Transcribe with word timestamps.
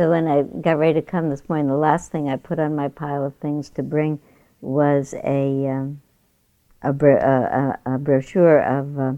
So 0.00 0.08
when 0.08 0.28
I 0.28 0.44
got 0.44 0.78
ready 0.78 0.94
to 0.94 1.02
come 1.02 1.28
this 1.28 1.46
morning, 1.46 1.66
the 1.66 1.76
last 1.76 2.10
thing 2.10 2.26
I 2.26 2.36
put 2.36 2.58
on 2.58 2.74
my 2.74 2.88
pile 2.88 3.22
of 3.22 3.34
things 3.34 3.68
to 3.68 3.82
bring 3.82 4.18
was 4.62 5.12
a 5.22 5.68
um, 5.68 6.00
a, 6.80 6.90
bro- 6.90 7.18
a, 7.18 7.78
a, 7.84 7.98
brochure 7.98 8.60
of 8.60 8.98
uh, 8.98 9.12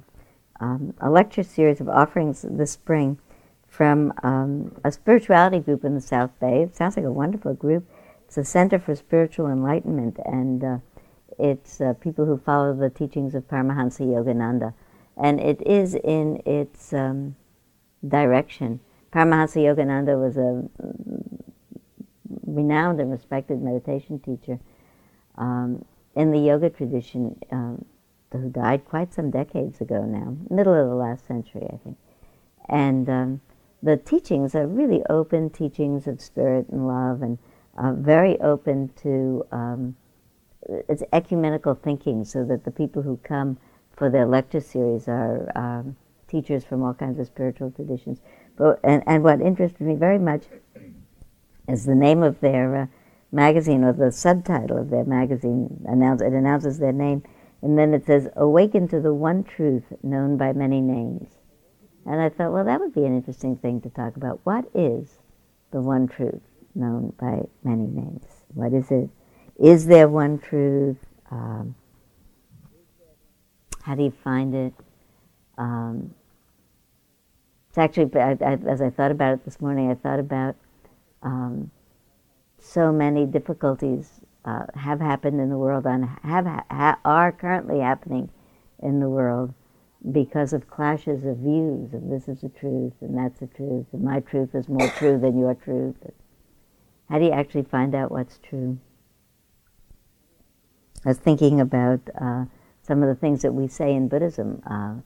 um, 0.58 0.92
a 1.00 1.08
lecture 1.08 1.44
series 1.44 1.80
of 1.80 1.88
offerings 1.88 2.44
this 2.50 2.72
spring 2.72 3.16
from 3.68 4.12
um, 4.24 4.74
a 4.82 4.90
spirituality 4.90 5.60
group 5.60 5.84
in 5.84 5.94
the 5.94 6.00
South 6.00 6.32
Bay. 6.40 6.64
It 6.64 6.74
sounds 6.74 6.96
like 6.96 7.06
a 7.06 7.12
wonderful 7.12 7.54
group. 7.54 7.88
It's 8.26 8.36
a 8.36 8.44
Center 8.44 8.80
for 8.80 8.96
Spiritual 8.96 9.46
Enlightenment, 9.46 10.18
and 10.24 10.64
uh, 10.64 10.78
it's 11.38 11.80
uh, 11.80 11.92
people 12.00 12.26
who 12.26 12.38
follow 12.38 12.74
the 12.74 12.90
teachings 12.90 13.36
of 13.36 13.46
Paramahansa 13.46 14.00
Yogananda. 14.00 14.74
And 15.16 15.38
it 15.38 15.64
is 15.64 15.94
in 15.94 16.42
its 16.44 16.92
um, 16.92 17.36
direction. 18.08 18.80
Paramahansa 19.12 19.58
Yogananda 19.58 20.18
was 20.18 20.36
a 20.36 20.64
renowned 22.46 23.00
and 23.00 23.10
respected 23.10 23.60
meditation 23.60 24.18
teacher 24.18 24.58
um, 25.36 25.84
in 26.14 26.30
the 26.30 26.38
yoga 26.38 26.70
tradition 26.70 27.38
um, 27.50 27.84
who 28.32 28.48
died 28.48 28.84
quite 28.84 29.12
some 29.12 29.30
decades 29.30 29.80
ago 29.80 30.04
now, 30.04 30.36
middle 30.50 30.74
of 30.74 30.88
the 30.88 30.94
last 30.94 31.26
century, 31.26 31.66
I 31.72 31.76
think. 31.78 31.98
And 32.68 33.08
um, 33.08 33.40
the 33.82 33.96
teachings 33.96 34.54
are 34.54 34.66
really 34.66 35.02
open 35.10 35.50
teachings 35.50 36.06
of 36.06 36.20
spirit 36.20 36.68
and 36.70 36.86
love 36.86 37.22
and 37.22 37.38
uh, 37.76 37.92
very 37.92 38.40
open 38.40 38.90
to 39.02 39.44
um, 39.52 39.96
it's 40.88 41.02
ecumenical 41.12 41.74
thinking 41.74 42.24
so 42.24 42.44
that 42.44 42.64
the 42.64 42.70
people 42.70 43.02
who 43.02 43.16
come 43.18 43.58
for 43.96 44.08
their 44.08 44.26
lecture 44.26 44.60
series 44.60 45.08
are 45.08 45.50
um, 45.56 45.96
teachers 46.28 46.64
from 46.64 46.82
all 46.82 46.94
kinds 46.94 47.18
of 47.18 47.26
spiritual 47.26 47.70
traditions. 47.70 48.20
But, 48.56 48.80
and, 48.84 49.02
and 49.06 49.22
what 49.22 49.40
interested 49.40 49.80
me 49.80 49.94
very 49.94 50.18
much 50.18 50.44
is 51.68 51.84
the 51.84 51.94
name 51.94 52.22
of 52.22 52.40
their 52.40 52.76
uh, 52.76 52.86
magazine 53.30 53.84
or 53.84 53.92
the 53.92 54.12
subtitle 54.12 54.78
of 54.78 54.90
their 54.90 55.04
magazine. 55.04 55.84
Announce, 55.86 56.20
it 56.20 56.32
announces 56.32 56.78
their 56.78 56.92
name, 56.92 57.22
and 57.62 57.78
then 57.78 57.94
it 57.94 58.06
says, 58.06 58.28
Awaken 58.36 58.88
to 58.88 59.00
the 59.00 59.14
one 59.14 59.42
truth 59.44 59.84
known 60.02 60.36
by 60.36 60.52
many 60.52 60.80
names. 60.80 61.28
And 62.04 62.20
I 62.20 62.28
thought, 62.28 62.52
well, 62.52 62.64
that 62.64 62.80
would 62.80 62.94
be 62.94 63.04
an 63.04 63.16
interesting 63.16 63.56
thing 63.56 63.80
to 63.82 63.90
talk 63.90 64.16
about. 64.16 64.40
What 64.44 64.64
is 64.74 65.18
the 65.70 65.80
one 65.80 66.08
truth 66.08 66.42
known 66.74 67.12
by 67.18 67.42
many 67.62 67.86
names? 67.86 68.24
What 68.54 68.72
is 68.72 68.90
it? 68.90 69.08
Is 69.56 69.86
there 69.86 70.08
one 70.08 70.38
truth? 70.38 70.98
Um, 71.30 71.74
how 73.82 73.94
do 73.94 74.02
you 74.02 74.12
find 74.24 74.54
it? 74.54 74.74
Um, 75.58 76.14
it's 77.72 77.78
actually, 77.78 78.14
I, 78.20 78.32
I, 78.32 78.58
as 78.68 78.82
I 78.82 78.90
thought 78.90 79.10
about 79.10 79.32
it 79.32 79.44
this 79.46 79.58
morning, 79.58 79.90
I 79.90 79.94
thought 79.94 80.18
about 80.18 80.56
um, 81.22 81.70
so 82.58 82.92
many 82.92 83.24
difficulties 83.24 84.20
uh, 84.44 84.66
have 84.74 85.00
happened 85.00 85.40
in 85.40 85.48
the 85.48 85.56
world 85.56 85.86
and 85.86 86.04
have 86.22 86.44
ha- 86.44 86.98
are 87.02 87.32
currently 87.32 87.80
happening 87.80 88.28
in 88.82 89.00
the 89.00 89.08
world 89.08 89.54
because 90.10 90.52
of 90.52 90.68
clashes 90.68 91.24
of 91.24 91.38
views 91.38 91.94
of 91.94 92.10
this 92.10 92.28
is 92.28 92.42
the 92.42 92.50
truth 92.50 92.92
and 93.00 93.16
that's 93.16 93.40
the 93.40 93.46
truth 93.46 93.86
and 93.92 94.02
my 94.02 94.20
truth 94.20 94.54
is 94.54 94.68
more 94.68 94.88
true 94.98 95.18
than 95.18 95.38
your 95.38 95.54
truth. 95.54 95.96
How 97.08 97.18
do 97.18 97.24
you 97.24 97.32
actually 97.32 97.62
find 97.62 97.94
out 97.94 98.10
what's 98.10 98.38
true? 98.42 98.78
I 101.06 101.08
was 101.08 101.18
thinking 101.18 101.58
about 101.58 102.00
uh, 102.20 102.44
some 102.82 103.02
of 103.02 103.08
the 103.08 103.14
things 103.14 103.40
that 103.40 103.54
we 103.54 103.66
say 103.66 103.94
in 103.94 104.08
Buddhism 104.08 104.62
uh, 104.70 104.96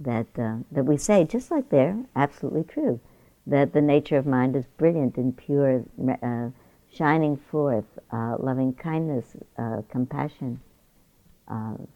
that 0.00 0.26
uh, 0.38 0.58
that 0.70 0.84
we 0.84 0.96
say 0.96 1.24
just 1.24 1.50
like 1.50 1.70
they're 1.70 2.04
absolutely 2.14 2.64
true. 2.64 3.00
That 3.46 3.72
the 3.72 3.80
nature 3.80 4.16
of 4.18 4.26
mind 4.26 4.56
is 4.56 4.66
brilliant 4.76 5.16
and 5.16 5.36
pure, 5.36 5.84
uh, 6.22 6.50
shining 6.92 7.36
forth, 7.36 7.86
uh, 8.12 8.36
loving 8.38 8.74
kindness, 8.74 9.36
uh, 9.58 9.82
compassion, 9.88 10.60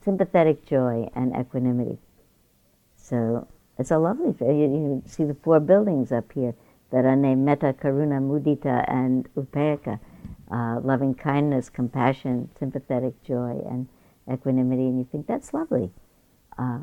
sympathetic 0.03 0.65
joy, 0.65 1.11
and 1.15 1.37
equanimity. 1.39 1.99
So 2.97 3.47
it's 3.79 3.91
a 3.91 3.99
lovely. 3.99 4.35
You, 4.41 4.55
you 4.55 5.03
see 5.05 5.25
the 5.25 5.35
four 5.35 5.61
buildings 5.61 6.11
up 6.11 6.33
here 6.33 6.55
that 6.91 7.05
are 7.05 7.17
named 7.17 7.45
Metta, 7.45 7.75
Karuna, 7.75 8.21
Mudita, 8.21 8.91
and 8.91 9.29
Upekkha 9.35 10.01
uh, 10.53 10.81
loving 10.83 11.15
kindness, 11.15 11.71
compassion, 11.71 12.51
sympathetic 12.59 13.23
joy, 13.25 13.61
and 13.69 13.89
equanimity, 14.31 14.83
and 14.83 14.99
you 14.99 15.09
think 15.11 15.27
that's 15.27 15.55
lovely. 15.55 15.91
Uh, 16.59 16.81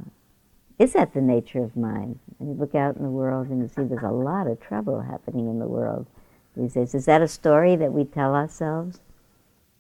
is 0.80 0.94
that 0.94 1.14
the 1.14 1.22
nature 1.22 1.62
of 1.62 1.76
mind? 1.76 2.20
And 2.40 2.50
you 2.50 2.56
look 2.56 2.74
out 2.74 2.96
in 2.96 3.04
the 3.04 3.10
world 3.10 3.50
and 3.50 3.62
you 3.62 3.68
see 3.68 3.84
there's 3.84 4.02
a 4.02 4.10
lot 4.10 4.48
of 4.48 4.62
trouble 4.62 5.02
happening 5.02 5.50
in 5.50 5.60
the 5.60 5.68
world 5.68 6.08
these 6.56 6.74
days. 6.74 6.96
Is 6.96 7.06
that 7.06 7.22
a 7.22 7.28
story 7.28 7.76
that 7.76 7.92
we 7.92 8.06
tell 8.06 8.34
ourselves 8.34 9.02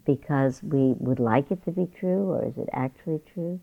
because 0.05 0.61
we 0.61 0.95
would 0.99 1.19
like 1.19 1.51
it 1.51 1.63
to 1.63 1.71
be 1.71 1.85
true, 1.85 2.31
or 2.31 2.45
is 2.45 2.57
it 2.57 2.67
actually 2.73 3.21
true? 3.33 3.59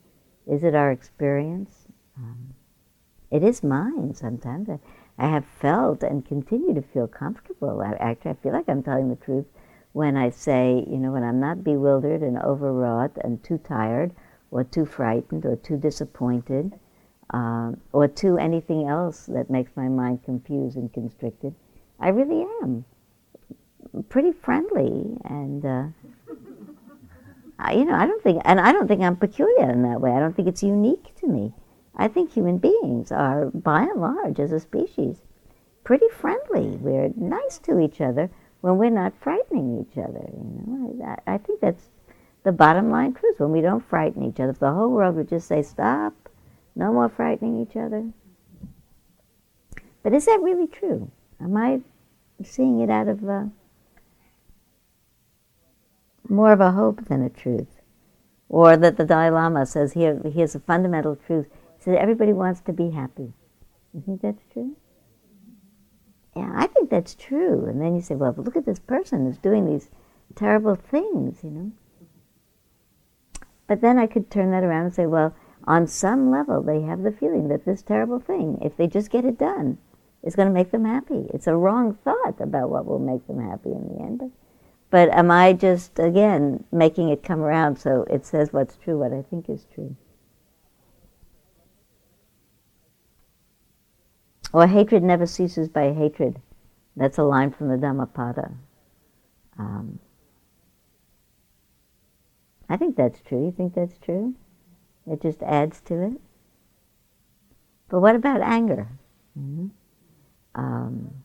Is 0.47 0.65
it 0.65 0.75
our 0.75 0.91
experience? 0.91 1.89
Um, 2.17 2.55
it 3.31 3.43
is 3.43 3.63
mine 3.63 4.15
sometimes. 4.15 4.71
I, 4.71 4.79
I 5.19 5.29
have 5.29 5.45
felt 5.45 6.03
and 6.03 6.25
continue 6.25 6.73
to 6.73 6.83
feel 6.83 7.07
comfortable. 7.07 7.83
I, 7.83 7.95
actually, 8.01 8.31
I 8.31 8.35
feel 8.35 8.53
like 8.53 8.69
I'm 8.69 8.83
telling 8.83 9.09
the 9.09 9.17
truth 9.17 9.47
when 9.93 10.17
I 10.17 10.31
say, 10.31 10.85
you 10.89 10.99
know, 10.99 11.13
when 11.13 11.25
I'm 11.25 11.41
not 11.41 11.65
bewildered 11.65 12.23
and 12.23 12.39
overwrought 12.39 13.19
and 13.23 13.43
too 13.43 13.59
tired 13.59 14.13
or 14.51 14.63
too 14.63 14.87
frightened 14.87 15.45
or 15.45 15.57
too 15.57 15.77
disappointed 15.77 16.79
um, 17.31 17.81
or 17.93 18.09
to 18.09 18.39
anything 18.39 18.89
else 18.89 19.27
that 19.27 19.51
makes 19.51 19.73
my 19.77 19.89
mind 19.89 20.25
confused 20.25 20.77
and 20.77 20.93
constricted, 20.93 21.55
I 21.99 22.09
really 22.09 22.47
am 22.63 22.85
pretty 24.09 24.33
friendly 24.33 25.19
and. 25.25 25.65
Uh, 25.65 25.87
I, 27.59 27.73
you 27.73 27.85
know, 27.85 27.95
I 27.95 28.07
don't 28.07 28.23
think, 28.23 28.43
and 28.45 28.61
I 28.61 28.73
don't 28.73 28.87
think 28.87 29.01
I'm 29.01 29.17
peculiar 29.17 29.71
in 29.71 29.83
that 29.85 30.01
way. 30.01 30.13
I 30.13 30.21
don't 30.21 30.37
think 30.37 30.49
it's 30.49 30.63
unique 30.63 31.15
to 31.21 31.27
me. 31.27 31.55
I 31.97 32.09
think 32.09 32.33
human 32.33 32.59
beings 32.59 33.11
are, 33.11 33.47
by 33.47 33.83
and 33.83 34.01
large, 34.01 34.39
as 34.39 34.53
a 34.53 34.61
species, 34.61 35.23
pretty 35.83 36.09
friendly. 36.11 36.77
We're 36.77 37.13
nice 37.17 37.59
to 37.61 37.81
each 37.81 38.01
other 38.01 38.31
when 38.61 38.77
we're 38.77 38.91
not 38.91 39.15
frightening 39.19 39.81
each 39.81 39.97
other. 39.97 40.29
You 40.33 40.63
know, 40.67 41.17
I, 41.27 41.35
I 41.35 41.39
think 41.39 41.61
that's 41.61 41.89
the 42.43 42.53
bottom 42.53 42.91
line 42.91 43.15
truth. 43.15 43.41
When 43.41 43.53
we 43.53 43.63
don't 43.63 43.89
frighten 43.89 44.23
each 44.23 44.39
other, 44.39 44.51
if 44.51 44.59
the 44.59 44.73
whole 44.73 44.91
world 44.91 45.17
would 45.17 45.29
just 45.29 45.49
say, 45.49 45.63
"Stop, 45.63 46.26
no 46.77 46.93
more 46.93 47.09
frightening 47.09 47.61
each 47.61 47.77
other." 47.77 48.13
But 50.03 50.13
is 50.13 50.27
that 50.27 50.41
really 50.41 50.69
true? 50.69 51.11
Am 51.41 51.57
I 51.57 51.81
seeing 52.45 52.79
it 52.81 52.91
out 52.91 53.09
of 53.09 53.25
a, 53.25 53.51
more 56.29 56.53
of 56.53 56.61
a 56.61 56.71
hope 56.71 57.07
than 57.07 57.23
a 57.23 57.31
truth? 57.31 57.81
Or 58.49 58.77
that 58.77 58.97
the 58.97 59.05
Dalai 59.05 59.31
Lama 59.31 59.67
says 59.67 59.95
here, 59.95 60.21
here's 60.33 60.55
a 60.55 60.61
fundamental 60.61 61.17
truth. 61.17 61.49
He 61.79 61.83
says 61.83 61.97
everybody 61.99 62.33
wants 62.33 62.61
to 62.61 62.73
be 62.73 62.91
happy. 62.91 63.33
You 63.93 64.03
think 64.07 64.23
that's 64.23 64.45
true? 64.53 64.77
yeah, 66.37 66.53
I 66.55 66.67
think 66.67 66.91
that's 66.91 67.15
true. 67.15 67.65
And 67.65 67.81
then 67.81 67.95
you 67.95 68.03
say, 68.03 68.15
well, 68.15 68.35
look 68.37 68.57
at 68.57 68.67
this 68.67 68.79
person 68.79 69.25
who's 69.25 69.39
doing 69.39 69.65
these 69.65 69.89
terrible 70.35 70.75
things, 70.75 71.43
you 71.43 71.51
know. 71.51 71.73
But 73.67 73.81
then 73.81 73.99
I 73.99 74.07
could 74.07 74.31
turn 74.31 74.51
that 74.51 74.63
around 74.63 74.85
and 74.85 74.95
say, 74.95 75.07
well, 75.07 75.35
on 75.67 75.87
some 75.87 76.31
level, 76.31 76.63
they 76.63 76.83
have 76.83 77.03
the 77.03 77.13
feeling 77.13 77.49
that 77.49 77.65
this 77.65 77.83
terrible 77.83 78.21
thing, 78.21 78.59
if 78.63 78.77
they 78.77 78.87
just 78.87 79.11
get 79.11 79.25
it 79.25 79.39
done, 79.39 79.79
is 80.23 80.37
going 80.37 80.49
to 80.49 80.55
make 80.55 80.71
them 80.71 80.85
happy. 80.85 81.27
It's 81.35 81.47
a 81.47 81.57
wrong 81.57 81.95
thought 82.05 82.41
about 82.41 82.71
what 82.71 82.87
will 82.87 82.99
make 82.99 83.27
them 83.27 83.41
happy 83.41 83.71
in 83.71 83.89
the 83.89 84.03
end. 84.03 84.33
But 84.91 85.11
am 85.11 85.31
I 85.31 85.53
just, 85.53 85.99
again, 85.99 86.65
making 86.71 87.09
it 87.09 87.25
come 87.25 87.41
around 87.41 87.77
so 87.77 88.05
it 88.09 88.25
says 88.25 88.53
what's 88.53 88.77
true, 88.77 88.99
what 88.99 89.13
I 89.13 89.23
think 89.23 89.49
is 89.49 89.67
true? 89.75 89.97
Or 94.53 94.67
hatred 94.67 95.03
never 95.03 95.27
ceases 95.27 95.69
by 95.69 95.93
hatred. 95.93 96.41
That's 96.97 97.19
a 97.19 97.25
line 97.25 97.51
from 97.51 97.69
the 97.69 97.77
Dhammapada. 97.77 98.53
Um, 99.59 99.99
I 102.69 102.77
think 102.77 102.97
that's 102.97 103.21
true. 103.21 103.45
You 103.45 103.53
think 103.53 103.75
that's 103.75 103.99
true? 103.99 104.35
It 105.11 105.23
just 105.23 105.43
adds 105.43 105.81
to 105.83 106.03
it. 106.03 106.21
But 107.89 108.01
what 108.01 108.17
about 108.17 108.41
anger? 108.41 108.89
Mm-hmm. 109.39 109.69
Um, 110.55 111.25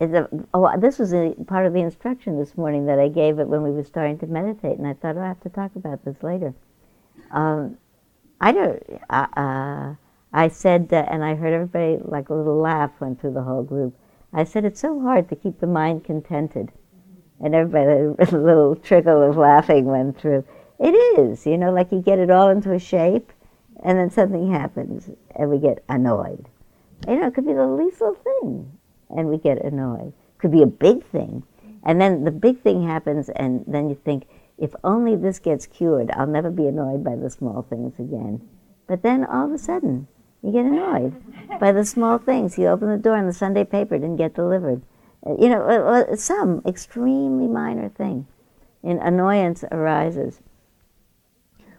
a, 0.00 0.28
oh, 0.54 0.78
this 0.78 0.98
was 0.98 1.12
a 1.12 1.34
part 1.46 1.66
of 1.66 1.72
the 1.72 1.80
instruction 1.80 2.38
this 2.38 2.56
morning 2.56 2.86
that 2.86 2.98
I 2.98 3.08
gave 3.08 3.38
it 3.38 3.48
when 3.48 3.62
we 3.62 3.70
were 3.70 3.84
starting 3.84 4.18
to 4.18 4.26
meditate, 4.26 4.78
and 4.78 4.86
I 4.86 4.94
thought, 4.94 5.16
oh, 5.16 5.22
I 5.22 5.28
have 5.28 5.40
to 5.40 5.48
talk 5.48 5.74
about 5.74 6.04
this 6.04 6.22
later. 6.22 6.54
Um, 7.30 7.78
I 8.40 8.52
don't. 8.52 8.82
Uh, 9.08 9.26
uh, 9.36 9.94
I 10.32 10.48
said, 10.48 10.92
uh, 10.92 11.06
and 11.08 11.24
I 11.24 11.34
heard 11.34 11.52
everybody 11.52 11.98
like 12.02 12.28
a 12.28 12.34
little 12.34 12.58
laugh 12.58 12.92
went 13.00 13.20
through 13.20 13.32
the 13.32 13.42
whole 13.42 13.62
group. 13.62 13.96
I 14.32 14.44
said 14.44 14.64
it's 14.64 14.80
so 14.80 15.00
hard 15.00 15.28
to 15.30 15.36
keep 15.36 15.60
the 15.60 15.66
mind 15.66 16.04
contented, 16.04 16.72
and 17.40 17.54
everybody 17.54 18.14
a 18.18 18.36
little 18.36 18.76
trickle 18.76 19.22
of 19.22 19.36
laughing 19.36 19.86
went 19.86 20.18
through. 20.18 20.44
It 20.78 20.90
is, 20.90 21.46
you 21.46 21.56
know, 21.56 21.72
like 21.72 21.90
you 21.92 22.00
get 22.00 22.18
it 22.18 22.30
all 22.30 22.48
into 22.48 22.72
a 22.72 22.78
shape, 22.78 23.32
and 23.82 23.98
then 23.98 24.10
something 24.10 24.50
happens 24.50 25.10
and 25.34 25.50
we 25.50 25.58
get 25.58 25.84
annoyed. 25.88 26.46
You 27.06 27.20
know, 27.20 27.26
it 27.26 27.34
could 27.34 27.46
be 27.46 27.52
the 27.52 27.66
least 27.66 28.00
little 28.00 28.16
thing 28.16 28.72
and 29.10 29.28
we 29.28 29.38
get 29.38 29.64
annoyed. 29.64 30.12
Could 30.38 30.52
be 30.52 30.62
a 30.62 30.66
big 30.66 31.04
thing. 31.04 31.44
And 31.84 32.00
then 32.00 32.24
the 32.24 32.30
big 32.30 32.60
thing 32.62 32.86
happens 32.86 33.28
and 33.28 33.64
then 33.66 33.88
you 33.88 33.94
think, 34.04 34.26
if 34.58 34.74
only 34.82 35.14
this 35.16 35.38
gets 35.38 35.66
cured, 35.66 36.10
I'll 36.12 36.26
never 36.26 36.50
be 36.50 36.66
annoyed 36.66 37.04
by 37.04 37.14
the 37.16 37.30
small 37.30 37.62
things 37.62 37.98
again. 37.98 38.48
But 38.86 39.02
then 39.02 39.24
all 39.24 39.46
of 39.46 39.52
a 39.52 39.58
sudden, 39.58 40.08
you 40.42 40.52
get 40.52 40.64
annoyed 40.64 41.14
by 41.60 41.72
the 41.72 41.84
small 41.84 42.18
things. 42.18 42.58
You 42.58 42.68
open 42.68 42.88
the 42.88 42.96
door 42.96 43.16
and 43.16 43.28
the 43.28 43.32
Sunday 43.32 43.64
paper 43.64 43.98
didn't 43.98 44.16
get 44.16 44.34
delivered. 44.34 44.82
You 45.26 45.48
know, 45.48 46.06
some 46.14 46.62
extremely 46.64 47.48
minor 47.48 47.88
thing. 47.88 48.26
And 48.84 49.00
annoyance 49.00 49.64
arises. 49.72 50.40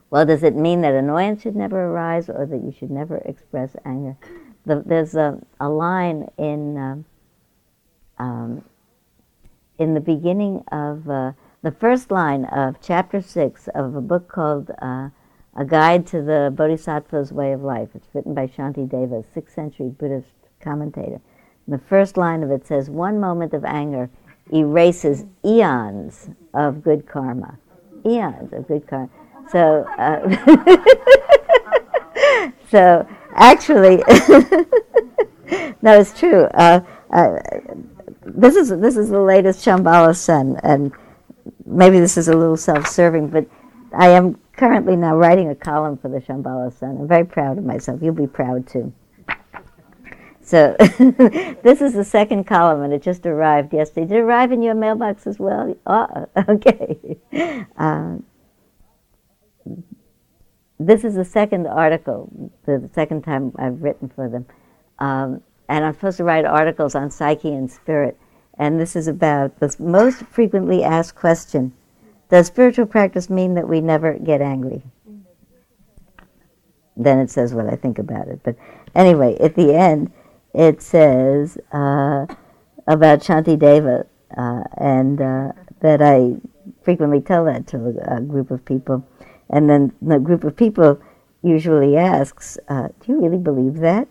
Well, 0.09 0.25
does 0.25 0.43
it 0.43 0.55
mean 0.55 0.81
that 0.81 0.93
annoyance 0.93 1.43
should 1.43 1.55
never 1.55 1.85
arise 1.85 2.29
or 2.29 2.45
that 2.45 2.63
you 2.63 2.73
should 2.77 2.91
never 2.91 3.17
express 3.17 3.75
anger? 3.85 4.17
The, 4.65 4.83
there's 4.85 5.15
a, 5.15 5.39
a 5.59 5.69
line 5.69 6.29
in, 6.37 6.77
uh, 6.77 8.21
um, 8.21 8.65
in 9.77 9.93
the 9.93 10.01
beginning 10.01 10.63
of 10.71 11.09
uh, 11.09 11.31
the 11.61 11.71
first 11.71 12.11
line 12.11 12.45
of 12.45 12.75
chapter 12.81 13.21
six 13.21 13.69
of 13.73 13.95
a 13.95 14.01
book 14.01 14.27
called 14.27 14.71
uh, 14.81 15.09
A 15.55 15.65
Guide 15.65 16.05
to 16.07 16.21
the 16.21 16.53
Bodhisattva's 16.53 17.31
Way 17.31 17.53
of 17.53 17.61
Life. 17.61 17.89
It's 17.95 18.07
written 18.13 18.33
by 18.33 18.47
Shantideva, 18.47 19.23
a 19.23 19.33
sixth 19.33 19.55
century 19.55 19.89
Buddhist 19.89 20.35
commentator. 20.59 21.21
The 21.67 21.77
first 21.77 22.17
line 22.17 22.43
of 22.43 22.51
it 22.51 22.65
says, 22.65 22.89
One 22.89 23.19
moment 23.19 23.53
of 23.53 23.65
anger 23.65 24.09
erases 24.53 25.25
eons 25.45 26.29
of 26.53 26.83
good 26.83 27.05
karma. 27.07 27.57
Eons 28.05 28.53
of 28.53 28.67
good 28.67 28.87
karma. 28.87 29.09
So, 29.49 29.85
uh, 29.97 30.87
so 32.69 33.07
actually, 33.33 33.97
no, 35.81 35.99
it's 35.99 36.17
true. 36.17 36.43
Uh, 36.53 36.81
uh, 37.11 37.39
this 38.25 38.55
is 38.55 38.69
this 38.69 38.97
is 38.97 39.09
the 39.09 39.21
latest 39.21 39.65
Shambhala 39.65 40.15
Sun, 40.15 40.59
and 40.63 40.91
maybe 41.65 41.99
this 41.99 42.17
is 42.17 42.27
a 42.27 42.35
little 42.35 42.57
self-serving, 42.57 43.29
but 43.29 43.45
I 43.93 44.09
am 44.09 44.37
currently 44.53 44.95
now 44.95 45.15
writing 45.15 45.49
a 45.49 45.55
column 45.55 45.97
for 45.97 46.09
the 46.09 46.19
Shambhala 46.19 46.77
Sun. 46.77 46.97
I'm 46.99 47.07
very 47.07 47.25
proud 47.25 47.57
of 47.57 47.63
myself. 47.63 48.01
You'll 48.01 48.13
be 48.13 48.27
proud 48.27 48.67
too. 48.67 48.93
So 50.47 50.77
this 50.79 51.81
is 51.81 51.93
the 51.93 52.05
second 52.05 52.45
column, 52.45 52.81
and 52.81 52.93
it 52.93 53.01
just 53.01 53.25
arrived 53.25 53.73
yesterday. 53.73 54.07
Did 54.07 54.17
it 54.19 54.21
arrive 54.21 54.53
in 54.53 54.61
your 54.61 54.75
mailbox 54.75 55.27
as 55.27 55.37
well? 55.37 55.75
Oh, 55.85 56.25
okay. 56.47 57.17
Um, 57.75 58.23
this 60.79 61.03
is 61.03 61.15
the 61.15 61.25
second 61.25 61.67
article, 61.67 62.51
the 62.65 62.89
second 62.93 63.25
time 63.25 63.51
I've 63.59 63.83
written 63.83 64.07
for 64.07 64.29
them. 64.29 64.45
Um, 64.99 65.43
and 65.67 65.83
I'm 65.83 65.93
supposed 65.93 66.15
to 66.15 66.23
write 66.23 66.45
articles 66.45 66.95
on 66.95 67.11
psyche 67.11 67.51
and 67.51 67.69
spirit. 67.69 68.17
And 68.57 68.79
this 68.79 68.95
is 68.95 69.09
about 69.09 69.59
the 69.59 69.75
most 69.79 70.23
frequently 70.27 70.81
asked 70.81 71.15
question 71.15 71.73
Does 72.29 72.47
spiritual 72.47 72.85
practice 72.85 73.29
mean 73.29 73.55
that 73.55 73.67
we 73.67 73.81
never 73.81 74.13
get 74.13 74.41
angry? 74.41 74.81
Then 76.95 77.19
it 77.19 77.29
says 77.29 77.53
what 77.53 77.67
I 77.67 77.75
think 77.75 77.99
about 77.99 78.29
it. 78.29 78.39
But 78.43 78.55
anyway, 78.95 79.37
at 79.39 79.55
the 79.55 79.75
end, 79.75 80.09
it 80.57 80.81
says 80.81 81.57
uh, 81.71 82.25
about 82.87 83.19
Shantideva, 83.19 84.07
uh, 84.37 84.63
and 84.77 85.21
uh, 85.21 85.51
that 85.81 86.01
I 86.01 86.35
frequently 86.83 87.21
tell 87.21 87.45
that 87.45 87.67
to 87.67 87.77
a, 87.77 88.17
a 88.17 88.21
group 88.21 88.51
of 88.51 88.65
people 88.65 89.05
and 89.49 89.69
then 89.69 89.93
the 90.01 90.19
group 90.19 90.43
of 90.43 90.55
people 90.55 90.99
usually 91.41 91.95
asks, 91.95 92.57
uh, 92.67 92.89
"Do 92.99 93.13
you 93.13 93.21
really 93.21 93.37
believe 93.37 93.77
that?" 93.77 94.07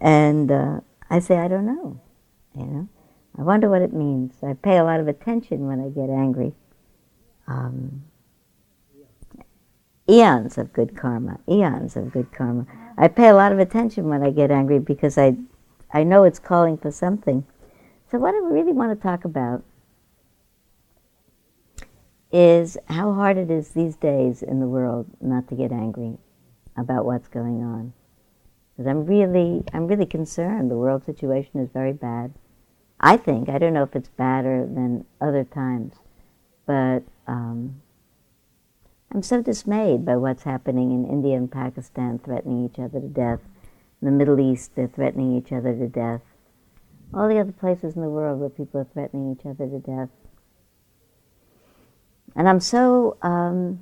And 0.00 0.50
uh, 0.50 0.80
I 1.08 1.20
say, 1.20 1.38
"I 1.38 1.48
don't 1.48 1.66
know." 1.66 2.00
You 2.54 2.66
know, 2.66 2.88
I 3.38 3.42
wonder 3.42 3.70
what 3.70 3.82
it 3.82 3.92
means. 3.92 4.34
I 4.42 4.54
pay 4.54 4.78
a 4.78 4.84
lot 4.84 5.00
of 5.00 5.08
attention 5.08 5.66
when 5.66 5.80
I 5.80 5.88
get 5.88 6.10
angry. 6.10 6.54
Um, 7.46 8.04
eons 10.08 10.58
of 10.58 10.72
good 10.72 10.96
karma, 10.96 11.38
eons 11.48 11.96
of 11.96 12.12
good 12.12 12.32
karma. 12.32 12.66
I 12.98 13.08
pay 13.08 13.28
a 13.28 13.34
lot 13.34 13.52
of 13.52 13.58
attention 13.58 14.08
when 14.08 14.22
I 14.22 14.30
get 14.30 14.50
angry 14.50 14.80
because 14.80 15.16
I, 15.16 15.36
I 15.92 16.04
know 16.04 16.24
it's 16.24 16.38
calling 16.38 16.76
for 16.76 16.90
something. 16.90 17.46
So 18.10 18.18
what 18.18 18.34
I 18.34 18.38
really 18.38 18.72
want 18.72 18.98
to 18.98 19.02
talk 19.02 19.24
about 19.24 19.62
is 22.30 22.76
how 22.88 23.14
hard 23.14 23.38
it 23.38 23.50
is 23.50 23.70
these 23.70 23.96
days 23.96 24.42
in 24.42 24.60
the 24.60 24.66
world 24.66 25.06
not 25.20 25.48
to 25.48 25.54
get 25.54 25.72
angry 25.72 26.18
about 26.76 27.04
what's 27.04 27.28
going 27.28 27.62
on. 27.62 27.92
Because 28.76 28.88
I'm 28.88 29.06
really, 29.06 29.64
I'm 29.72 29.86
really 29.86 30.06
concerned. 30.06 30.70
The 30.70 30.76
world 30.76 31.04
situation 31.04 31.60
is 31.60 31.70
very 31.72 31.92
bad. 31.92 32.34
I 33.00 33.16
think 33.16 33.48
I 33.48 33.58
don't 33.58 33.74
know 33.74 33.82
if 33.82 33.96
it's 33.96 34.08
badder 34.08 34.66
than 34.66 35.04
other 35.20 35.44
times, 35.44 35.94
but 36.66 37.00
um, 37.26 37.80
I'm 39.12 39.22
so 39.22 39.40
dismayed 39.40 40.04
by 40.04 40.16
what's 40.16 40.42
happening 40.42 40.92
in 40.92 41.08
India 41.08 41.36
and 41.36 41.50
Pakistan, 41.50 42.18
threatening 42.18 42.64
each 42.64 42.78
other 42.78 43.00
to 43.00 43.08
death. 43.08 43.40
In 44.00 44.06
the 44.06 44.12
Middle 44.12 44.38
East, 44.38 44.72
they're 44.74 44.88
threatening 44.88 45.36
each 45.36 45.52
other 45.52 45.74
to 45.74 45.88
death. 45.88 46.20
All 47.12 47.28
the 47.28 47.38
other 47.38 47.52
places 47.52 47.96
in 47.96 48.02
the 48.02 48.08
world 48.08 48.38
where 48.38 48.48
people 48.48 48.80
are 48.80 48.88
threatening 48.92 49.32
each 49.32 49.46
other 49.46 49.66
to 49.66 49.78
death. 49.78 50.10
And 52.36 52.48
I'm 52.48 52.60
so 52.60 53.16
um, 53.22 53.80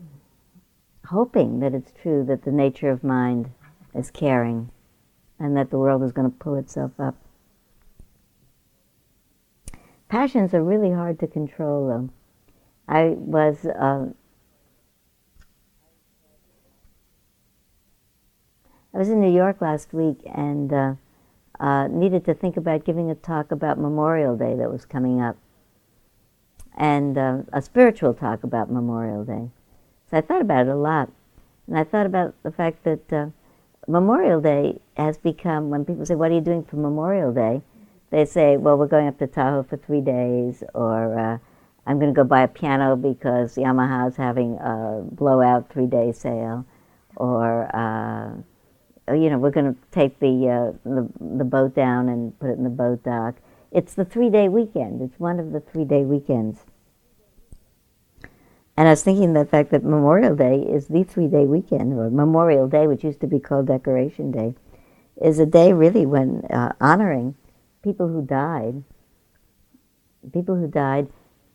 hoping 1.06 1.60
that 1.60 1.74
it's 1.74 1.92
true 2.00 2.24
that 2.24 2.44
the 2.44 2.52
nature 2.52 2.90
of 2.90 3.04
mind 3.04 3.50
is 3.94 4.10
caring 4.10 4.70
and 5.38 5.56
that 5.56 5.70
the 5.70 5.78
world 5.78 6.02
is 6.02 6.12
going 6.12 6.30
to 6.30 6.36
pull 6.38 6.54
itself 6.54 6.92
up. 6.98 7.16
Passions 10.08 10.54
are 10.54 10.62
really 10.62 10.92
hard 10.92 11.18
to 11.18 11.26
control, 11.26 11.88
though. 11.88 12.10
I 12.88 13.08
was. 13.08 13.66
Uh, 13.66 14.12
I 18.96 18.98
was 18.98 19.10
in 19.10 19.20
New 19.20 19.30
York 19.30 19.60
last 19.60 19.92
week 19.92 20.20
and 20.24 20.72
uh, 20.72 20.94
uh, 21.60 21.86
needed 21.88 22.24
to 22.24 22.32
think 22.32 22.56
about 22.56 22.86
giving 22.86 23.10
a 23.10 23.14
talk 23.14 23.52
about 23.52 23.78
Memorial 23.78 24.38
Day 24.38 24.54
that 24.56 24.72
was 24.72 24.86
coming 24.86 25.20
up 25.20 25.36
and 26.78 27.18
uh, 27.18 27.38
a 27.52 27.60
spiritual 27.60 28.14
talk 28.14 28.42
about 28.42 28.72
Memorial 28.72 29.22
Day. 29.22 29.50
So 30.10 30.16
I 30.16 30.22
thought 30.22 30.40
about 30.40 30.66
it 30.66 30.70
a 30.70 30.76
lot. 30.76 31.10
And 31.66 31.78
I 31.78 31.84
thought 31.84 32.06
about 32.06 32.42
the 32.42 32.50
fact 32.50 32.84
that 32.84 33.12
uh, 33.12 33.26
Memorial 33.86 34.40
Day 34.40 34.80
has 34.96 35.18
become, 35.18 35.68
when 35.68 35.84
people 35.84 36.06
say, 36.06 36.14
What 36.14 36.30
are 36.30 36.34
you 36.34 36.40
doing 36.40 36.64
for 36.64 36.76
Memorial 36.76 37.34
Day? 37.34 37.60
They 38.08 38.24
say, 38.24 38.56
Well, 38.56 38.78
we're 38.78 38.86
going 38.86 39.08
up 39.08 39.18
to 39.18 39.26
Tahoe 39.26 39.64
for 39.64 39.76
three 39.76 40.00
days, 40.00 40.64
or 40.72 41.18
uh, 41.18 41.38
I'm 41.86 41.98
going 41.98 42.14
to 42.14 42.16
go 42.16 42.24
buy 42.24 42.44
a 42.44 42.48
piano 42.48 42.96
because 42.96 43.56
Yamaha's 43.56 44.16
having 44.16 44.56
a 44.56 45.02
blowout 45.02 45.68
three 45.68 45.84
day 45.84 46.12
sale, 46.12 46.64
or, 47.14 47.68
uh, 47.76 48.40
you 49.12 49.30
know, 49.30 49.38
we're 49.38 49.50
going 49.50 49.74
to 49.74 49.80
take 49.92 50.18
the, 50.18 50.48
uh, 50.48 50.78
the, 50.84 51.08
the 51.38 51.44
boat 51.44 51.74
down 51.74 52.08
and 52.08 52.38
put 52.38 52.50
it 52.50 52.58
in 52.58 52.64
the 52.64 52.70
boat 52.70 53.02
dock. 53.04 53.36
It's 53.70 53.94
the 53.94 54.04
three 54.04 54.30
day 54.30 54.48
weekend. 54.48 55.02
It's 55.02 55.18
one 55.20 55.38
of 55.38 55.52
the 55.52 55.60
three 55.60 55.84
day 55.84 56.04
weekends. 56.04 56.60
And 58.76 58.88
I 58.88 58.92
was 58.92 59.02
thinking 59.02 59.32
the 59.32 59.44
fact 59.44 59.70
that 59.70 59.84
Memorial 59.84 60.36
Day 60.36 60.60
is 60.60 60.88
the 60.88 61.02
three 61.02 61.28
day 61.28 61.46
weekend, 61.46 61.94
or 61.94 62.10
Memorial 62.10 62.68
Day, 62.68 62.86
which 62.86 63.04
used 63.04 63.20
to 63.20 63.26
be 63.26 63.40
called 63.40 63.66
Decoration 63.66 64.30
Day, 64.30 64.54
is 65.20 65.38
a 65.38 65.46
day 65.46 65.72
really 65.72 66.04
when 66.04 66.44
uh, 66.50 66.72
honoring 66.80 67.36
people 67.82 68.08
who 68.08 68.22
died. 68.22 68.82
People 70.32 70.56
who 70.56 70.68
died 70.68 71.08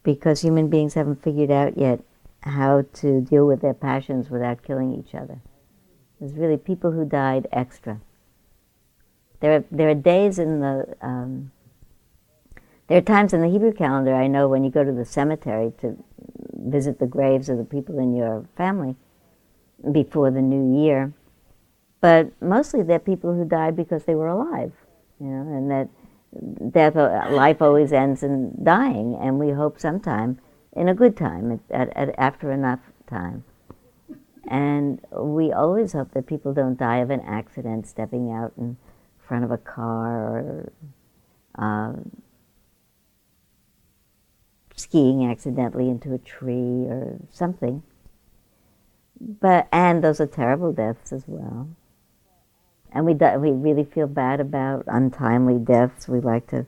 because 0.03 0.41
human 0.41 0.69
beings 0.69 0.95
haven't 0.95 1.21
figured 1.21 1.51
out 1.51 1.77
yet 1.77 2.01
how 2.41 2.85
to 2.93 3.21
deal 3.21 3.45
with 3.45 3.61
their 3.61 3.73
passions 3.73 4.29
without 4.29 4.63
killing 4.63 4.93
each 4.93 5.13
other. 5.13 5.41
There's 6.21 6.33
really 6.33 6.57
people 6.57 6.91
who 6.91 7.03
died 7.03 7.47
extra. 7.51 7.99
There 9.39 9.55
are, 9.55 9.63
there 9.71 9.89
are 9.89 9.95
days 9.95 10.37
in 10.37 10.61
the 10.61 10.95
um, 11.01 11.51
there 12.87 12.97
are 12.97 13.01
times 13.01 13.33
in 13.33 13.41
the 13.41 13.47
Hebrew 13.47 13.73
calendar, 13.73 14.13
I 14.13 14.27
know, 14.27 14.49
when 14.49 14.63
you 14.65 14.69
go 14.69 14.83
to 14.83 14.91
the 14.91 15.05
cemetery 15.05 15.71
to 15.79 15.97
visit 16.53 16.99
the 16.99 17.07
graves 17.07 17.47
of 17.47 17.57
the 17.57 17.63
people 17.63 17.97
in 17.97 18.13
your 18.13 18.45
family 18.57 18.95
before 19.91 20.29
the 20.29 20.41
new 20.41 20.83
year. 20.83 21.13
But 22.01 22.33
mostly 22.41 22.83
they're 22.83 22.99
people 22.99 23.33
who 23.33 23.45
died 23.45 23.75
because 23.75 24.03
they 24.03 24.13
were 24.13 24.27
alive, 24.27 24.73
you 25.19 25.27
know, 25.27 25.57
and 25.57 25.71
that 25.71 26.71
death, 26.71 26.97
uh, 26.97 27.27
life 27.31 27.61
always 27.61 27.93
ends 27.93 28.23
in 28.23 28.61
dying, 28.61 29.17
and 29.21 29.39
we 29.39 29.51
hope 29.51 29.79
sometime 29.79 30.39
in 30.73 30.89
a 30.89 30.93
good 30.93 31.15
time, 31.15 31.61
at, 31.69 31.95
at, 31.95 32.13
after 32.19 32.51
enough 32.51 32.81
time. 33.07 33.43
And 34.51 34.99
we 35.13 35.53
always 35.53 35.93
hope 35.93 36.11
that 36.11 36.27
people 36.27 36.53
don't 36.53 36.77
die 36.77 36.97
of 36.97 37.09
an 37.09 37.21
accident 37.21 37.87
stepping 37.87 38.33
out 38.33 38.51
in 38.57 38.75
front 39.17 39.45
of 39.45 39.51
a 39.51 39.57
car 39.57 40.39
or 40.39 40.73
um, 41.55 42.21
skiing 44.75 45.25
accidentally 45.31 45.89
into 45.89 46.13
a 46.13 46.17
tree 46.17 46.85
or 46.85 47.17
something. 47.31 47.81
But 49.21 49.69
and 49.71 50.03
those 50.03 50.19
are 50.19 50.27
terrible 50.27 50.73
deaths 50.73 51.13
as 51.13 51.23
well. 51.27 51.69
and 52.91 53.05
we 53.05 53.13
we 53.13 53.51
really 53.51 53.85
feel 53.85 54.07
bad 54.07 54.41
about 54.41 54.83
untimely 54.87 55.59
deaths. 55.59 56.09
We 56.09 56.19
like 56.19 56.47
to 56.47 56.65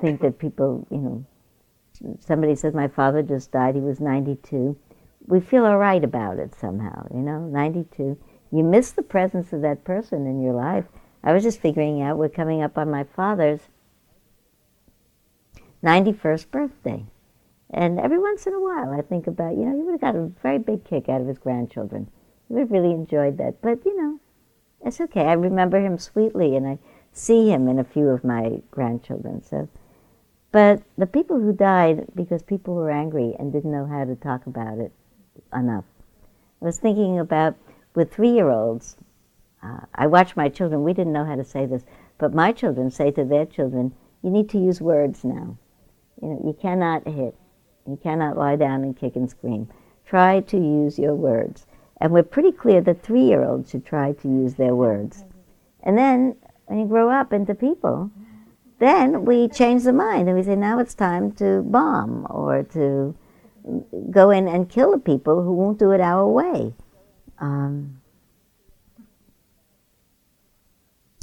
think 0.00 0.22
that 0.22 0.38
people, 0.38 0.88
you 0.90 0.98
know, 0.98 1.24
somebody 2.20 2.56
says 2.56 2.74
my 2.74 2.88
father 2.88 3.22
just 3.22 3.52
died. 3.52 3.76
He 3.76 3.80
was 3.80 4.00
92. 4.00 4.76
We 5.26 5.40
feel 5.40 5.64
all 5.64 5.78
right 5.78 6.02
about 6.02 6.38
it 6.38 6.54
somehow, 6.54 7.06
you 7.12 7.20
know, 7.20 7.40
92. 7.40 8.18
You 8.50 8.64
miss 8.64 8.90
the 8.90 9.02
presence 9.02 9.52
of 9.52 9.62
that 9.62 9.84
person 9.84 10.26
in 10.26 10.42
your 10.42 10.54
life. 10.54 10.84
I 11.22 11.32
was 11.32 11.42
just 11.42 11.60
figuring 11.60 12.02
out 12.02 12.18
we're 12.18 12.28
coming 12.28 12.62
up 12.62 12.76
on 12.76 12.90
my 12.90 13.04
father's 13.04 13.60
91st 15.82 16.50
birthday. 16.50 17.04
And 17.70 17.98
every 17.98 18.18
once 18.18 18.46
in 18.46 18.52
a 18.52 18.60
while, 18.60 18.92
I 18.92 19.00
think 19.00 19.26
about, 19.26 19.56
you 19.56 19.64
know, 19.64 19.76
he 19.76 19.82
would 19.82 19.92
have 19.92 20.00
got 20.00 20.16
a 20.16 20.30
very 20.42 20.58
big 20.58 20.84
kick 20.84 21.08
out 21.08 21.20
of 21.20 21.26
his 21.26 21.38
grandchildren. 21.38 22.10
He 22.48 22.54
would 22.54 22.60
have 22.60 22.70
really 22.70 22.90
enjoyed 22.90 23.38
that. 23.38 23.62
But, 23.62 23.84
you 23.84 23.96
know, 23.96 24.20
it's 24.84 25.00
okay. 25.00 25.24
I 25.24 25.32
remember 25.32 25.80
him 25.80 25.96
sweetly, 25.96 26.56
and 26.56 26.66
I 26.66 26.78
see 27.12 27.50
him 27.50 27.68
in 27.68 27.78
a 27.78 27.84
few 27.84 28.08
of 28.08 28.24
my 28.24 28.60
grandchildren. 28.70 29.42
So, 29.42 29.68
but 30.50 30.82
the 30.98 31.06
people 31.06 31.40
who 31.40 31.52
died 31.52 32.08
because 32.14 32.42
people 32.42 32.74
were 32.74 32.90
angry 32.90 33.34
and 33.38 33.52
didn't 33.52 33.72
know 33.72 33.86
how 33.86 34.04
to 34.04 34.16
talk 34.16 34.46
about 34.46 34.78
it 34.78 34.92
enough. 35.52 35.84
I 36.60 36.66
was 36.66 36.78
thinking 36.78 37.18
about 37.18 37.56
with 37.94 38.12
three-year-olds. 38.12 38.96
Uh, 39.62 39.80
I 39.94 40.06
watch 40.06 40.36
my 40.36 40.48
children. 40.48 40.84
We 40.84 40.92
didn't 40.92 41.12
know 41.12 41.24
how 41.24 41.36
to 41.36 41.44
say 41.44 41.66
this, 41.66 41.84
but 42.18 42.34
my 42.34 42.52
children 42.52 42.90
say 42.90 43.10
to 43.12 43.24
their 43.24 43.46
children, 43.46 43.94
"You 44.22 44.30
need 44.30 44.48
to 44.50 44.58
use 44.58 44.80
words 44.80 45.24
now. 45.24 45.56
You 46.20 46.28
know, 46.28 46.40
you 46.44 46.52
cannot 46.52 47.06
hit. 47.06 47.34
You 47.86 47.98
cannot 48.02 48.36
lie 48.36 48.56
down 48.56 48.82
and 48.82 48.96
kick 48.96 49.16
and 49.16 49.28
scream. 49.28 49.68
Try 50.04 50.40
to 50.40 50.56
use 50.56 50.98
your 50.98 51.14
words." 51.14 51.66
And 52.00 52.12
we're 52.12 52.24
pretty 52.24 52.52
clear 52.52 52.80
that 52.80 53.02
three-year-olds 53.02 53.70
should 53.70 53.84
try 53.84 54.12
to 54.12 54.28
use 54.28 54.54
their 54.54 54.74
words. 54.74 55.24
And 55.82 55.96
then 55.96 56.36
when 56.66 56.80
you 56.80 56.86
grow 56.86 57.08
up 57.08 57.32
into 57.32 57.54
people, 57.54 58.10
then 58.78 59.24
we 59.24 59.46
change 59.46 59.84
the 59.84 59.92
mind 59.92 60.28
and 60.28 60.36
we 60.36 60.42
say 60.42 60.56
now 60.56 60.80
it's 60.80 60.94
time 60.94 61.30
to 61.32 61.62
bomb 61.62 62.26
or 62.28 62.64
to 62.64 63.14
go 64.10 64.30
in 64.30 64.48
and 64.48 64.68
kill 64.68 64.92
the 64.92 64.98
people 64.98 65.42
who 65.42 65.52
won't 65.52 65.78
do 65.78 65.92
it 65.92 66.00
our 66.00 66.26
way. 66.26 66.74
Um, 67.38 68.00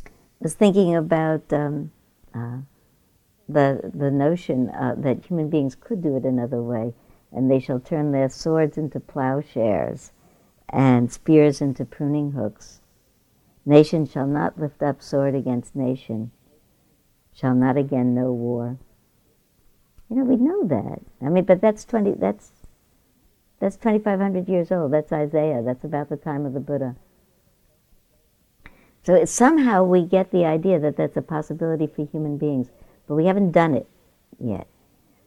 I 0.06 0.12
was 0.42 0.54
thinking 0.54 0.96
about 0.96 1.52
um, 1.52 1.92
uh, 2.34 2.60
the 3.48 3.92
the 3.94 4.12
notion 4.12 4.70
uh, 4.70 4.96
that 4.98 5.26
human 5.26 5.50
beings 5.50 5.76
could 5.76 6.02
do 6.02 6.16
it 6.16 6.24
another 6.24 6.62
way, 6.62 6.94
and 7.32 7.50
they 7.50 7.60
shall 7.60 7.80
turn 7.80 8.12
their 8.12 8.30
swords 8.30 8.78
into 8.78 9.00
plowshares, 9.00 10.12
and 10.70 11.12
spears 11.12 11.62
into 11.62 11.84
pruning 11.84 12.32
hooks. 12.32 12.80
Nation 13.66 14.06
shall 14.06 14.28
not 14.28 14.60
lift 14.60 14.82
up 14.82 15.02
sword 15.02 15.36
against 15.36 15.76
nation, 15.76 16.32
shall 17.34 17.54
not 17.54 17.76
again 17.76 18.16
know 18.16 18.32
war. 18.32 18.78
You 20.10 20.18
know, 20.18 20.24
we 20.24 20.38
know 20.38 20.64
that. 20.68 21.02
I 21.22 21.30
mean, 21.30 21.44
but 21.44 21.62
that's 21.62 21.86
twenty. 21.86 22.14
That's 22.14 22.52
that's 23.60 23.78
twenty 23.78 24.00
five 24.00 24.20
hundred 24.20 24.50
years 24.50 24.72
old. 24.72 24.92
That's 24.92 25.12
Isaiah. 25.12 25.62
That's 25.64 25.84
about 25.84 26.10
the 26.10 26.18
time 26.18 26.46
of 26.46 26.54
the 26.54 26.60
Buddha. 26.60 26.96
So 29.04 29.24
somehow 29.26 29.84
we 29.84 30.04
get 30.04 30.32
the 30.32 30.46
idea 30.46 30.80
that 30.80 30.98
that's 30.98 31.18
a 31.18 31.22
possibility 31.22 31.88
for 31.88 32.06
human 32.06 32.38
beings, 32.38 32.68
but 33.08 33.16
we 33.16 33.26
haven't 33.26 33.52
done 33.52 33.74
it 33.74 33.88
yet. 34.40 34.68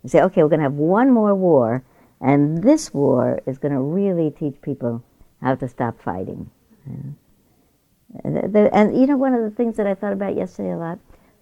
We 0.03 0.11
say, 0.11 0.21
okay, 0.23 0.43
we're 0.43 0.49
going 0.49 0.61
to 0.61 0.65
have 0.65 0.75
one 0.75 1.11
more 1.11 1.35
war, 1.35 1.83
and 2.21 2.63
this 2.63 2.93
war 2.93 3.41
is 3.47 3.59
going 3.59 3.73
to 3.73 3.81
really 3.81 4.31
teach 4.31 4.61
people 4.61 5.03
how 5.41 5.55
to 5.55 5.69
stop 5.69 6.01
fighting. 6.01 6.51
And, 6.85 7.17
and 8.25 9.01
you 9.01 9.07
know, 9.07 9.17
one 9.17 9.33
of 9.33 9.43
the 9.43 9.51
things 9.51 9.77
that 9.77 9.87
I 9.87 9.95
thought 9.95 10.13
about 10.13 10.37
yesterday 10.37 10.73
a 10.73 10.77
lot, 10.77 10.99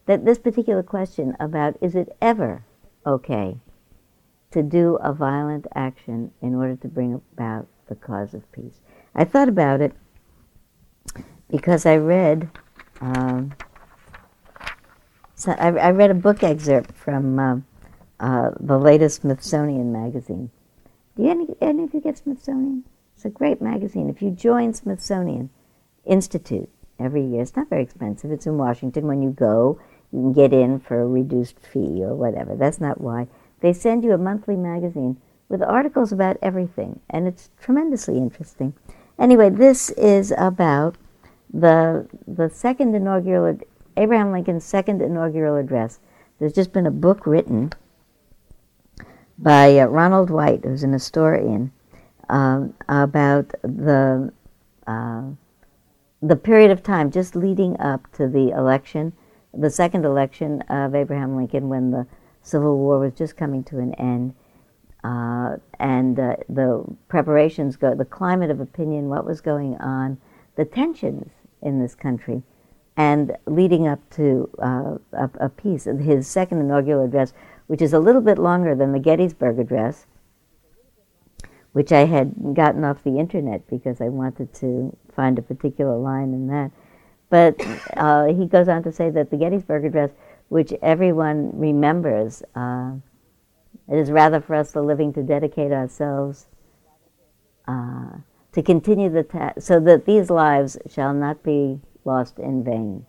that 0.06 0.24
this 0.24 0.38
particular 0.38 0.82
question 0.82 1.36
about 1.40 1.76
is 1.80 1.94
it 1.94 2.16
ever 2.20 2.64
okay 3.06 3.56
to 4.50 4.62
do 4.62 4.96
a 4.96 5.12
violent 5.12 5.66
action 5.74 6.32
in 6.42 6.54
order 6.54 6.76
to 6.76 6.88
bring 6.88 7.14
about 7.14 7.66
the 7.88 7.94
cause 7.94 8.34
of 8.34 8.50
peace. 8.52 8.80
I 9.14 9.24
thought 9.24 9.48
about 9.48 9.80
it 9.80 9.92
because 11.48 11.86
I 11.86 11.96
read 11.96 12.50
um, 13.00 13.54
so 15.40 15.52
I, 15.52 15.68
I, 15.68 15.90
read 15.90 16.10
a 16.10 16.14
book 16.14 16.42
excerpt 16.42 16.94
from 16.94 17.38
uh, 17.38 17.56
uh, 18.20 18.50
the 18.60 18.78
latest 18.78 19.22
Smithsonian 19.22 19.90
magazine. 19.90 20.50
Do 21.16 21.22
you 21.22 21.30
any, 21.30 21.46
any 21.62 21.84
of 21.84 21.94
you 21.94 22.00
get 22.02 22.18
Smithsonian? 22.18 22.84
It's 23.16 23.24
a 23.24 23.30
great 23.30 23.62
magazine. 23.62 24.10
If 24.10 24.20
you 24.20 24.32
join 24.32 24.74
Smithsonian 24.74 25.48
Institute 26.04 26.68
every 26.98 27.24
year, 27.24 27.40
it's 27.40 27.56
not 27.56 27.70
very 27.70 27.82
expensive. 27.82 28.30
It's 28.30 28.46
in 28.46 28.58
Washington. 28.58 29.06
When 29.06 29.22
you 29.22 29.30
go, 29.30 29.80
get 30.34 30.52
in 30.52 30.80
for 30.80 31.00
a 31.00 31.06
reduced 31.06 31.58
fee 31.60 32.02
or 32.02 32.14
whatever. 32.14 32.56
That's 32.56 32.80
not 32.80 33.00
why. 33.00 33.28
They 33.60 33.72
send 33.72 34.04
you 34.04 34.12
a 34.12 34.18
monthly 34.18 34.56
magazine 34.56 35.18
with 35.48 35.62
articles 35.62 36.12
about 36.12 36.38
everything, 36.40 37.00
and 37.10 37.26
it's 37.26 37.50
tremendously 37.60 38.16
interesting. 38.16 38.74
Anyway, 39.18 39.50
this 39.50 39.90
is 39.90 40.32
about 40.38 40.96
the 41.52 42.08
the 42.26 42.48
second 42.48 42.94
inaugural 42.94 43.58
Abraham 43.96 44.32
Lincoln's 44.32 44.64
second 44.64 45.02
inaugural 45.02 45.56
address. 45.56 46.00
There's 46.38 46.54
just 46.54 46.72
been 46.72 46.86
a 46.86 46.90
book 46.90 47.26
written 47.26 47.72
by 49.38 49.78
uh, 49.78 49.86
Ronald 49.86 50.30
White, 50.30 50.64
who's 50.64 50.82
an 50.82 50.92
historian, 50.92 51.72
um, 52.28 52.74
about 52.88 53.50
the 53.62 54.32
uh, 54.86 55.22
the 56.22 56.36
period 56.36 56.70
of 56.70 56.82
time 56.82 57.10
just 57.10 57.36
leading 57.36 57.78
up 57.80 58.10
to 58.12 58.28
the 58.28 58.50
election 58.50 59.12
the 59.52 59.70
second 59.70 60.04
election 60.04 60.62
of 60.62 60.94
Abraham 60.94 61.36
Lincoln 61.36 61.68
when 61.68 61.90
the 61.90 62.06
Civil 62.42 62.78
War 62.78 62.98
was 62.98 63.12
just 63.14 63.36
coming 63.36 63.64
to 63.64 63.78
an 63.78 63.94
end. 63.94 64.34
Uh, 65.02 65.56
and 65.78 66.18
uh, 66.20 66.36
the 66.48 66.84
preparations 67.08 67.76
go, 67.76 67.94
the 67.94 68.04
climate 68.04 68.50
of 68.50 68.60
opinion, 68.60 69.08
what 69.08 69.24
was 69.24 69.40
going 69.40 69.76
on, 69.78 70.18
the 70.56 70.64
tensions 70.64 71.30
in 71.62 71.80
this 71.80 71.94
country, 71.94 72.42
and 72.96 73.36
leading 73.46 73.86
up 73.88 73.98
to 74.10 74.50
uh, 74.58 74.96
a, 75.12 75.30
a 75.40 75.48
piece 75.48 75.84
his 75.84 76.28
second 76.28 76.60
inaugural 76.60 77.04
address, 77.04 77.32
which 77.66 77.80
is 77.80 77.94
a 77.94 77.98
little 77.98 78.20
bit 78.20 78.38
longer 78.38 78.74
than 78.74 78.92
the 78.92 78.98
Gettysburg 78.98 79.58
Address, 79.58 80.06
which 81.72 81.92
I 81.92 82.04
had 82.04 82.54
gotten 82.54 82.84
off 82.84 83.02
the 83.02 83.18
internet 83.18 83.66
because 83.68 84.00
I 84.00 84.08
wanted 84.08 84.52
to 84.54 84.96
find 85.14 85.38
a 85.38 85.42
particular 85.42 85.96
line 85.96 86.34
in 86.34 86.48
that. 86.48 86.72
But 87.30 87.64
uh, 87.96 88.26
he 88.26 88.46
goes 88.46 88.68
on 88.68 88.82
to 88.82 88.92
say 88.92 89.08
that 89.10 89.30
the 89.30 89.36
Gettysburg 89.36 89.84
Address, 89.84 90.10
which 90.48 90.72
everyone 90.82 91.52
remembers, 91.54 92.42
uh, 92.54 92.94
it 93.88 93.96
is 93.96 94.10
rather 94.10 94.40
for 94.40 94.56
us 94.56 94.72
the 94.72 94.82
living 94.82 95.12
to 95.14 95.22
dedicate 95.22 95.72
ourselves 95.72 96.46
uh, 97.68 98.18
to 98.52 98.62
continue 98.62 99.08
the 99.08 99.22
task, 99.22 99.62
so 99.62 99.78
that 99.78 100.06
these 100.06 100.28
lives 100.28 100.76
shall 100.88 101.14
not 101.14 101.42
be 101.44 101.80
lost 102.04 102.40
in 102.40 102.64
vain. 102.64 103.06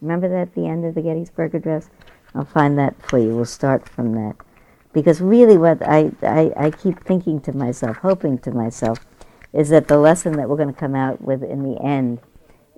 Remember 0.00 0.28
that 0.28 0.48
at 0.48 0.54
the 0.54 0.66
end 0.66 0.84
of 0.84 0.94
the 0.94 1.02
Gettysburg 1.02 1.54
Address? 1.56 1.90
I'll 2.34 2.44
find 2.44 2.78
that 2.78 2.94
for 3.02 3.18
you. 3.18 3.34
We'll 3.34 3.46
start 3.46 3.88
from 3.88 4.12
that. 4.12 4.36
Because 4.92 5.20
really, 5.20 5.58
what 5.58 5.82
I, 5.82 6.12
I, 6.22 6.52
I 6.56 6.70
keep 6.70 7.02
thinking 7.04 7.40
to 7.42 7.52
myself, 7.52 7.96
hoping 7.96 8.38
to 8.38 8.52
myself, 8.52 9.04
is 9.52 9.70
that 9.70 9.88
the 9.88 9.98
lesson 9.98 10.36
that 10.36 10.48
we're 10.48 10.56
going 10.56 10.72
to 10.72 10.80
come 10.80 10.94
out 10.94 11.20
with 11.20 11.42
in 11.42 11.62
the 11.62 11.82
end 11.82 12.20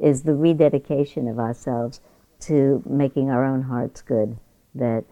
is 0.00 0.22
the 0.22 0.34
rededication 0.34 1.28
of 1.28 1.38
ourselves 1.38 2.00
to 2.40 2.82
making 2.86 3.30
our 3.30 3.44
own 3.44 3.62
hearts 3.62 4.02
good. 4.02 4.38
That 4.74 5.04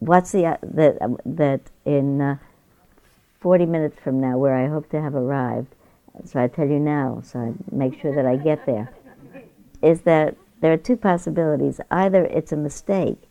what's 0.00 0.32
the 0.32 0.46
uh, 0.46 0.56
that 0.62 1.00
um, 1.00 1.18
that 1.24 1.60
in 1.84 2.20
uh, 2.20 2.36
40 3.40 3.66
minutes 3.66 3.98
from 4.02 4.20
now, 4.20 4.38
where 4.38 4.56
I 4.56 4.68
hope 4.68 4.90
to 4.90 5.00
have 5.00 5.14
arrived, 5.14 5.74
so 6.24 6.42
I 6.42 6.48
tell 6.48 6.66
you 6.66 6.80
now, 6.80 7.22
so 7.24 7.38
I 7.38 7.52
make 7.70 8.00
sure 8.00 8.14
that 8.14 8.26
I 8.26 8.36
get 8.36 8.66
there, 8.66 8.92
is 9.82 10.00
that 10.02 10.36
there 10.60 10.72
are 10.72 10.78
two 10.78 10.96
possibilities. 10.96 11.80
Either 11.90 12.24
it's 12.24 12.50
a 12.50 12.56
mistake, 12.56 13.22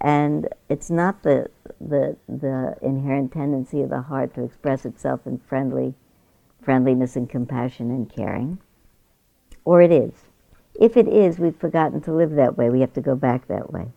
and 0.00 0.48
it's 0.68 0.90
not 0.90 1.22
the 1.22 1.50
the 1.80 2.16
the 2.28 2.76
inherent 2.80 3.32
tendency 3.32 3.82
of 3.82 3.90
the 3.90 4.02
heart 4.02 4.34
to 4.34 4.44
express 4.44 4.86
itself 4.86 5.26
in 5.26 5.38
friendly 5.38 5.94
friendliness 6.62 7.16
and 7.16 7.28
compassion 7.28 7.90
and 7.90 8.08
caring 8.08 8.58
or 9.64 9.82
it 9.82 9.92
is. 9.92 10.12
If 10.74 10.96
it 10.96 11.08
is, 11.08 11.38
we've 11.38 11.56
forgotten 11.56 12.00
to 12.02 12.12
live 12.12 12.32
that 12.32 12.56
way. 12.56 12.70
We 12.70 12.80
have 12.80 12.94
to 12.94 13.00
go 13.00 13.14
back 13.14 13.46
that 13.48 13.72
way. 13.72 13.88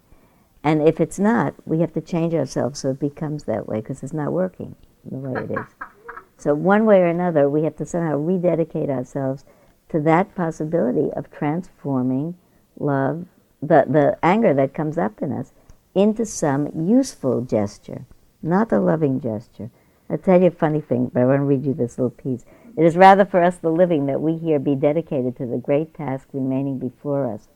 And 0.64 0.88
if 0.88 1.00
it's 1.00 1.20
not, 1.20 1.54
we 1.66 1.80
have 1.82 1.94
to 1.94 2.02
change 2.02 2.34
ourselves 2.34 2.80
so 2.80 2.90
it 2.90 3.00
becomes 3.00 3.44
that 3.44 3.68
way 3.68 3.82
because 3.82 4.04
it's 4.04 4.14
not 4.14 4.34
working 4.34 4.76
the 5.10 5.18
way 5.18 5.44
it 5.44 5.52
is. 5.52 5.66
so, 6.38 6.54
one 6.56 6.86
way 6.86 7.02
or 7.02 7.08
another, 7.08 7.50
we 7.50 7.64
have 7.64 7.76
to 7.78 7.86
somehow 7.86 8.18
rededicate 8.18 8.90
ourselves 8.90 9.46
to 9.90 10.00
that 10.02 10.34
possibility 10.36 11.12
of 11.14 11.32
transforming 11.32 12.36
love, 12.80 13.26
the, 13.62 13.86
the 13.88 14.18
anger 14.24 14.54
that 14.54 14.74
comes 14.74 14.98
up 14.98 15.22
in 15.22 15.32
us, 15.32 15.54
into 15.94 16.26
some 16.26 16.70
useful 16.88 17.42
gesture, 17.42 18.06
not 18.42 18.72
a 18.72 18.80
loving 18.80 19.22
gesture. 19.22 19.70
I'll 20.10 20.18
tell 20.18 20.42
you 20.42 20.48
a 20.48 20.52
funny 20.52 20.82
thing, 20.82 21.12
but 21.14 21.22
I 21.22 21.26
want 21.26 21.40
to 21.40 21.44
read 21.46 21.66
you 21.66 21.74
this 21.74 21.98
little 21.98 22.10
piece. 22.10 22.44
It 22.78 22.84
is 22.84 22.98
rather 22.98 23.26
for 23.26 23.42
us 23.42 23.58
the 23.58 23.70
living 23.70 24.06
that 24.08 24.22
we 24.22 24.38
here 24.38 24.60
be 24.60 24.76
dedicated 24.76 25.38
to 25.38 25.46
the 25.46 25.58
great 25.58 25.94
task 25.94 26.28
remaining 26.34 26.78
before 26.78 27.32
us 27.32 27.48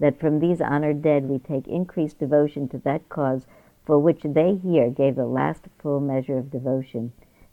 that 0.00 0.20
from 0.20 0.38
these 0.38 0.60
honored 0.60 1.02
dead 1.02 1.28
we 1.28 1.38
take 1.38 1.66
increased 1.66 2.18
devotion 2.18 2.68
to 2.68 2.78
that 2.78 3.08
cause 3.08 3.46
for 3.84 3.98
which 3.98 4.22
they 4.22 4.54
here 4.54 4.90
gave 4.90 5.16
the 5.16 5.26
last 5.26 5.64
full 5.78 5.98
measure 5.98 6.36
of 6.36 6.50
devotion, 6.50 7.12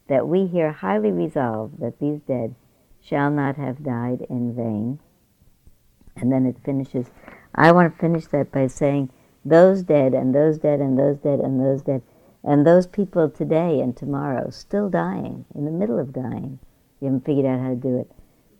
that 0.09 0.27
we 0.27 0.45
here 0.45 0.71
highly 0.71 1.11
resolve 1.11 1.71
that 1.79 1.99
these 1.99 2.19
dead 2.21 2.53
shall 3.01 3.31
not 3.31 3.55
have 3.55 3.83
died 3.83 4.25
in 4.29 4.53
vain. 4.53 4.99
And 6.17 6.31
then 6.31 6.45
it 6.45 6.57
finishes. 6.63 7.09
I 7.53 7.71
want 7.71 7.93
to 7.93 7.99
finish 7.99 8.27
that 8.27 8.51
by 8.51 8.67
saying, 8.67 9.11
those 9.45 9.83
dead, 9.83 10.13
and 10.13 10.35
those 10.35 10.57
dead, 10.57 10.81
and 10.81 10.99
those 10.99 11.19
dead, 11.19 11.39
and 11.39 11.59
those 11.59 11.81
dead, 11.81 12.01
and 12.43 12.65
those 12.65 12.87
people 12.87 13.29
today 13.29 13.79
and 13.79 13.95
tomorrow 13.95 14.49
still 14.49 14.89
dying, 14.89 15.45
in 15.55 15.65
the 15.65 15.71
middle 15.71 15.99
of 15.99 16.13
dying, 16.13 16.59
you 17.05 17.21
figured 17.25 17.45
out 17.45 17.59
how 17.59 17.69
to 17.69 17.75
do 17.75 17.97
it, 17.97 18.11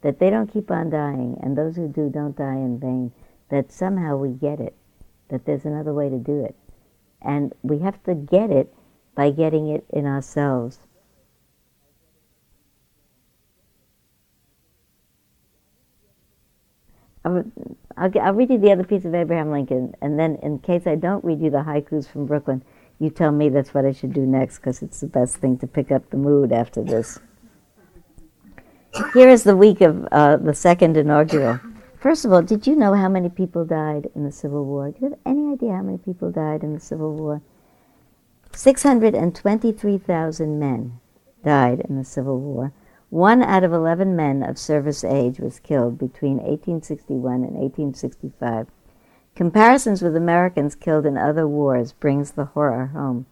that 0.01 0.19
they 0.19 0.29
don't 0.29 0.51
keep 0.51 0.71
on 0.71 0.89
dying, 0.89 1.37
and 1.41 1.57
those 1.57 1.75
who 1.75 1.87
do 1.87 2.09
don't 2.09 2.37
die 2.37 2.55
in 2.55 2.79
vain, 2.79 3.11
that 3.49 3.71
somehow 3.71 4.15
we 4.17 4.29
get 4.29 4.59
it, 4.59 4.75
that 5.29 5.45
there's 5.45 5.65
another 5.65 5.93
way 5.93 6.09
to 6.09 6.17
do 6.17 6.43
it. 6.43 6.55
And 7.21 7.53
we 7.63 7.79
have 7.79 8.01
to 8.03 8.13
get 8.13 8.51
it 8.51 8.73
by 9.15 9.31
getting 9.31 9.67
it 9.67 9.85
in 9.89 10.05
ourselves. 10.05 10.79
I'll, 17.25 17.43
I'll, 17.97 18.33
read 18.33 18.51
you 18.51 18.59
the 18.59 18.71
other 18.71 18.83
piece 18.83 19.03
of 19.03 19.15
Abraham 19.15 19.49
Lincoln, 19.49 19.95
and 19.99 20.19
then 20.19 20.35
in 20.43 20.59
case 20.59 20.85
I 20.85 20.95
don't 20.95 21.25
read 21.25 21.41
you 21.41 21.49
the 21.49 21.63
haikus 21.63 22.07
from 22.07 22.27
Brooklyn, 22.27 22.63
you 22.99 23.09
tell 23.09 23.31
me 23.31 23.49
that's 23.49 23.73
what 23.73 23.85
I 23.85 23.91
should 23.91 24.13
do 24.13 24.25
next 24.25 24.59
because 24.59 24.83
it's 24.83 25.01
the 25.01 25.07
best 25.07 25.37
thing 25.37 25.57
to 25.59 25.67
pick 25.67 25.91
up 25.91 26.09
the 26.11 26.17
mood 26.17 26.51
after 26.51 26.83
this. 26.83 27.19
Here 29.13 29.27
is 29.27 29.43
the 29.43 29.57
week 29.57 29.81
of 29.81 30.07
uh, 30.11 30.37
the 30.37 30.53
second 30.53 30.95
inaugural. 30.95 31.59
First 31.97 32.23
of 32.23 32.31
all, 32.31 32.41
did 32.41 32.65
you 32.65 32.77
know 32.77 32.93
how 32.93 33.09
many 33.09 33.27
people 33.27 33.65
died 33.65 34.09
in 34.15 34.23
the 34.23 34.31
Civil 34.31 34.63
War? 34.63 34.91
Do 34.91 34.97
you 35.01 35.09
have 35.09 35.19
any 35.25 35.51
idea 35.51 35.73
how 35.73 35.81
many 35.81 35.97
people 35.97 36.31
died 36.31 36.63
in 36.63 36.73
the 36.73 36.79
Civil 36.79 37.13
War? 37.13 37.41
623,000 38.53 40.59
men 40.59 41.01
died 41.43 41.81
in 41.81 41.97
the 41.97 42.05
Civil 42.05 42.39
War. 42.39 42.71
One 43.09 43.41
out 43.41 43.65
of 43.65 43.73
11 43.73 44.15
men 44.15 44.43
of 44.43 44.57
service 44.57 45.03
age 45.03 45.39
was 45.39 45.59
killed 45.59 45.97
between 45.97 46.37
1861 46.37 47.43
and 47.43 47.55
1865. 47.55 48.67
Comparisons 49.35 50.01
with 50.01 50.15
Americans 50.15 50.73
killed 50.73 51.05
in 51.05 51.17
other 51.17 51.45
wars 51.45 51.91
brings 51.91 52.31
the 52.31 52.45
horror 52.45 52.85
home. 52.87 53.25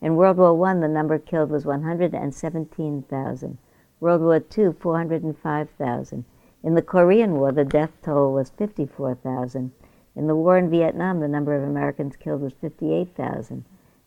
In 0.00 0.14
World 0.14 0.36
War 0.36 0.68
I, 0.68 0.74
the 0.74 0.86
number 0.86 1.18
killed 1.18 1.50
was 1.50 1.66
117,000. 1.66 3.58
World 4.00 4.22
War 4.22 4.36
II, 4.36 4.72
405,000. 4.72 6.24
In 6.62 6.74
the 6.74 6.82
Korean 6.82 7.32
War, 7.34 7.52
the 7.52 7.64
death 7.64 7.92
toll 8.02 8.32
was 8.32 8.50
54,000. 8.50 9.72
In 10.14 10.26
the 10.26 10.36
war 10.36 10.58
in 10.58 10.70
Vietnam, 10.70 11.20
the 11.20 11.28
number 11.28 11.54
of 11.54 11.62
Americans 11.62 12.16
killed 12.16 12.42
was 12.42 12.52
58,000. 12.54 13.64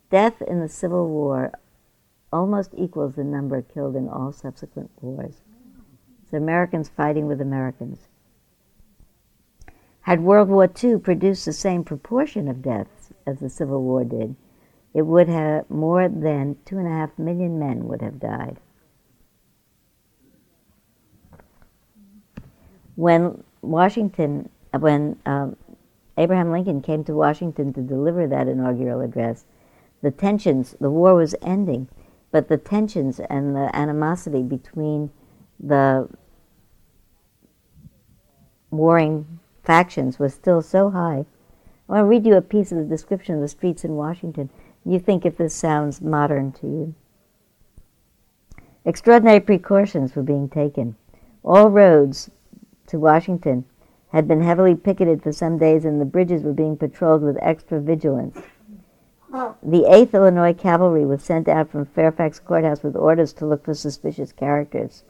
Death 0.10 0.42
in 0.42 0.60
the 0.60 0.68
Civil 0.68 1.08
War 1.08 1.52
almost 2.32 2.74
equals 2.78 3.16
the 3.16 3.24
number 3.24 3.62
killed 3.62 3.96
in 3.96 4.08
all 4.10 4.32
subsequent 4.32 4.92
wars. 5.02 5.42
It's 6.24 6.34
Americans 6.34 6.90
fighting 6.90 7.28
with 7.28 7.42
Americans. 7.42 8.08
Had 10.02 10.22
World 10.22 10.50
War 10.50 10.70
II 10.84 10.98
produced 10.98 11.46
the 11.46 11.54
same 11.54 11.84
proportion 11.84 12.48
of 12.48 12.62
deaths 12.62 13.14
as 13.26 13.40
the 13.40 13.50
Civil 13.50 13.84
War 13.84 14.04
did, 14.04 14.36
it 14.94 15.04
would 15.04 15.30
have 15.30 15.70
more 15.70 16.10
than 16.10 16.58
two 16.66 16.78
and 16.78 16.88
a 16.88 16.92
half 16.92 17.18
million 17.20 17.60
men 17.60 17.88
would 17.88 18.02
have 18.02 18.20
died. 18.20 18.60
When 22.96 23.44
Washington, 23.62 24.50
when 24.78 25.18
um, 25.26 25.56
Abraham 26.18 26.52
Lincoln 26.52 26.82
came 26.82 27.04
to 27.06 27.14
Washington 27.14 27.74
to 27.74 27.82
deliver 27.82 28.28
that 28.28 28.48
inaugural 28.48 29.02
address, 29.02 29.46
the 30.02 30.12
tensions, 30.12 30.76
the 30.80 30.90
war 30.90 31.16
was 31.16 31.36
ending, 31.42 31.88
but 32.32 32.48
the 32.48 32.58
tensions 32.58 33.20
and 33.20 33.56
the 33.56 33.70
animosity 33.76 34.42
between 34.42 35.12
the 35.60 36.10
warring 38.72 39.40
factions 39.64 40.18
was 40.18 40.34
still 40.34 40.62
so 40.62 40.90
high. 40.90 41.26
I 41.88 41.94
want 41.94 42.02
to 42.02 42.06
read 42.06 42.26
you 42.26 42.36
a 42.36 42.42
piece 42.42 42.72
of 42.72 42.78
the 42.78 42.86
description 42.86 43.36
of 43.36 43.42
the 43.42 43.48
streets 43.48 43.84
in 43.84 43.96
Washington. 43.96 44.50
You 44.86 44.98
think 44.98 45.26
if 45.26 45.38
this 45.38 45.54
sounds 45.54 46.02
modern 46.02 46.52
to 46.54 46.68
you. 46.68 46.96
Extraordinary 48.86 49.40
precautions 49.40 50.16
were 50.16 50.24
being 50.24 50.50
taken. 50.50 50.96
All 51.44 51.70
roads 51.70 52.32
to 52.92 53.00
Washington 53.00 53.66
had 54.10 54.28
been 54.28 54.42
heavily 54.42 54.76
picketed 54.76 55.24
for 55.24 55.32
some 55.32 55.58
days, 55.58 55.86
and 55.86 56.00
the 56.00 56.06
bridges 56.06 56.44
were 56.44 56.54
being 56.54 56.76
patrolled 56.76 57.24
with 57.24 57.38
extra 57.42 57.80
vigilance. 57.80 58.38
The 59.32 59.86
8th 59.88 60.14
Illinois 60.14 60.54
Cavalry 60.54 61.06
was 61.06 61.24
sent 61.24 61.48
out 61.48 61.70
from 61.70 61.86
Fairfax 61.86 62.40
Courthouse 62.40 62.84
with 62.84 62.98
orders 62.98 63.32
to 63.34 63.46
look 63.46 63.64
for 63.64 63.74
suspicious 63.74 64.34
characters. 64.34 65.06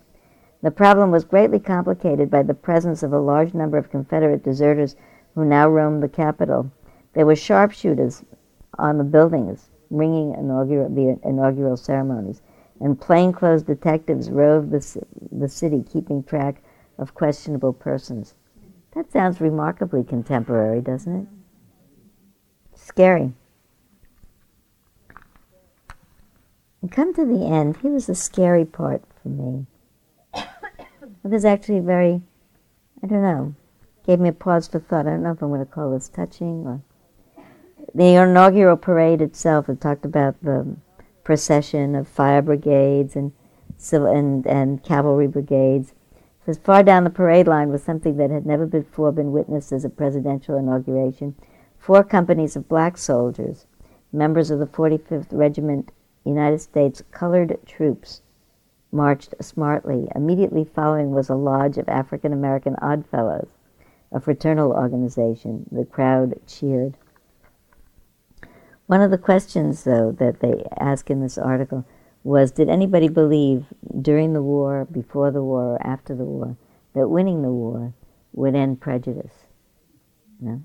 The 0.62 0.70
problem 0.70 1.10
was 1.10 1.24
greatly 1.24 1.60
complicated 1.60 2.30
by 2.30 2.44
the 2.44 2.54
presence 2.54 3.02
of 3.02 3.12
a 3.12 3.20
large 3.20 3.56
number 3.56 3.80
of 3.80 3.90
Confederate 3.90 4.44
deserters 4.44 4.96
who 5.34 5.44
now 5.44 5.68
roamed 5.68 6.04
the 6.04 6.10
capital. 6.10 6.70
There 7.14 7.26
were 7.26 7.36
sharpshooters 7.36 8.24
on 8.78 9.00
the 9.00 9.04
buildings, 9.04 9.72
ringing 9.90 10.34
the 10.34 11.20
inaugural 11.24 11.78
ceremonies, 11.78 12.44
and 12.80 13.02
plainclothes 13.02 13.64
detectives 13.64 14.30
roved 14.30 14.70
the, 14.70 15.04
the 15.32 15.50
city, 15.50 15.84
keeping 15.84 16.22
track 16.22 16.62
of 16.98 17.14
questionable 17.14 17.74
persons. 17.74 18.36
That 18.94 19.12
sounds 19.12 19.40
remarkably 19.40 20.04
contemporary, 20.04 20.82
doesn't 20.82 21.16
it? 21.16 21.28
Scary. 22.76 23.34
And 26.82 26.92
come 26.92 27.14
to 27.14 27.26
the 27.26 27.46
end, 27.46 27.78
here 27.78 27.92
was 27.92 28.08
the 28.08 28.16
scary 28.16 28.66
part 28.66 29.04
for 29.22 29.30
me. 29.30 29.66
It 30.34 31.30
was 31.30 31.46
actually 31.46 31.82
very, 31.82 32.22
I 33.04 33.08
don't 33.08 33.22
know, 33.22 33.54
gave 34.06 34.20
me 34.20 34.30
a 34.30 34.34
pause 34.34 34.68
for 34.68 34.80
thought. 34.80 35.06
I 35.06 35.12
don't 35.12 35.24
know 35.24 35.32
if 35.32 35.42
I'm 35.42 35.50
going 35.50 35.60
to 35.60 35.72
call 35.72 35.92
this 35.92 36.10
touching 36.10 36.66
or. 36.66 36.82
The 37.94 38.16
inaugural 38.16 38.78
parade 38.78 39.22
itself, 39.22 39.68
it 39.68 39.82
talked 39.82 40.06
about 40.06 40.42
the 40.42 40.78
procession 41.24 41.94
of 41.94 42.08
fire 42.08 42.42
brigades 42.42 43.16
and, 43.16 43.34
civil, 43.78 44.08
and, 44.08 44.48
and 44.48 44.82
cavalry 44.82 45.28
brigades 45.28 45.94
as 46.52 46.58
far 46.58 46.84
down 46.84 47.06
the 47.06 47.10
parade 47.10 47.48
line 47.48 47.70
was 47.70 47.82
something 47.82 48.18
that 48.18 48.30
had 48.30 48.46
never 48.46 48.66
before 48.66 49.14
been 49.14 49.32
witnessed 49.32 49.72
as 49.72 49.86
a 49.86 49.90
presidential 49.90 50.58
inauguration. 50.58 51.34
Four 51.80 52.04
companies 52.04 52.58
of 52.58 52.68
black 52.68 52.98
soldiers, 52.98 53.68
members 54.12 54.52
of 54.52 54.60
the 54.60 54.66
45th 54.66 55.28
Regiment 55.32 55.94
United 56.26 56.60
States 56.60 57.04
Colored 57.12 57.58
Troops, 57.66 58.22
marched 58.92 59.34
smartly. 59.40 60.10
Immediately 60.14 60.66
following 60.66 61.12
was 61.12 61.30
a 61.30 61.36
lodge 61.36 61.78
of 61.78 61.88
African 61.88 62.34
American 62.34 62.76
Oddfellows, 62.82 63.48
a 64.12 64.20
fraternal 64.20 64.74
organization. 64.74 65.66
The 65.72 65.86
crowd 65.86 66.38
cheered. 66.46 66.98
One 68.88 69.00
of 69.00 69.10
the 69.10 69.18
questions, 69.18 69.86
though, 69.86 70.12
that 70.20 70.42
they 70.42 70.66
ask 70.78 71.10
in 71.10 71.22
this 71.22 71.38
article 71.38 71.86
was 72.24 72.52
did 72.52 72.70
anybody 72.70 73.08
believe 73.08 73.66
during 74.02 74.34
the 74.34 74.42
war, 74.42 74.86
before 74.86 75.32
the 75.32 75.44
war, 75.44 75.76
or 75.76 75.88
after 75.88 76.16
the 76.16 76.24
war, 76.24 76.56
that 76.94 77.08
winning 77.08 77.42
the 77.42 77.52
war 77.52 77.94
would 78.34 78.56
end 78.56 78.80
prejudice? 78.80 79.46
No? 80.40 80.62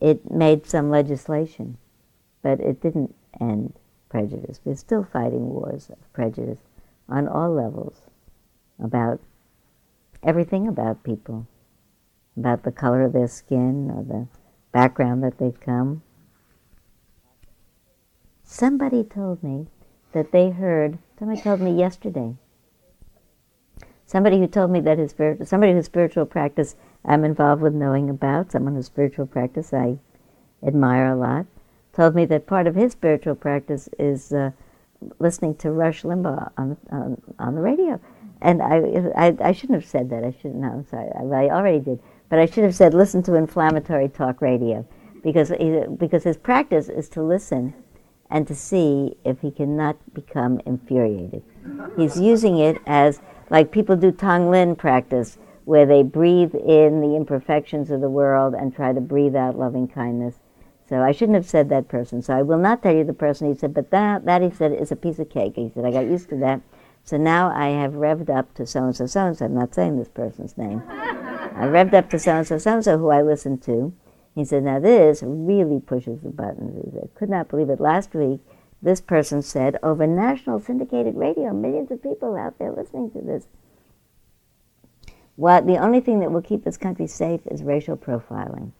It 0.00 0.30
made 0.30 0.66
some 0.66 0.90
legislation, 0.90 1.76
but 2.42 2.60
it 2.60 2.80
didn't 2.80 3.14
end 3.40 3.74
prejudice. 4.08 4.60
We're 4.64 4.74
still 4.74 5.04
fighting 5.04 5.50
wars 5.50 5.90
of 5.90 6.12
prejudice 6.12 6.60
on 7.08 7.28
all 7.28 7.52
levels 7.52 8.02
about 8.82 9.20
everything 10.22 10.66
about 10.66 11.04
people, 11.04 11.46
about 12.36 12.62
the 12.62 12.72
color 12.72 13.02
of 13.02 13.12
their 13.12 13.28
skin 13.28 13.90
or 13.90 14.02
the 14.02 14.26
background 14.72 15.22
that 15.22 15.38
they've 15.38 15.60
come. 15.60 16.02
Somebody 18.42 19.04
told 19.04 19.42
me 19.42 19.66
that 20.12 20.32
they 20.32 20.50
heard. 20.50 20.98
Somebody 21.18 21.40
told 21.40 21.60
me 21.60 21.72
yesterday. 21.72 22.34
Somebody 24.06 24.38
who 24.38 24.46
told 24.46 24.70
me 24.70 24.80
that 24.80 24.98
his 24.98 25.14
somebody 25.44 25.72
whose 25.72 25.86
spiritual 25.86 26.26
practice 26.26 26.74
I'm 27.04 27.24
involved 27.24 27.62
with 27.62 27.74
knowing 27.74 28.10
about, 28.10 28.52
someone 28.52 28.74
whose 28.74 28.86
spiritual 28.86 29.26
practice 29.26 29.72
I 29.72 29.98
admire 30.66 31.06
a 31.06 31.16
lot, 31.16 31.46
told 31.92 32.14
me 32.14 32.24
that 32.26 32.46
part 32.46 32.66
of 32.66 32.74
his 32.74 32.92
spiritual 32.92 33.34
practice 33.34 33.88
is 33.98 34.32
uh, 34.32 34.50
listening 35.18 35.54
to 35.56 35.70
Rush 35.70 36.02
Limbaugh 36.02 36.50
on, 36.58 36.76
on, 36.90 37.22
on 37.38 37.54
the 37.54 37.60
radio. 37.60 38.00
And 38.42 38.62
I, 38.62 38.80
I, 39.16 39.36
I, 39.40 39.52
shouldn't 39.52 39.80
have 39.80 39.88
said 39.88 40.10
that. 40.10 40.24
I 40.24 40.32
shouldn't. 40.32 40.56
No, 40.56 40.68
I'm 40.68 40.86
sorry. 40.86 41.10
I, 41.14 41.44
I 41.44 41.50
already 41.50 41.80
did. 41.80 42.00
But 42.28 42.38
I 42.38 42.46
should 42.46 42.64
have 42.64 42.74
said 42.74 42.94
listen 42.94 43.22
to 43.24 43.34
inflammatory 43.34 44.08
talk 44.08 44.40
radio, 44.40 44.86
because 45.22 45.52
because 45.98 46.24
his 46.24 46.36
practice 46.36 46.88
is 46.88 47.08
to 47.10 47.22
listen 47.22 47.74
and 48.30 48.46
to 48.46 48.54
see 48.54 49.16
if 49.24 49.40
he 49.40 49.50
cannot 49.50 49.96
become 50.14 50.60
infuriated. 50.64 51.42
He's 51.96 52.18
using 52.18 52.58
it 52.58 52.78
as, 52.86 53.20
like 53.50 53.72
people 53.72 53.96
do 53.96 54.12
Tonglen 54.12 54.78
practice, 54.78 55.38
where 55.64 55.86
they 55.86 56.02
breathe 56.02 56.54
in 56.54 57.00
the 57.00 57.16
imperfections 57.16 57.90
of 57.90 58.00
the 58.00 58.08
world 58.08 58.54
and 58.54 58.74
try 58.74 58.92
to 58.92 59.00
breathe 59.00 59.36
out 59.36 59.58
loving 59.58 59.88
kindness. 59.88 60.36
So 60.88 61.02
I 61.02 61.12
shouldn't 61.12 61.36
have 61.36 61.48
said 61.48 61.68
that 61.68 61.88
person. 61.88 62.22
So 62.22 62.34
I 62.34 62.42
will 62.42 62.58
not 62.58 62.82
tell 62.82 62.94
you 62.94 63.04
the 63.04 63.12
person 63.12 63.48
he 63.48 63.58
said, 63.58 63.74
but 63.74 63.90
that, 63.90 64.24
that 64.24 64.42
he 64.42 64.50
said 64.50 64.72
is 64.72 64.90
a 64.90 64.96
piece 64.96 65.20
of 65.20 65.30
cake. 65.30 65.52
He 65.54 65.70
said, 65.72 65.84
I 65.84 65.92
got 65.92 66.06
used 66.06 66.28
to 66.30 66.36
that. 66.38 66.60
So 67.04 67.16
now 67.16 67.52
I 67.54 67.68
have 67.68 67.92
revved 67.92 68.28
up 68.28 68.52
to 68.54 68.66
so 68.66 68.84
and 68.84 68.96
so, 68.96 69.06
so 69.06 69.26
and 69.26 69.36
so. 69.36 69.44
I'm 69.44 69.54
not 69.54 69.74
saying 69.74 69.98
this 69.98 70.08
person's 70.08 70.58
name. 70.58 70.82
I 70.88 71.66
revved 71.66 71.94
up 71.94 72.10
to 72.10 72.18
so 72.18 72.32
and 72.32 72.46
so, 72.46 72.58
so 72.58 72.74
and 72.74 72.84
so, 72.84 72.98
who 72.98 73.10
I 73.10 73.22
listened 73.22 73.62
to. 73.62 73.92
He 74.34 74.44
said, 74.44 74.64
Now 74.64 74.78
this 74.78 75.22
really 75.24 75.80
pushes 75.80 76.20
the 76.20 76.30
buttons. 76.30 76.84
He 76.84 76.90
said, 76.92 77.10
Could 77.14 77.30
not 77.30 77.48
believe 77.48 77.70
it. 77.70 77.80
Last 77.80 78.14
week, 78.14 78.40
this 78.82 79.00
person 79.00 79.42
said, 79.42 79.78
over 79.82 80.06
national 80.06 80.60
syndicated 80.60 81.14
radio, 81.14 81.52
millions 81.52 81.90
of 81.90 82.02
people 82.02 82.36
out 82.36 82.58
there 82.58 82.72
listening 82.72 83.10
to 83.10 83.20
this. 83.20 83.46
What, 85.36 85.66
the 85.66 85.78
only 85.78 86.00
thing 86.00 86.20
that 86.20 86.32
will 86.32 86.42
keep 86.42 86.64
this 86.64 86.76
country 86.76 87.06
safe 87.06 87.40
is 87.46 87.62
racial 87.62 87.96
profiling. 87.96 88.72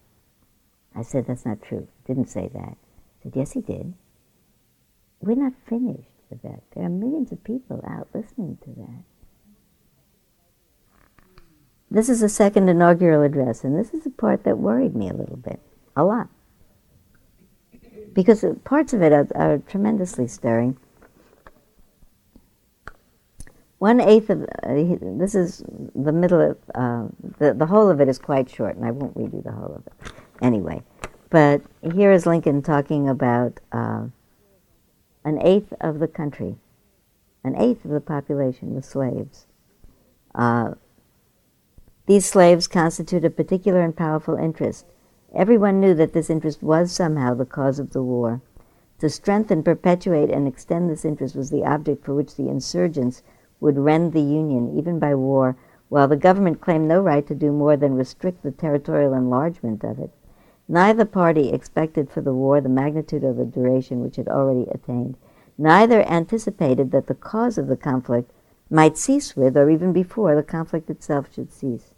I 0.94 1.02
said, 1.02 1.26
That's 1.26 1.46
not 1.46 1.62
true. 1.62 1.88
Didn't 2.06 2.28
say 2.28 2.48
that. 2.52 2.76
He 3.18 3.24
said, 3.24 3.36
Yes, 3.36 3.52
he 3.52 3.60
did. 3.60 3.94
We're 5.20 5.36
not 5.36 5.52
finished 5.66 6.08
with 6.30 6.42
that. 6.42 6.62
There 6.74 6.84
are 6.84 6.88
millions 6.88 7.32
of 7.32 7.44
people 7.44 7.84
out 7.86 8.08
listening 8.14 8.58
to 8.64 8.70
that. 8.70 9.04
This 11.90 12.08
is 12.08 12.20
the 12.20 12.28
second 12.28 12.68
inaugural 12.68 13.22
address, 13.22 13.64
and 13.64 13.76
this 13.76 13.92
is 13.92 14.04
the 14.04 14.10
part 14.10 14.44
that 14.44 14.58
worried 14.58 14.94
me 14.94 15.08
a 15.08 15.14
little 15.14 15.36
bit, 15.36 15.60
a 15.96 16.04
lot. 16.04 16.28
Because 18.12 18.44
parts 18.64 18.92
of 18.92 19.02
it 19.02 19.12
are, 19.12 19.26
are 19.34 19.58
tremendously 19.58 20.28
stirring. 20.28 20.76
One 23.78 24.00
eighth 24.00 24.28
of 24.30 24.42
uh, 24.42 24.74
this 25.00 25.34
is 25.34 25.64
the 25.94 26.12
middle 26.12 26.40
of 26.40 26.58
uh, 26.74 27.08
the 27.38 27.54
the 27.54 27.66
whole 27.66 27.88
of 27.88 28.00
it 28.00 28.08
is 28.08 28.18
quite 28.18 28.50
short, 28.50 28.76
and 28.76 28.84
I 28.84 28.90
won't 28.90 29.16
read 29.16 29.32
you 29.32 29.40
the 29.40 29.52
whole 29.52 29.74
of 29.74 29.86
it 29.86 30.12
anyway. 30.42 30.82
But 31.30 31.62
here 31.94 32.12
is 32.12 32.26
Lincoln 32.26 32.60
talking 32.60 33.08
about 33.08 33.58
uh, 33.72 34.04
an 35.24 35.40
eighth 35.40 35.72
of 35.80 35.98
the 35.98 36.08
country, 36.08 36.56
an 37.42 37.56
eighth 37.56 37.84
of 37.86 37.90
the 37.92 38.00
population 38.00 38.74
was 38.74 38.84
slaves. 38.84 39.46
These 42.06 42.26
slaves 42.26 42.66
constitute 42.66 43.24
a 43.24 43.30
particular 43.30 43.80
and 43.80 43.94
powerful 43.94 44.36
interest. 44.36 44.86
Everyone 45.34 45.80
knew 45.80 45.94
that 45.94 46.12
this 46.12 46.30
interest 46.30 46.62
was 46.62 46.90
somehow 46.90 47.34
the 47.34 47.44
cause 47.44 47.78
of 47.78 47.90
the 47.90 48.02
war. 48.02 48.40
To 48.98 49.08
strengthen, 49.08 49.62
perpetuate, 49.62 50.30
and 50.30 50.46
extend 50.48 50.90
this 50.90 51.04
interest 51.04 51.36
was 51.36 51.50
the 51.50 51.64
object 51.64 52.04
for 52.04 52.14
which 52.14 52.36
the 52.36 52.48
insurgents 52.48 53.22
would 53.60 53.78
rend 53.78 54.12
the 54.12 54.20
Union, 54.20 54.76
even 54.76 54.98
by 54.98 55.14
war, 55.14 55.56
while 55.88 56.08
the 56.08 56.16
government 56.16 56.60
claimed 56.60 56.88
no 56.88 57.00
right 57.00 57.26
to 57.26 57.34
do 57.34 57.52
more 57.52 57.76
than 57.76 57.94
restrict 57.94 58.42
the 58.42 58.50
territorial 58.50 59.14
enlargement 59.14 59.84
of 59.84 59.98
it. 59.98 60.10
Neither 60.68 61.04
party 61.04 61.50
expected 61.50 62.10
for 62.10 62.20
the 62.20 62.34
war 62.34 62.60
the 62.60 62.68
magnitude 62.68 63.24
of 63.24 63.36
the 63.36 63.44
duration 63.44 64.00
which 64.00 64.18
it 64.18 64.28
already 64.28 64.68
attained. 64.70 65.16
Neither 65.58 66.02
anticipated 66.02 66.90
that 66.92 67.06
the 67.06 67.14
cause 67.14 67.58
of 67.58 67.66
the 67.66 67.76
conflict 67.76 68.30
might 68.70 68.96
cease 68.96 69.36
with, 69.36 69.56
or 69.56 69.68
even 69.68 69.92
before, 69.92 70.34
the 70.34 70.42
conflict 70.42 70.88
itself 70.88 71.34
should 71.34 71.52
cease. 71.52 71.92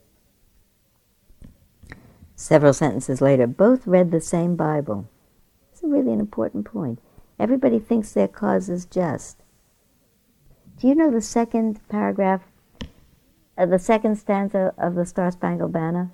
Several 2.34 2.72
sentences 2.72 3.20
later, 3.20 3.46
both 3.46 3.86
read 3.86 4.10
the 4.10 4.20
same 4.20 4.56
Bible. 4.56 5.08
It's 5.70 5.82
really 5.82 6.12
an 6.12 6.20
important 6.20 6.64
point. 6.64 6.98
Everybody 7.38 7.78
thinks 7.78 8.12
their 8.12 8.28
cause 8.28 8.68
is 8.68 8.86
just. 8.86 9.42
Do 10.80 10.88
you 10.88 10.94
know 10.94 11.10
the 11.10 11.20
second 11.20 11.80
paragraph, 11.88 12.42
uh, 13.56 13.66
the 13.66 13.78
second 13.78 14.16
stanza 14.16 14.74
of 14.78 14.94
the 14.94 15.06
Star 15.06 15.30
Spangled 15.30 15.72
Banner? 15.72 16.10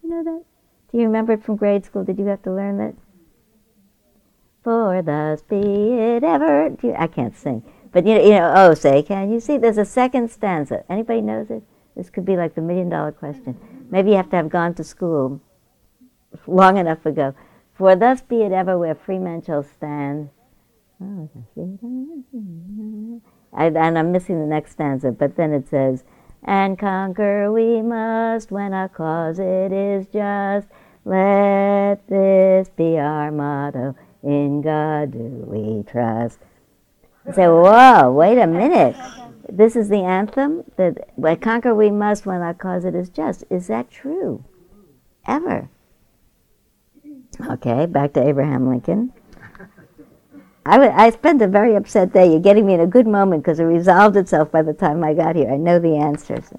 Do 0.00 0.08
you 0.08 0.14
know 0.14 0.24
that? 0.24 0.44
Do 0.90 0.98
you 0.98 1.04
remember 1.04 1.34
it 1.34 1.44
from 1.44 1.56
grade 1.56 1.84
school? 1.84 2.02
Did 2.02 2.18
you 2.18 2.26
have 2.26 2.42
to 2.42 2.52
learn 2.52 2.78
that? 2.78 2.94
For 4.64 5.02
thus 5.02 5.42
be 5.42 5.56
it 5.56 6.24
ever. 6.24 6.74
You, 6.82 6.94
I 6.98 7.06
can't 7.06 7.36
sing, 7.36 7.62
but 7.92 8.06
you 8.06 8.14
know, 8.14 8.22
you 8.22 8.30
know. 8.30 8.52
Oh, 8.54 8.74
say, 8.74 9.02
can 9.02 9.30
you 9.30 9.40
see? 9.40 9.58
There's 9.58 9.78
a 9.78 9.84
second 9.84 10.30
stanza. 10.30 10.84
Anybody 10.88 11.20
knows 11.20 11.50
it? 11.50 11.62
This 11.96 12.10
could 12.10 12.24
be 12.24 12.36
like 12.36 12.54
the 12.54 12.60
million 12.60 12.88
dollar 12.88 13.12
question. 13.12 13.56
Maybe 13.90 14.10
you 14.10 14.16
have 14.16 14.30
to 14.30 14.36
have 14.36 14.48
gone 14.48 14.74
to 14.74 14.84
school 14.84 15.40
long 16.46 16.76
enough 16.76 17.04
ago. 17.06 17.34
For 17.74 17.96
thus 17.96 18.22
be 18.22 18.42
it 18.42 18.52
ever 18.52 18.78
where 18.78 18.94
free 18.94 19.18
men 19.18 19.42
shall 19.42 19.62
stand. 19.62 20.30
Oh, 21.00 21.30
I, 23.52 23.66
and 23.66 23.98
I'm 23.98 24.12
missing 24.12 24.40
the 24.40 24.46
next 24.46 24.72
stanza, 24.72 25.12
but 25.12 25.36
then 25.36 25.52
it 25.52 25.68
says, 25.68 26.04
and 26.42 26.78
conquer 26.78 27.52
we 27.52 27.82
must 27.82 28.50
when 28.50 28.72
our 28.72 28.88
cause 28.88 29.38
it 29.38 29.72
is 29.72 30.06
just. 30.08 30.68
Let 31.04 32.06
this 32.08 32.68
be 32.68 32.98
our 32.98 33.30
motto. 33.30 33.96
In 34.22 34.60
God 34.60 35.12
do 35.12 35.44
we 35.46 35.82
trust. 35.84 36.38
I 37.28 37.32
say, 37.32 37.46
whoa, 37.46 38.10
wait 38.10 38.38
a 38.38 38.46
minute. 38.46 38.96
This 39.50 39.76
is 39.76 39.88
the 39.88 40.02
anthem 40.02 40.64
that 40.76 41.40
conquer 41.42 41.74
we 41.74 41.90
must 41.90 42.24
when 42.24 42.40
our 42.40 42.54
cause 42.54 42.84
it 42.84 42.94
is 42.94 43.10
just. 43.10 43.44
Is 43.50 43.66
that 43.66 43.90
true? 43.90 44.44
Ever? 45.26 45.68
Okay, 47.50 47.86
back 47.86 48.14
to 48.14 48.26
Abraham 48.26 48.68
Lincoln. 48.68 49.12
I, 50.64 50.72
w- 50.72 50.92
I 50.94 51.10
spent 51.10 51.40
a 51.40 51.48
very 51.48 51.76
upset 51.76 52.12
day. 52.12 52.30
You're 52.30 52.40
getting 52.40 52.66
me 52.66 52.74
in 52.74 52.80
a 52.80 52.86
good 52.86 53.06
moment 53.06 53.42
because 53.42 53.58
it 53.58 53.64
resolved 53.64 54.16
itself 54.16 54.50
by 54.50 54.62
the 54.62 54.74
time 54.74 55.04
I 55.04 55.14
got 55.14 55.36
here. 55.36 55.50
I 55.50 55.56
know 55.56 55.78
the 55.78 55.96
answers. 55.96 56.44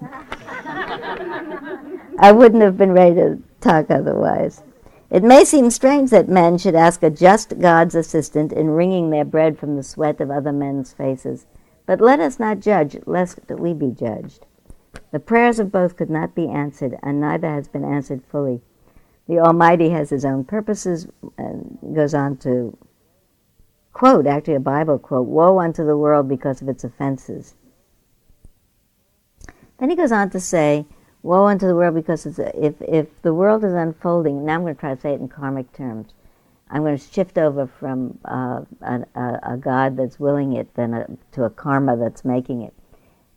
I 2.18 2.32
wouldn't 2.32 2.62
have 2.62 2.76
been 2.76 2.92
ready 2.92 3.14
to 3.16 3.38
talk 3.60 3.90
otherwise. 3.90 4.62
It 5.10 5.22
may 5.24 5.44
seem 5.44 5.70
strange 5.70 6.10
that 6.10 6.28
men 6.28 6.58
should 6.58 6.74
ask 6.74 7.02
a 7.02 7.10
just 7.10 7.58
God's 7.58 7.94
assistant 7.94 8.52
in 8.52 8.70
wringing 8.70 9.10
their 9.10 9.24
bread 9.24 9.58
from 9.58 9.76
the 9.76 9.82
sweat 9.82 10.20
of 10.20 10.30
other 10.30 10.52
men's 10.52 10.92
faces. 10.92 11.46
But 11.84 12.00
let 12.00 12.20
us 12.20 12.38
not 12.38 12.60
judge, 12.60 12.96
lest 13.06 13.40
we 13.48 13.74
be 13.74 13.90
judged. 13.90 14.46
The 15.10 15.18
prayers 15.18 15.58
of 15.58 15.72
both 15.72 15.96
could 15.96 16.10
not 16.10 16.34
be 16.34 16.48
answered, 16.48 16.96
and 17.02 17.20
neither 17.20 17.48
has 17.48 17.66
been 17.66 17.84
answered 17.84 18.22
fully 18.30 18.62
the 19.30 19.38
Almighty 19.38 19.90
has 19.90 20.10
his 20.10 20.24
own 20.24 20.42
purposes 20.42 21.06
and 21.38 21.78
goes 21.94 22.14
on 22.14 22.36
to 22.38 22.76
quote, 23.92 24.26
actually 24.26 24.54
a 24.54 24.60
Bible 24.60 24.98
quote, 24.98 25.28
woe 25.28 25.60
unto 25.60 25.86
the 25.86 25.96
world 25.96 26.28
because 26.28 26.60
of 26.60 26.68
its 26.68 26.82
offenses. 26.82 27.54
Then 29.78 29.88
he 29.88 29.94
goes 29.94 30.10
on 30.10 30.30
to 30.30 30.40
say, 30.40 30.84
woe 31.22 31.46
unto 31.46 31.66
the 31.66 31.74
world 31.74 31.94
because 31.94 32.26
if, 32.38 32.80
if 32.80 33.22
the 33.22 33.34
world 33.34 33.64
is 33.64 33.74
unfolding, 33.74 34.44
now 34.44 34.54
I'm 34.54 34.62
going 34.62 34.74
to 34.74 34.80
try 34.80 34.94
to 34.94 35.00
say 35.00 35.12
it 35.12 35.20
in 35.20 35.28
karmic 35.28 35.72
terms. 35.72 36.14
I'm 36.70 36.82
going 36.82 36.96
to 36.96 37.12
shift 37.12 37.36
over 37.36 37.66
from 37.66 38.18
uh, 38.24 38.62
a, 38.80 39.04
a, 39.14 39.40
a, 39.54 39.56
God 39.56 39.96
that's 39.96 40.20
willing 40.20 40.52
it 40.52 40.72
then 40.74 40.94
a, 40.94 41.06
to 41.32 41.44
a 41.44 41.50
karma 41.50 41.96
that's 41.96 42.24
making 42.24 42.62
it. 42.62 42.72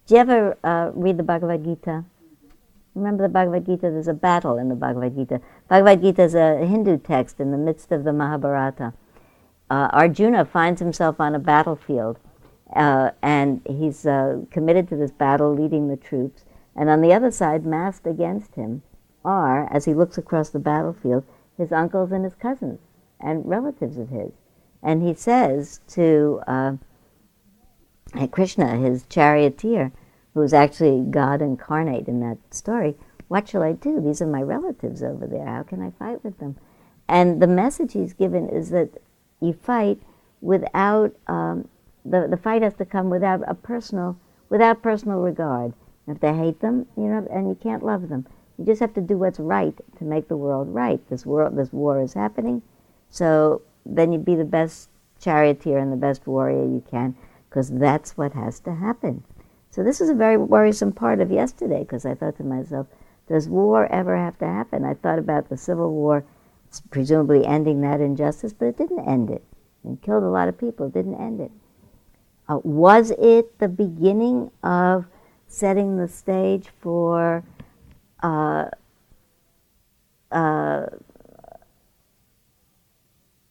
Do 0.05 0.15
you 0.15 0.21
ever 0.21 0.57
uh, 0.63 0.91
read 0.93 1.17
the 1.17 1.23
Bhagavad 1.23 1.63
Gita? 1.63 2.05
Remember 2.93 3.23
the 3.23 3.29
Bhagavad 3.29 3.65
Gita? 3.65 3.89
There's 3.89 4.07
a 4.07 4.13
battle 4.13 4.57
in 4.57 4.69
the 4.69 4.75
Bhagavad 4.75 5.15
Gita. 5.15 5.41
Bhagavad 5.67 6.01
Gita 6.01 6.21
is 6.21 6.35
a 6.35 6.57
Hindu 6.57 6.99
text 6.99 7.39
in 7.39 7.51
the 7.51 7.57
midst 7.57 7.91
of 7.91 8.03
the 8.03 8.13
Mahabharata. 8.13 8.93
Uh, 9.69 9.89
Arjuna 9.91 10.45
finds 10.45 10.79
himself 10.79 11.19
on 11.19 11.33
a 11.33 11.39
battlefield, 11.39 12.19
uh, 12.75 13.11
and 13.23 13.61
he's 13.67 14.05
uh, 14.05 14.41
committed 14.51 14.87
to 14.89 14.95
this 14.95 15.09
battle, 15.09 15.55
leading 15.55 15.87
the 15.87 15.97
troops. 15.97 16.45
And 16.75 16.89
on 16.89 17.01
the 17.01 17.13
other 17.13 17.31
side, 17.31 17.65
massed 17.65 18.07
against 18.07 18.55
him, 18.55 18.81
are, 19.23 19.71
as 19.71 19.85
he 19.85 19.93
looks 19.93 20.17
across 20.17 20.49
the 20.49 20.59
battlefield, 20.59 21.23
his 21.57 21.71
uncles 21.71 22.11
and 22.11 22.23
his 22.23 22.35
cousins 22.35 22.79
and 23.19 23.45
relatives 23.45 23.97
of 23.97 24.09
his. 24.09 24.31
And 24.81 25.01
he 25.01 25.13
says 25.13 25.79
to 25.89 26.41
uh, 26.47 26.73
Krishna, 28.31 28.75
his 28.77 29.05
charioteer, 29.05 29.91
who's 30.33 30.53
actually 30.53 31.05
God 31.09 31.41
incarnate 31.41 32.07
in 32.07 32.19
that 32.19 32.37
story, 32.53 32.95
what 33.27 33.47
shall 33.47 33.63
I 33.63 33.73
do? 33.73 34.01
These 34.01 34.21
are 34.21 34.27
my 34.27 34.41
relatives 34.41 35.01
over 35.01 35.25
there. 35.25 35.45
How 35.45 35.63
can 35.63 35.81
I 35.81 35.91
fight 35.91 36.23
with 36.23 36.39
them? 36.39 36.57
And 37.07 37.41
the 37.41 37.47
message 37.47 37.93
he's 37.93 38.13
given 38.13 38.49
is 38.49 38.69
that 38.71 38.89
you 39.39 39.53
fight 39.53 39.99
without 40.41 41.15
um, 41.27 41.67
the 42.05 42.27
the 42.27 42.37
fight 42.37 42.61
has 42.61 42.73
to 42.75 42.85
come 42.85 43.09
without 43.09 43.41
a 43.47 43.53
personal 43.53 44.17
without 44.49 44.81
personal 44.81 45.19
regard. 45.19 45.73
If 46.07 46.19
they 46.19 46.33
hate 46.33 46.59
them, 46.59 46.87
you 46.97 47.03
know, 47.03 47.27
and 47.31 47.47
you 47.47 47.55
can't 47.55 47.83
love 47.83 48.09
them, 48.09 48.27
you 48.57 48.65
just 48.65 48.81
have 48.81 48.93
to 48.95 49.01
do 49.01 49.17
what's 49.17 49.39
right 49.39 49.73
to 49.97 50.03
make 50.03 50.27
the 50.27 50.37
world 50.37 50.67
right. 50.69 50.99
This 51.09 51.25
world, 51.25 51.55
this 51.55 51.71
war 51.71 52.01
is 52.01 52.13
happening, 52.13 52.61
so 53.09 53.61
then 53.85 54.11
you 54.11 54.19
be 54.19 54.35
the 54.35 54.45
best 54.45 54.89
charioteer 55.19 55.77
and 55.77 55.91
the 55.91 55.97
best 55.97 56.27
warrior 56.27 56.63
you 56.63 56.83
can, 56.89 57.15
because 57.49 57.69
that's 57.69 58.17
what 58.17 58.33
has 58.33 58.59
to 58.61 58.75
happen. 58.75 59.23
So 59.69 59.83
this 59.83 60.01
is 60.01 60.09
a 60.09 60.13
very 60.13 60.37
worrisome 60.37 60.91
part 60.91 61.19
of 61.19 61.31
yesterday 61.31 61.79
because 61.79 62.05
I 62.05 62.13
thought 62.13 62.37
to 62.37 62.43
myself, 62.43 62.87
does 63.27 63.47
war 63.47 63.91
ever 63.91 64.15
have 64.15 64.37
to 64.39 64.45
happen? 64.45 64.83
I 64.83 64.93
thought 64.93 65.17
about 65.17 65.49
the 65.49 65.57
Civil 65.57 65.91
War, 65.91 66.25
presumably 66.91 67.45
ending 67.45 67.81
that 67.81 68.01
injustice, 68.01 68.53
but 68.53 68.65
it 68.65 68.77
didn't 68.77 69.07
end 69.07 69.31
it. 69.31 69.43
It 69.83 70.01
killed 70.01 70.23
a 70.23 70.29
lot 70.29 70.47
of 70.47 70.57
people. 70.57 70.87
It 70.87 70.93
didn't 70.93 71.19
end 71.19 71.39
it. 71.39 71.51
Uh, 72.47 72.59
was 72.63 73.11
it 73.11 73.57
the 73.59 73.67
beginning 73.67 74.51
of 74.61 75.05
setting 75.53 75.97
the 75.97 76.07
stage 76.07 76.67
for 76.81 77.43
uh, 78.23 78.65
uh, 80.31 80.85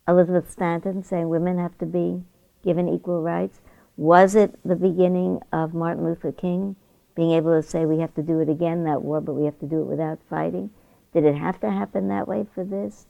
Elizabeth 0.08 0.50
Stanton 0.50 1.04
saying 1.04 1.28
women 1.28 1.58
have 1.58 1.78
to 1.78 1.86
be 1.86 2.24
given 2.64 2.88
equal 2.88 3.22
rights? 3.22 3.60
Was 3.96 4.34
it 4.34 4.58
the 4.64 4.74
beginning 4.74 5.40
of 5.52 5.74
Martin 5.74 6.04
Luther 6.04 6.32
King 6.32 6.74
being 7.14 7.32
able 7.32 7.60
to 7.60 7.66
say 7.66 7.86
we 7.86 8.00
have 8.00 8.14
to 8.14 8.22
do 8.22 8.40
it 8.40 8.48
again, 8.48 8.82
that 8.82 9.02
war, 9.02 9.20
but 9.20 9.34
we 9.34 9.44
have 9.44 9.58
to 9.60 9.66
do 9.66 9.82
it 9.82 9.86
without 9.86 10.18
fighting? 10.28 10.70
Did 11.12 11.24
it 11.24 11.36
have 11.36 11.60
to 11.60 11.70
happen 11.70 12.08
that 12.08 12.26
way 12.26 12.46
for 12.52 12.64
this? 12.64 13.06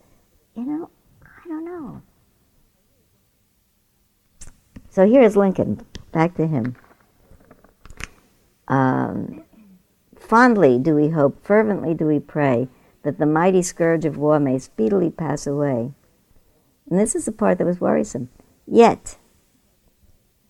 You 0.55 0.65
know, 0.65 0.89
I 1.23 1.47
don't 1.47 1.65
know. 1.65 2.03
So 4.91 5.07
here 5.07 5.23
is 5.23 5.35
Lincoln. 5.35 5.83
Back 6.11 6.35
to 6.35 6.45
him. 6.45 6.75
Um, 8.73 9.43
fondly 10.15 10.79
do 10.79 10.95
we 10.95 11.09
hope, 11.09 11.45
fervently 11.45 11.93
do 11.93 12.07
we 12.07 12.19
pray, 12.19 12.69
that 13.03 13.19
the 13.19 13.25
mighty 13.27 13.61
scourge 13.61 14.03
of 14.03 14.17
war 14.17 14.39
may 14.39 14.57
speedily 14.57 15.11
pass 15.11 15.45
away. 15.45 15.91
And 16.89 16.99
this 16.99 17.13
is 17.13 17.25
the 17.25 17.31
part 17.31 17.59
that 17.59 17.67
was 17.67 17.79
worrisome. 17.79 18.29
Yet, 18.65 19.17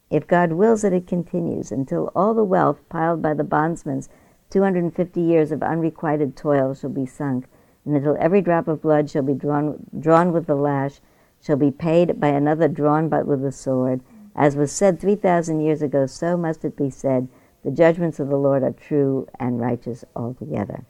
if 0.10 0.26
God 0.26 0.54
wills 0.54 0.84
that 0.84 0.94
it 0.94 1.06
continues 1.06 1.70
until 1.70 2.12
all 2.16 2.34
the 2.34 2.46
wealth 2.46 2.80
piled 2.88 3.22
by 3.22 3.34
the 3.34 3.44
bondsman's 3.44 4.08
250 4.52 5.20
years 5.20 5.52
of 5.52 5.62
unrequited 5.62 6.38
toil 6.38 6.74
shall 6.74 6.92
be 6.92 7.06
sunk, 7.06 7.48
and 7.84 7.94
until 7.94 8.16
every 8.22 8.40
drop 8.40 8.70
of 8.70 8.82
blood 8.82 9.10
shall 9.10 9.24
be 9.24 9.34
drawn, 9.34 9.86
drawn 10.00 10.32
with 10.32 10.48
the 10.48 10.56
lash, 10.56 11.02
shall 11.42 11.58
be 11.58 11.72
paid 11.72 12.22
by 12.22 12.30
another 12.30 12.70
drawn 12.70 13.10
but 13.10 13.26
with 13.26 13.42
the 13.42 13.52
sword. 13.52 14.00
As 14.34 14.56
was 14.56 14.72
said 14.72 15.02
3,000 15.02 15.60
years 15.60 15.82
ago, 15.82 16.06
so 16.06 16.38
must 16.38 16.64
it 16.64 16.78
be 16.78 16.90
said, 16.90 17.28
the 17.64 17.72
judgments 17.72 18.20
of 18.20 18.30
the 18.30 18.38
Lord 18.38 18.64
are 18.64 18.72
true 18.72 19.28
and 19.40 19.60
righteous 19.60 20.04
altogether. 20.16 20.86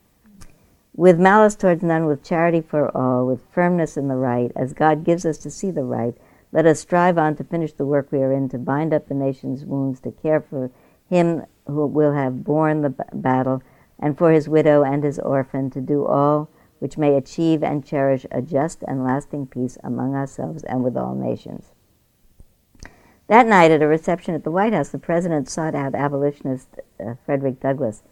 With 0.96 1.20
malice 1.20 1.56
towards 1.56 1.84
none, 1.84 2.06
with 2.06 2.24
charity 2.24 2.62
for 2.62 2.96
all, 2.96 3.26
with 3.26 3.42
firmness 3.52 3.98
in 3.98 4.08
the 4.08 4.16
right, 4.16 4.52
as 4.56 4.74
God 4.74 5.04
gives 5.04 5.26
us 5.26 5.38
to 5.40 5.50
see 5.50 5.72
the 5.72 5.84
right, 5.84 6.16
let 6.52 6.68
us 6.68 6.80
strive 6.80 7.18
on 7.18 7.36
to 7.38 7.44
finish 7.44 7.74
the 7.74 7.86
work 7.86 8.12
we 8.12 8.20
are 8.20 8.32
in, 8.32 8.48
to 8.50 8.60
bind 8.60 8.94
up 8.94 9.08
the 9.08 9.16
nation's 9.16 9.66
wounds, 9.66 10.00
to 10.02 10.12
care 10.12 10.40
for 10.40 10.70
him 11.10 11.46
who 11.66 11.88
will 11.88 12.14
have 12.14 12.44
borne 12.44 12.82
the 12.82 12.94
battle, 13.14 13.64
and 14.00 14.18
for 14.18 14.32
his 14.32 14.48
widow 14.48 14.84
and 14.84 15.04
his 15.04 15.18
orphan, 15.20 15.70
to 15.72 15.82
do 15.82 16.06
all 16.06 16.50
which 16.80 16.98
may 16.98 17.16
achieve 17.16 17.64
and 17.64 17.86
cherish 17.86 18.26
a 18.30 18.42
just 18.42 18.84
and 18.84 19.04
lasting 19.04 19.48
peace 19.48 19.78
among 19.84 20.16
ourselves 20.16 20.64
and 20.64 20.84
with 20.84 20.98
all 20.98 21.16
nations. 21.16 21.73
That 23.34 23.48
night, 23.48 23.72
at 23.72 23.82
a 23.82 23.88
reception 23.88 24.36
at 24.36 24.44
the 24.44 24.52
White 24.52 24.74
House, 24.74 24.90
the 24.90 25.00
president 25.00 25.50
sought 25.50 25.74
out 25.74 25.96
abolitionist 25.96 26.68
uh, 27.04 27.16
Frederick 27.26 27.60
Douglass. 27.60 28.04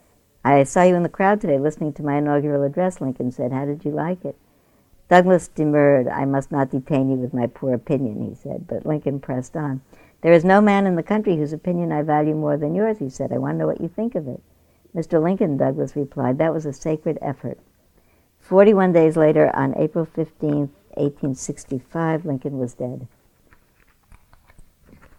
I 0.43 0.63
saw 0.63 0.81
you 0.81 0.95
in 0.95 1.03
the 1.03 1.09
crowd 1.09 1.39
today 1.39 1.59
listening 1.59 1.93
to 1.93 2.03
my 2.03 2.17
inaugural 2.17 2.63
address, 2.63 2.99
Lincoln 2.99 3.31
said. 3.31 3.51
How 3.51 3.65
did 3.65 3.85
you 3.85 3.91
like 3.91 4.25
it? 4.25 4.35
Douglass 5.09 5.47
demurred. 5.47 6.07
I 6.07 6.25
must 6.25 6.51
not 6.51 6.71
detain 6.71 7.11
you 7.11 7.17
with 7.17 7.35
my 7.35 7.45
poor 7.45 7.75
opinion, 7.75 8.27
he 8.27 8.33
said, 8.33 8.65
but 8.65 8.83
Lincoln 8.83 9.19
pressed 9.19 9.55
on. 9.55 9.81
There 10.21 10.33
is 10.33 10.43
no 10.43 10.59
man 10.59 10.87
in 10.87 10.95
the 10.95 11.03
country 11.03 11.37
whose 11.37 11.53
opinion 11.53 11.91
I 11.91 12.01
value 12.01 12.33
more 12.33 12.57
than 12.57 12.73
yours, 12.73 12.97
he 12.97 13.07
said. 13.07 13.31
I 13.31 13.37
want 13.37 13.53
to 13.53 13.57
know 13.59 13.67
what 13.67 13.79
you 13.79 13.89
think 13.89 14.15
of 14.15 14.27
it. 14.27 14.41
Mr. 14.95 15.21
Lincoln, 15.21 15.55
Douglass 15.55 15.95
replied, 15.95 16.39
that 16.39 16.51
was 16.51 16.65
a 16.65 16.73
sacred 16.73 17.19
effort. 17.21 17.59
Forty-one 18.39 18.91
days 18.91 19.15
later, 19.15 19.55
on 19.55 19.77
April 19.77 20.03
15, 20.03 20.71
1865, 20.95 22.25
Lincoln 22.25 22.57
was 22.57 22.73
dead. 22.73 23.07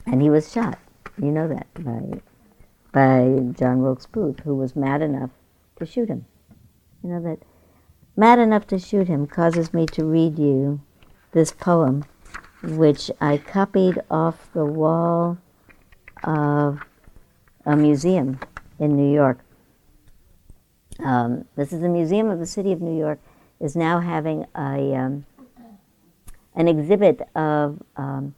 And 0.07 0.21
he 0.21 0.31
was 0.31 0.53
shot. 0.53 0.79
You 1.19 1.31
know 1.31 1.49
that 1.49 1.67
by, 1.75 2.21
by 2.93 3.53
John 3.59 3.83
Wilkes 3.83 4.07
Booth, 4.07 4.41
who 4.41 4.55
was 4.55 4.75
mad 4.75 5.03
enough 5.03 5.31
to 5.77 5.87
shoot 5.87 6.09
him. 6.09 6.27
You 7.03 7.11
know 7.11 7.23
that 7.23 7.39
mad 8.17 8.39
enough 8.39 8.67
to 8.69 8.79
shoot 8.79 9.09
him 9.09 9.27
causes 9.27 9.73
me 9.73 9.87
to 9.87 10.05
read 10.05 10.39
you 10.39 10.81
this 11.33 11.53
poem, 11.53 12.05
which 12.63 13.11
I 13.21 13.39
copied 13.39 14.01
off 14.11 14.53
the 14.53 14.65
wall 14.65 15.39
of 16.25 16.81
a 17.65 17.77
museum 17.77 18.39
in 18.79 18.97
New 18.97 19.13
York. 19.13 19.39
Um, 21.01 21.47
this 21.57 21.73
is 21.73 21.81
the 21.81 21.89
museum 21.89 22.31
of 22.31 22.39
the 22.39 22.47
city 22.47 22.73
of 22.73 22.81
New 22.81 22.97
York 22.97 23.19
is 23.63 23.77
now 23.77 24.01
having 24.01 24.45
a 24.57 24.95
um, 24.95 25.25
an 26.55 26.69
exhibit 26.69 27.21
of 27.35 27.81
um, 27.97 28.35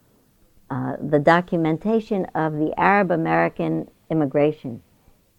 uh, 0.69 0.95
the 0.99 1.19
documentation 1.19 2.25
of 2.35 2.53
the 2.53 2.73
Arab 2.77 3.11
American 3.11 3.89
immigration 4.09 4.81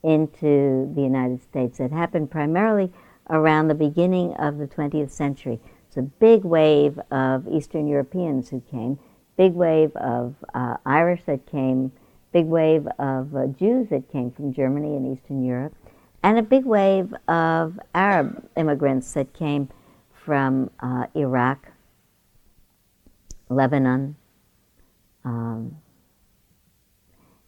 into 0.02 0.90
the 0.94 1.02
United 1.02 1.42
States 1.42 1.78
that 1.78 1.90
happened 1.90 2.30
primarily 2.30 2.92
around 3.30 3.68
the 3.68 3.74
beginning 3.74 4.34
of 4.34 4.58
the 4.58 4.66
20th 4.66 5.10
century. 5.10 5.60
It's 5.88 5.96
a 5.96 6.02
big 6.02 6.44
wave 6.44 6.98
of 7.10 7.48
Eastern 7.48 7.88
Europeans 7.88 8.48
who 8.50 8.62
came, 8.70 8.98
big 9.36 9.54
wave 9.54 9.94
of 9.96 10.34
uh, 10.54 10.76
Irish 10.86 11.22
that 11.26 11.46
came, 11.46 11.90
big 12.32 12.46
wave 12.46 12.86
of 12.98 13.34
uh, 13.34 13.46
Jews 13.48 13.88
that 13.88 14.10
came 14.10 14.30
from 14.30 14.52
Germany 14.52 14.94
and 14.96 15.16
Eastern 15.16 15.44
Europe, 15.44 15.74
and 16.22 16.38
a 16.38 16.42
big 16.42 16.64
wave 16.64 17.14
of 17.28 17.78
Arab 17.94 18.48
immigrants 18.56 19.12
that 19.14 19.32
came 19.32 19.68
from 20.12 20.70
uh, 20.80 21.06
Iraq, 21.14 21.68
Lebanon. 23.48 24.16
Um, 25.26 25.76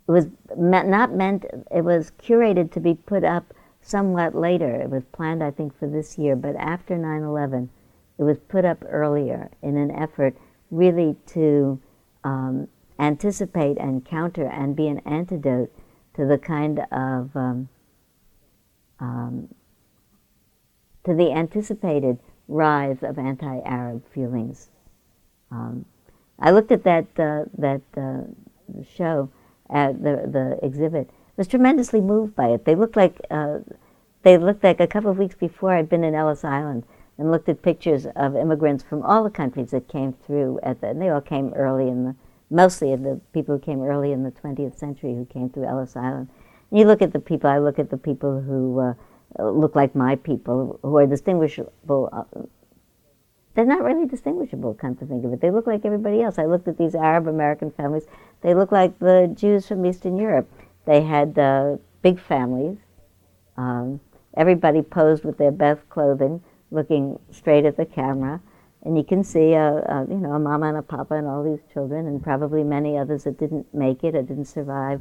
it 0.08 0.10
was 0.10 0.26
not 0.56 1.14
meant, 1.14 1.44
it 1.70 1.84
was 1.84 2.12
curated 2.18 2.72
to 2.72 2.80
be 2.80 2.94
put 2.94 3.24
up 3.24 3.54
somewhat 3.80 4.34
later. 4.34 4.74
It 4.74 4.90
was 4.90 5.04
planned, 5.12 5.42
I 5.42 5.50
think, 5.50 5.78
for 5.78 5.86
this 5.86 6.18
year, 6.18 6.34
but 6.34 6.56
after 6.56 6.98
9 6.98 7.22
11, 7.22 7.70
it 8.18 8.24
was 8.24 8.38
put 8.38 8.64
up 8.64 8.84
earlier 8.88 9.50
in 9.62 9.76
an 9.76 9.92
effort 9.92 10.36
really 10.70 11.16
to 11.26 11.80
um, 12.24 12.68
anticipate 12.98 13.78
and 13.78 14.04
counter 14.04 14.46
and 14.46 14.74
be 14.74 14.88
an 14.88 14.98
antidote 15.00 15.72
to 16.14 16.26
the 16.26 16.36
kind 16.36 16.80
of 16.90 17.36
um, 17.36 17.68
um, 18.98 19.48
to 21.04 21.14
the 21.14 21.30
anticipated 21.32 22.18
rise 22.48 23.02
of 23.02 23.18
anti-Arab 23.18 24.02
feelings. 24.12 24.70
I 26.38 26.50
looked 26.50 26.72
at 26.72 26.84
that 26.84 27.06
uh, 27.18 27.44
that 27.58 27.82
uh, 27.96 28.22
show 28.96 29.30
at 29.70 30.02
the 30.02 30.28
the 30.30 30.58
exhibit, 30.64 31.10
was 31.36 31.48
tremendously 31.48 32.00
moved 32.00 32.34
by 32.34 32.48
it. 32.48 32.64
They 32.64 32.74
looked 32.74 32.96
like 32.96 33.20
uh, 33.30 33.58
they 34.22 34.38
looked 34.38 34.64
like 34.64 34.80
a 34.80 34.86
couple 34.86 35.10
of 35.10 35.18
weeks 35.18 35.34
before 35.34 35.72
I'd 35.72 35.88
been 35.88 36.04
in 36.04 36.14
Ellis 36.14 36.44
Island 36.44 36.84
and 37.16 37.30
looked 37.30 37.48
at 37.48 37.62
pictures 37.62 38.06
of 38.16 38.36
immigrants 38.36 38.84
from 38.84 39.02
all 39.02 39.24
the 39.24 39.30
countries 39.30 39.70
that 39.70 39.88
came 39.88 40.12
through 40.12 40.60
at 40.62 40.80
the, 40.80 40.88
and 40.88 41.02
they 41.02 41.08
all 41.08 41.20
came 41.20 41.52
early 41.54 41.88
in 41.88 42.04
the 42.04 42.14
mostly 42.50 42.92
of 42.92 43.02
the 43.02 43.20
people 43.32 43.56
who 43.56 43.60
came 43.60 43.82
early 43.82 44.12
in 44.12 44.22
the 44.22 44.30
20th 44.30 44.78
century 44.78 45.14
who 45.14 45.24
came 45.26 45.50
through 45.50 45.64
Ellis 45.64 45.96
Island. 45.96 46.28
And 46.70 46.78
you 46.78 46.86
look 46.86 47.02
at 47.02 47.12
the 47.12 47.18
people. 47.18 47.50
I 47.50 47.58
look 47.58 47.78
at 47.78 47.90
the 47.90 47.96
people 47.96 48.40
who 48.40 48.80
uh, 48.80 49.50
look 49.50 49.74
like 49.74 49.94
my 49.94 50.16
people, 50.16 50.78
who 50.82 50.96
are 50.96 51.06
distinguishable. 51.06 52.26
They're 53.58 53.66
not 53.66 53.82
really 53.82 54.06
distinguishable, 54.06 54.74
come 54.74 54.94
to 54.94 55.04
think 55.04 55.24
of 55.24 55.32
it. 55.32 55.40
They 55.40 55.50
look 55.50 55.66
like 55.66 55.84
everybody 55.84 56.22
else. 56.22 56.38
I 56.38 56.44
looked 56.44 56.68
at 56.68 56.78
these 56.78 56.94
Arab 56.94 57.26
American 57.26 57.72
families. 57.72 58.04
They 58.40 58.54
look 58.54 58.70
like 58.70 58.96
the 59.00 59.34
Jews 59.34 59.66
from 59.66 59.84
Eastern 59.84 60.16
Europe. 60.16 60.48
They 60.86 61.02
had 61.02 61.36
uh, 61.36 61.78
big 62.00 62.20
families. 62.20 62.78
Um, 63.56 63.98
everybody 64.36 64.80
posed 64.80 65.24
with 65.24 65.38
their 65.38 65.50
best 65.50 65.88
clothing, 65.88 66.40
looking 66.70 67.18
straight 67.32 67.64
at 67.64 67.76
the 67.76 67.84
camera. 67.84 68.40
And 68.84 68.96
you 68.96 69.02
can 69.02 69.24
see, 69.24 69.54
a, 69.54 69.78
a, 69.78 70.06
you 70.08 70.18
know, 70.18 70.34
a 70.34 70.38
mama 70.38 70.68
and 70.68 70.78
a 70.78 70.82
papa 70.82 71.14
and 71.14 71.26
all 71.26 71.42
these 71.42 71.64
children, 71.72 72.06
and 72.06 72.22
probably 72.22 72.62
many 72.62 72.96
others 72.96 73.24
that 73.24 73.40
didn't 73.40 73.74
make 73.74 74.04
it 74.04 74.14
or 74.14 74.22
didn't 74.22 74.44
survive 74.44 75.00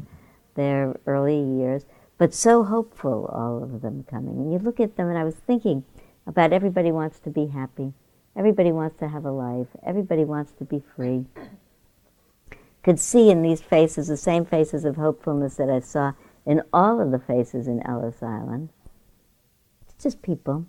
their 0.55 0.99
early 1.05 1.39
years, 1.39 1.85
but 2.17 2.33
so 2.33 2.63
hopeful, 2.63 3.29
all 3.31 3.61
of 3.61 3.83
them 3.83 4.03
coming. 4.09 4.35
And 4.39 4.51
you 4.51 4.57
look 4.57 4.79
at 4.79 4.97
them, 4.97 5.09
and 5.09 5.17
I 5.19 5.25
was 5.25 5.35
thinking 5.35 5.83
about 6.25 6.53
everybody 6.53 6.91
wants 6.91 7.19
to 7.19 7.29
be 7.29 7.45
happy. 7.45 7.93
Everybody 8.37 8.71
wants 8.71 8.97
to 8.99 9.07
have 9.07 9.25
a 9.25 9.31
life. 9.31 9.67
Everybody 9.85 10.23
wants 10.23 10.51
to 10.59 10.63
be 10.63 10.81
free 10.95 11.25
could 12.87 12.99
see 13.01 13.29
in 13.29 13.41
these 13.41 13.59
faces 13.59 14.07
the 14.07 14.15
same 14.15 14.45
faces 14.45 14.85
of 14.85 14.95
hopefulness 14.95 15.57
that 15.57 15.69
I 15.69 15.81
saw 15.81 16.13
in 16.45 16.61
all 16.71 17.01
of 17.01 17.11
the 17.11 17.19
faces 17.19 17.67
in 17.67 17.85
Ellis 17.85 18.23
Island. 18.23 18.69
It's 19.81 20.01
just 20.01 20.21
people. 20.21 20.65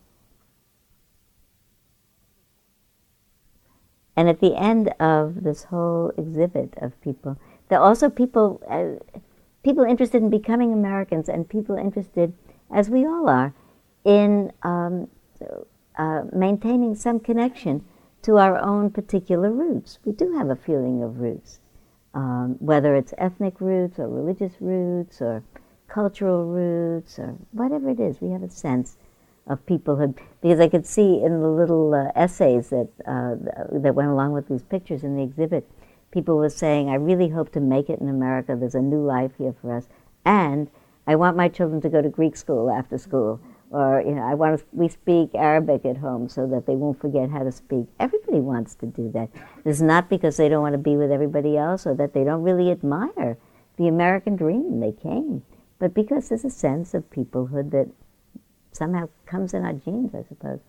And 4.16 4.28
at 4.28 4.40
the 4.40 4.56
end 4.56 4.88
of 4.98 5.44
this 5.44 5.62
whole 5.62 6.10
exhibit 6.18 6.74
of 6.78 7.00
people, 7.02 7.38
there 7.68 7.78
are 7.78 7.86
also 7.86 8.10
people, 8.10 8.60
uh, 8.68 8.98
people 9.62 9.84
interested 9.84 10.20
in 10.20 10.28
becoming 10.28 10.72
Americans 10.72 11.28
and 11.28 11.48
people 11.48 11.76
interested, 11.76 12.32
as 12.68 12.90
we 12.90 13.06
all 13.06 13.28
are, 13.28 13.54
in 14.04 14.50
um, 14.64 15.06
uh, 15.98 16.22
maintaining 16.32 16.94
some 16.94 17.20
connection 17.20 17.84
to 18.22 18.38
our 18.38 18.58
own 18.58 18.90
particular 18.90 19.50
roots. 19.50 19.98
We 20.04 20.12
do 20.12 20.32
have 20.32 20.50
a 20.50 20.56
feeling 20.56 21.02
of 21.02 21.20
roots 21.20 21.60
um, 22.14 22.56
whether 22.58 22.96
it's 22.96 23.14
ethnic 23.18 23.60
roots 23.60 23.98
or 23.98 24.08
religious 24.08 24.52
roots 24.60 25.20
or 25.20 25.42
cultural 25.88 26.46
roots 26.46 27.18
or 27.18 27.36
whatever 27.52 27.90
it 27.90 28.00
is, 28.00 28.20
we 28.20 28.30
have 28.30 28.42
a 28.42 28.50
sense 28.50 28.96
of 29.46 29.64
peoplehood 29.66 30.18
because 30.42 30.60
I 30.60 30.68
could 30.68 30.86
see 30.86 31.22
in 31.22 31.40
the 31.40 31.48
little 31.48 31.94
uh, 31.94 32.10
essays 32.14 32.70
that 32.70 32.88
uh, 33.06 33.36
that 33.78 33.94
went 33.94 34.10
along 34.10 34.32
with 34.32 34.48
these 34.48 34.62
pictures 34.62 35.04
in 35.04 35.16
the 35.16 35.22
exhibit, 35.22 35.70
people 36.10 36.36
were 36.36 36.50
saying, 36.50 36.90
"I 36.90 36.94
really 36.94 37.28
hope 37.28 37.52
to 37.52 37.60
make 37.60 37.88
it 37.88 38.00
in 38.00 38.08
America. 38.08 38.56
There's 38.56 38.74
a 38.74 38.82
new 38.82 39.02
life 39.02 39.32
here 39.38 39.54
for 39.60 39.74
us, 39.74 39.88
and 40.24 40.68
I 41.06 41.14
want 41.16 41.36
my 41.36 41.48
children 41.48 41.80
to 41.82 41.88
go 41.88 42.02
to 42.02 42.08
Greek 42.08 42.36
school 42.36 42.70
after 42.70 42.98
school." 42.98 43.40
Or 43.70 44.02
you 44.04 44.12
know, 44.12 44.22
I 44.22 44.34
want 44.34 44.58
to, 44.58 44.66
we 44.72 44.88
speak 44.88 45.30
Arabic 45.34 45.84
at 45.84 45.98
home 45.98 46.28
so 46.28 46.46
that 46.46 46.66
they 46.66 46.74
won't 46.74 47.00
forget 47.00 47.30
how 47.30 47.42
to 47.42 47.52
speak. 47.52 47.86
Everybody 48.00 48.40
wants 48.40 48.74
to 48.76 48.86
do 48.86 49.10
that. 49.12 49.28
It's 49.64 49.80
not 49.80 50.08
because 50.08 50.36
they 50.38 50.48
don't 50.48 50.62
want 50.62 50.72
to 50.72 50.78
be 50.78 50.96
with 50.96 51.12
everybody 51.12 51.56
else 51.56 51.86
or 51.86 51.94
that 51.96 52.14
they 52.14 52.24
don't 52.24 52.42
really 52.42 52.70
admire 52.70 53.36
the 53.76 53.88
American 53.88 54.36
dream. 54.36 54.80
They 54.80 54.92
came, 54.92 55.42
but 55.78 55.92
because 55.92 56.28
there's 56.28 56.44
a 56.44 56.50
sense 56.50 56.94
of 56.94 57.10
peoplehood 57.10 57.70
that 57.72 57.88
somehow 58.72 59.08
comes 59.26 59.52
in 59.52 59.64
our 59.64 59.74
genes, 59.74 60.14
I 60.14 60.22
suppose. 60.22 60.60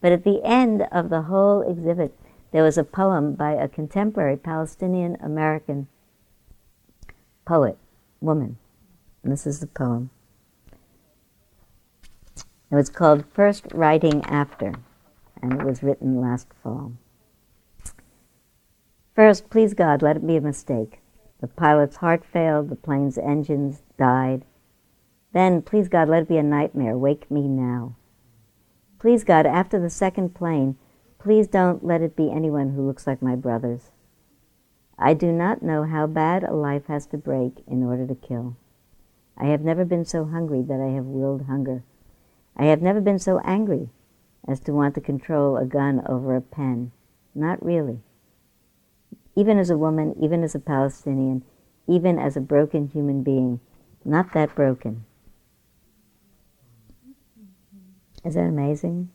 But 0.00 0.12
at 0.12 0.24
the 0.24 0.42
end 0.44 0.86
of 0.92 1.08
the 1.08 1.22
whole 1.22 1.62
exhibit, 1.62 2.14
there 2.50 2.62
was 2.62 2.76
a 2.76 2.84
poem 2.84 3.34
by 3.34 3.52
a 3.52 3.68
contemporary 3.68 4.36
Palestinian 4.36 5.16
American 5.22 5.88
poet, 7.46 7.78
woman. 8.20 8.58
And 9.22 9.32
this 9.32 9.46
is 9.46 9.60
the 9.60 9.66
poem. 9.66 10.10
It 12.72 12.76
was 12.76 12.88
called 12.88 13.26
First 13.26 13.66
Writing 13.74 14.24
After, 14.24 14.72
and 15.42 15.60
it 15.60 15.62
was 15.62 15.82
written 15.82 16.22
last 16.22 16.48
fall. 16.62 16.94
First, 19.14 19.50
please 19.50 19.74
God, 19.74 20.00
let 20.00 20.16
it 20.16 20.26
be 20.26 20.36
a 20.36 20.40
mistake. 20.40 21.00
The 21.42 21.48
pilot's 21.48 21.96
heart 21.96 22.24
failed, 22.24 22.70
the 22.70 22.76
plane's 22.76 23.18
engines 23.18 23.82
died. 23.98 24.46
Then, 25.34 25.60
please 25.60 25.88
God, 25.88 26.08
let 26.08 26.22
it 26.22 26.28
be 26.30 26.38
a 26.38 26.42
nightmare. 26.42 26.96
Wake 26.96 27.30
me 27.30 27.46
now. 27.46 27.94
Please 28.98 29.22
God, 29.22 29.44
after 29.44 29.78
the 29.78 29.90
second 29.90 30.34
plane, 30.34 30.78
please 31.18 31.48
don't 31.48 31.84
let 31.84 32.00
it 32.00 32.16
be 32.16 32.32
anyone 32.32 32.70
who 32.70 32.86
looks 32.86 33.06
like 33.06 33.20
my 33.20 33.36
brothers. 33.36 33.90
I 34.98 35.12
do 35.12 35.30
not 35.30 35.60
know 35.60 35.82
how 35.82 36.06
bad 36.06 36.42
a 36.42 36.54
life 36.54 36.86
has 36.86 37.04
to 37.08 37.18
break 37.18 37.62
in 37.66 37.82
order 37.82 38.06
to 38.06 38.14
kill. 38.14 38.56
I 39.36 39.48
have 39.48 39.60
never 39.60 39.84
been 39.84 40.06
so 40.06 40.24
hungry 40.24 40.62
that 40.62 40.80
I 40.80 40.94
have 40.94 41.04
willed 41.04 41.42
hunger. 41.42 41.84
I 42.56 42.64
have 42.66 42.82
never 42.82 43.00
been 43.00 43.18
so 43.18 43.40
angry 43.44 43.88
as 44.46 44.60
to 44.60 44.72
want 44.72 44.94
to 44.94 45.00
control 45.00 45.56
a 45.56 45.64
gun 45.64 46.02
over 46.06 46.36
a 46.36 46.40
pen. 46.40 46.92
Not 47.34 47.64
really. 47.64 48.00
Even 49.34 49.58
as 49.58 49.70
a 49.70 49.78
woman, 49.78 50.14
even 50.20 50.42
as 50.42 50.54
a 50.54 50.60
Palestinian, 50.60 51.44
even 51.86 52.18
as 52.18 52.36
a 52.36 52.40
broken 52.40 52.88
human 52.88 53.22
being, 53.22 53.60
not 54.04 54.32
that 54.34 54.54
broken. 54.54 55.04
Is 58.24 58.34
that 58.34 58.44
amazing? 58.44 59.10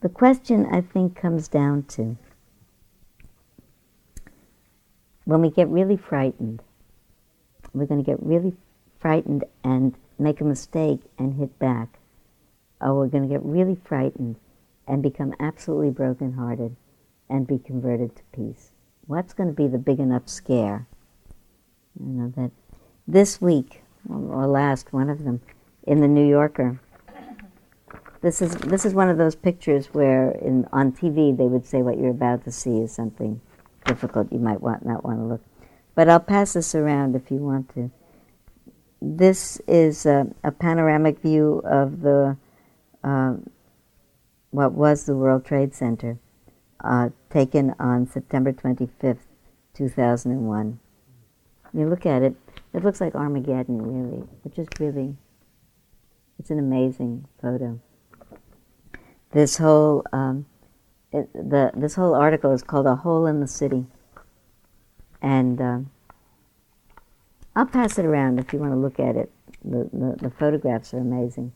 The 0.00 0.08
question, 0.08 0.66
I 0.66 0.80
think, 0.80 1.14
comes 1.14 1.46
down 1.46 1.84
to 1.90 2.16
when 5.24 5.40
we 5.40 5.50
get 5.50 5.68
really 5.68 5.96
frightened, 5.96 6.62
we're 7.72 7.86
going 7.86 8.02
to 8.02 8.10
get 8.10 8.20
really 8.20 8.54
frightened 9.02 9.44
and 9.64 9.94
make 10.18 10.40
a 10.40 10.44
mistake 10.44 11.00
and 11.18 11.34
hit 11.34 11.58
back, 11.58 11.98
or 12.80 12.94
we're 12.94 13.08
going 13.08 13.24
to 13.24 13.28
get 13.28 13.44
really 13.44 13.76
frightened 13.84 14.36
and 14.86 15.02
become 15.02 15.34
absolutely 15.40 15.90
brokenhearted 15.90 16.76
and 17.28 17.46
be 17.46 17.58
converted 17.58 18.14
to 18.14 18.22
peace. 18.32 18.70
What's 19.06 19.34
going 19.34 19.48
to 19.48 19.54
be 19.54 19.66
the 19.66 19.78
big 19.78 19.98
enough 19.98 20.28
scare? 20.28 20.86
You 21.98 22.06
know 22.06 22.32
that 22.36 22.52
this 23.06 23.40
week 23.40 23.82
or 24.08 24.46
last 24.46 24.92
one 24.92 25.10
of 25.10 25.24
them, 25.24 25.40
in 25.84 26.00
the 26.00 26.08
New 26.08 26.26
Yorker. 26.26 26.80
This 28.20 28.40
is 28.40 28.54
this 28.54 28.84
is 28.84 28.94
one 28.94 29.08
of 29.08 29.18
those 29.18 29.34
pictures 29.34 29.86
where 29.86 30.30
in 30.30 30.66
on 30.72 30.92
TV 30.92 31.36
they 31.36 31.46
would 31.46 31.66
say 31.66 31.82
what 31.82 31.98
you're 31.98 32.10
about 32.10 32.44
to 32.44 32.52
see 32.52 32.78
is 32.78 32.92
something 32.92 33.40
difficult. 33.84 34.32
You 34.32 34.38
might 34.38 34.60
want 34.60 34.86
not 34.86 35.04
want 35.04 35.18
to 35.18 35.24
look, 35.24 35.42
but 35.96 36.08
I'll 36.08 36.20
pass 36.20 36.52
this 36.52 36.74
around 36.74 37.16
if 37.16 37.30
you 37.30 37.38
want 37.38 37.74
to. 37.74 37.90
This 39.04 39.60
is 39.66 40.06
a, 40.06 40.28
a 40.44 40.52
panoramic 40.52 41.18
view 41.18 41.60
of 41.64 42.02
the 42.02 42.36
uh, 43.02 43.34
what 44.52 44.72
was 44.72 45.06
the 45.06 45.16
World 45.16 45.44
Trade 45.44 45.74
Center, 45.74 46.18
uh, 46.84 47.08
taken 47.28 47.74
on 47.80 48.06
September 48.06 48.52
25th, 48.52 49.26
2001. 49.74 50.78
You 51.74 51.88
look 51.88 52.06
at 52.06 52.22
it, 52.22 52.36
it 52.72 52.84
looks 52.84 53.00
like 53.00 53.16
Armageddon, 53.16 53.82
really. 53.82 54.24
which 54.42 54.58
is 54.58 54.68
really, 54.78 55.16
it's 56.38 56.50
an 56.50 56.60
amazing 56.60 57.26
photo. 57.40 57.80
This 59.32 59.56
whole, 59.56 60.04
um, 60.12 60.46
it, 61.10 61.32
the, 61.32 61.72
this 61.74 61.96
whole 61.96 62.14
article 62.14 62.52
is 62.52 62.62
called 62.62 62.86
A 62.86 62.94
Hole 62.94 63.26
in 63.26 63.40
the 63.40 63.48
City. 63.48 63.86
And 65.20 65.60
uh, 65.60 65.78
I'll 67.54 67.66
pass 67.66 67.98
it 67.98 68.04
around 68.04 68.38
if 68.38 68.52
you 68.52 68.58
want 68.58 68.72
to 68.72 68.76
look 68.76 68.98
at 68.98 69.16
it. 69.16 69.30
The, 69.64 69.88
the, 69.92 70.16
the 70.22 70.30
photographs 70.30 70.94
are 70.94 70.98
amazing. 70.98 71.52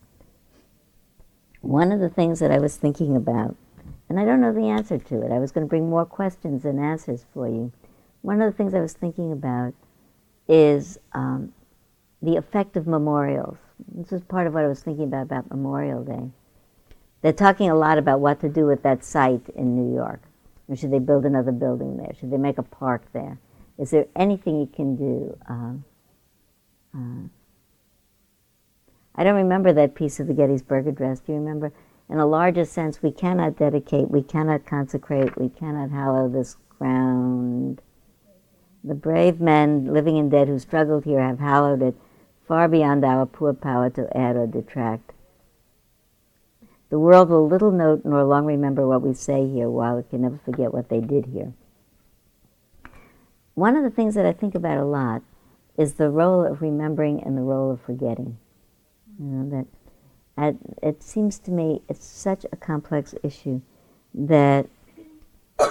One 1.62 1.90
of 1.90 2.00
the 2.00 2.10
things 2.10 2.38
that 2.40 2.50
I 2.50 2.58
was 2.58 2.76
thinking 2.76 3.16
about, 3.16 3.56
and 4.08 4.20
I 4.20 4.24
don't 4.24 4.40
know 4.40 4.52
the 4.52 4.68
answer 4.68 4.98
to 4.98 5.22
it, 5.22 5.32
I 5.32 5.38
was 5.38 5.52
going 5.52 5.66
to 5.66 5.68
bring 5.68 5.88
more 5.88 6.04
questions 6.04 6.64
and 6.64 6.78
answers 6.78 7.24
for 7.32 7.48
you. 7.48 7.72
One 8.22 8.40
of 8.40 8.52
the 8.52 8.56
things 8.56 8.74
I 8.74 8.80
was 8.80 8.92
thinking 8.92 9.32
about 9.32 9.74
is 10.48 10.98
um, 11.12 11.52
the 12.22 12.36
effect 12.36 12.76
of 12.76 12.86
memorials. 12.86 13.56
This 13.94 14.12
is 14.12 14.22
part 14.22 14.46
of 14.46 14.54
what 14.54 14.64
I 14.64 14.68
was 14.68 14.82
thinking 14.82 15.04
about 15.04 15.22
about 15.22 15.50
Memorial 15.50 16.04
Day. 16.04 16.30
They're 17.22 17.32
talking 17.32 17.70
a 17.70 17.74
lot 17.74 17.98
about 17.98 18.20
what 18.20 18.40
to 18.40 18.48
do 18.48 18.66
with 18.66 18.82
that 18.82 19.04
site 19.04 19.48
in 19.54 19.74
New 19.74 19.94
York. 19.94 20.22
Or 20.68 20.76
should 20.76 20.92
they 20.92 20.98
build 20.98 21.24
another 21.24 21.52
building 21.52 21.96
there? 21.96 22.12
Should 22.18 22.30
they 22.30 22.36
make 22.36 22.58
a 22.58 22.62
park 22.62 23.02
there? 23.12 23.38
Is 23.78 23.90
there 23.90 24.06
anything 24.16 24.58
you 24.58 24.66
can 24.66 24.96
do? 24.96 25.38
Uh, 25.48 25.74
I 29.14 29.24
don't 29.24 29.36
remember 29.36 29.72
that 29.72 29.94
piece 29.94 30.18
of 30.18 30.26
the 30.26 30.34
Gettysburg 30.34 30.86
Address. 30.86 31.20
Do 31.20 31.32
you 31.32 31.38
remember? 31.38 31.72
In 32.08 32.18
a 32.18 32.26
larger 32.26 32.64
sense, 32.64 33.02
we 33.02 33.10
cannot 33.10 33.56
dedicate, 33.56 34.10
we 34.10 34.22
cannot 34.22 34.64
consecrate, 34.64 35.36
we 35.38 35.48
cannot 35.48 35.90
hallow 35.90 36.28
this 36.28 36.56
ground 36.78 37.82
the 38.86 38.94
brave 38.94 39.40
men, 39.40 39.92
living 39.92 40.16
and 40.16 40.30
dead, 40.30 40.46
who 40.46 40.58
struggled 40.58 41.04
here 41.04 41.20
have 41.20 41.40
hallowed 41.40 41.82
it 41.82 41.96
far 42.46 42.68
beyond 42.68 43.04
our 43.04 43.26
poor 43.26 43.52
power 43.52 43.90
to 43.90 44.16
add 44.16 44.36
or 44.36 44.46
detract. 44.46 45.12
The 46.88 46.98
world 47.00 47.28
will 47.28 47.48
little 47.48 47.72
note 47.72 48.04
nor 48.04 48.22
long 48.22 48.46
remember 48.46 48.86
what 48.86 49.02
we 49.02 49.12
say 49.12 49.48
here, 49.48 49.68
while 49.68 49.98
it 49.98 50.08
can 50.08 50.22
never 50.22 50.38
forget 50.44 50.72
what 50.72 50.88
they 50.88 51.00
did 51.00 51.26
here. 51.26 51.52
One 53.56 53.74
of 53.74 53.82
the 53.82 53.90
things 53.90 54.14
that 54.14 54.26
I 54.26 54.32
think 54.34 54.54
about 54.54 54.76
a 54.76 54.84
lot 54.84 55.22
is 55.78 55.94
the 55.94 56.10
role 56.10 56.44
of 56.44 56.60
remembering 56.60 57.22
and 57.22 57.38
the 57.38 57.42
role 57.42 57.70
of 57.70 57.80
forgetting. 57.80 58.36
You 59.18 59.24
know, 59.24 59.64
that 60.36 60.56
it 60.82 61.02
seems 61.02 61.38
to 61.40 61.50
me 61.50 61.80
it's 61.88 62.04
such 62.04 62.44
a 62.52 62.56
complex 62.56 63.14
issue 63.22 63.62
that 64.12 64.66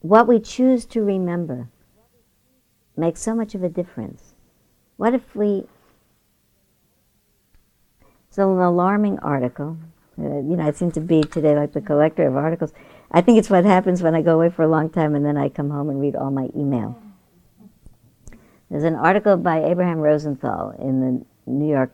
what 0.00 0.28
we 0.28 0.38
choose 0.38 0.84
to 0.86 1.02
remember 1.02 1.68
makes 2.96 3.20
so 3.20 3.34
much 3.34 3.56
of 3.56 3.64
a 3.64 3.68
difference. 3.68 4.34
What 4.96 5.12
if 5.12 5.34
we. 5.34 5.66
It's 8.28 8.38
an 8.38 8.44
alarming 8.44 9.18
article. 9.18 9.76
Uh, 10.16 10.22
you 10.22 10.56
know, 10.56 10.68
I 10.68 10.70
seem 10.70 10.92
to 10.92 11.00
be 11.00 11.22
today 11.22 11.56
like 11.56 11.72
the 11.72 11.80
collector 11.80 12.28
of 12.28 12.36
articles. 12.36 12.72
I 13.12 13.20
think 13.20 13.38
it's 13.38 13.50
what 13.50 13.64
happens 13.64 14.02
when 14.02 14.14
I 14.14 14.22
go 14.22 14.34
away 14.34 14.48
for 14.48 14.62
a 14.62 14.68
long 14.68 14.88
time 14.88 15.14
and 15.14 15.24
then 15.24 15.36
I 15.36 15.50
come 15.50 15.70
home 15.70 15.90
and 15.90 16.00
read 16.00 16.16
all 16.16 16.30
my 16.30 16.48
email. 16.56 17.00
There's 18.70 18.84
an 18.84 18.94
article 18.94 19.36
by 19.36 19.62
Abraham 19.62 19.98
Rosenthal 19.98 20.70
in 20.78 21.00
the 21.00 21.50
New 21.50 21.68
York 21.68 21.92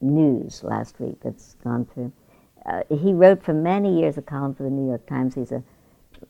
News 0.00 0.64
last 0.64 0.98
week 0.98 1.18
that's 1.22 1.54
gone 1.62 1.84
through. 1.84 2.12
Uh, 2.66 2.82
he 2.90 3.12
wrote 3.12 3.42
for 3.42 3.54
many 3.54 4.00
years 4.00 4.18
a 4.18 4.22
column 4.22 4.54
for 4.54 4.64
the 4.64 4.70
New 4.70 4.88
York 4.88 5.06
Times. 5.06 5.36
He's 5.36 5.52
a 5.52 5.62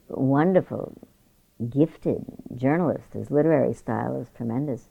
wonderful, 0.09 0.93
gifted 1.71 2.25
journalist. 2.55 3.15
His 3.15 3.31
literary 3.31 3.73
style 3.73 4.21
is 4.21 4.29
tremendous. 4.37 4.89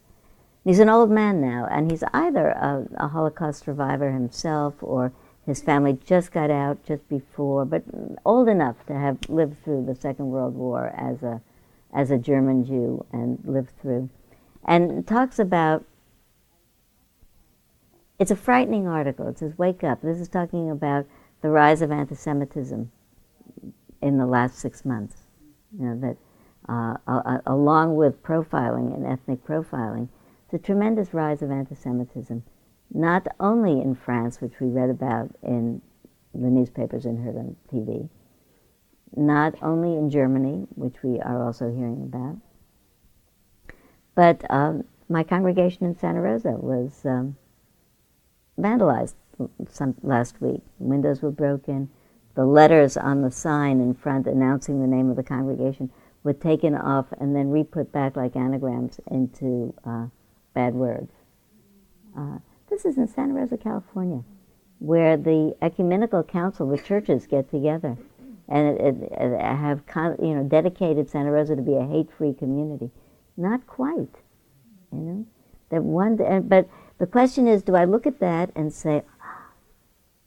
He's 0.65 0.79
an 0.79 0.89
old 0.89 1.09
man 1.09 1.39
now, 1.41 1.67
and 1.69 1.89
he's 1.89 2.03
either 2.13 2.49
a, 2.49 2.85
a, 2.97 3.07
Holocaust 3.07 3.63
survivor 3.63 4.11
himself 4.11 4.75
or 4.81 5.13
his 5.49 5.61
family 5.61 5.97
just 6.05 6.31
got 6.31 6.49
out 6.49 6.83
just 6.85 7.07
before, 7.09 7.65
but 7.65 7.83
old 8.25 8.47
enough 8.47 8.75
to 8.87 8.93
have 8.93 9.17
lived 9.29 9.63
through 9.63 9.85
the 9.85 9.95
Second 9.95 10.29
World 10.29 10.55
War 10.55 10.93
as 10.95 11.23
a, 11.23 11.41
as 11.93 12.11
a 12.11 12.17
German 12.17 12.65
Jew 12.65 13.05
and 13.11 13.39
lived 13.43 13.71
through. 13.81 14.09
And 14.65 15.05
talks 15.07 15.39
about 15.39 15.85
it's 18.19 18.31
a 18.31 18.35
frightening 18.35 18.87
article. 18.87 19.27
It 19.27 19.39
says, 19.39 19.57
Wake 19.57 19.83
up. 19.83 20.01
This 20.01 20.19
is 20.19 20.27
talking 20.27 20.69
about 20.69 21.05
the 21.41 21.49
rise 21.49 21.81
of 21.81 21.91
anti 21.91 22.15
Semitism 22.15 22.91
in 24.01 24.17
the 24.17 24.25
last 24.25 24.59
six 24.59 24.83
months. 24.83 25.15
You 25.77 25.85
know, 25.85 25.99
that 25.99 26.17
uh, 27.07 27.39
along 27.47 27.95
with 27.95 28.21
profiling 28.21 28.93
and 28.93 29.05
ethnic 29.05 29.43
profiling, 29.45 30.09
a 30.51 30.57
tremendous 30.57 31.13
rise 31.13 31.41
of 31.41 31.51
anti 31.51 31.75
Semitism, 31.75 32.43
not 32.93 33.27
only 33.39 33.81
in 33.81 33.95
France, 33.95 34.41
which 34.41 34.59
we 34.59 34.67
read 34.67 34.89
about 34.89 35.29
in 35.43 35.81
the 36.33 36.49
newspapers 36.49 37.05
and 37.05 37.23
heard 37.23 37.35
on 37.35 37.55
TV, 37.71 38.09
not 39.15 39.55
only 39.61 39.95
in 39.95 40.09
Germany, 40.09 40.67
which 40.75 41.01
we 41.03 41.19
are 41.19 41.43
also 41.43 41.71
hearing 41.71 42.03
about, 42.03 42.37
but 44.15 44.49
um, 44.51 44.83
my 45.07 45.23
congregation 45.23 45.85
in 45.85 45.97
Santa 45.97 46.21
Rosa 46.21 46.51
was 46.51 47.05
um, 47.05 47.35
vandalized 48.59 49.15
some, 49.69 49.95
last 50.03 50.41
week. 50.41 50.61
Windows 50.77 51.21
were 51.21 51.31
broken. 51.31 51.89
The 52.35 52.45
letters 52.45 52.97
on 52.97 53.21
the 53.21 53.31
sign 53.31 53.79
in 53.79 53.93
front 53.93 54.27
announcing 54.27 54.81
the 54.81 54.87
name 54.87 55.09
of 55.09 55.15
the 55.15 55.23
congregation 55.23 55.91
were 56.23 56.33
taken 56.33 56.75
off 56.75 57.07
and 57.19 57.35
then 57.35 57.49
re-put 57.49 57.91
back 57.91 58.15
like 58.15 58.35
anagrams 58.35 58.99
into 59.09 59.73
uh, 59.85 60.07
bad 60.53 60.73
words. 60.73 61.11
Uh, 62.17 62.39
this 62.70 62.86
is 62.86 62.97
in 62.97 63.07
Santa 63.07 63.34
Rosa, 63.34 63.57
California, 63.57 64.24
where 64.80 65.17
the 65.17 65.55
ecumenical 65.61 66.24
council, 66.24 66.67
the 66.70 66.78
churches 66.78 67.28
get 67.28 67.49
together 67.49 67.97
and 68.49 68.80
it, 68.80 68.95
it, 69.11 69.39
have 69.39 69.84
you 70.22 70.36
know 70.36 70.43
dedicated 70.43 71.09
Santa 71.09 71.32
Rosa 71.32 71.55
to 71.55 71.61
be 71.61 71.76
a 71.76 71.86
hate-free 71.86 72.34
community. 72.34 72.89
Not 73.38 73.67
quite, 73.67 74.15
you 74.91 74.99
know. 74.99 75.26
That 75.70 75.84
one, 75.84 76.20
uh, 76.20 76.39
but 76.39 76.67
the 76.97 77.05
question 77.05 77.47
is, 77.47 77.61
do 77.61 77.76
I 77.76 77.86
look 77.86 78.07
at 78.07 78.20
that 78.20 78.49
and 78.55 78.74
say 78.74 79.03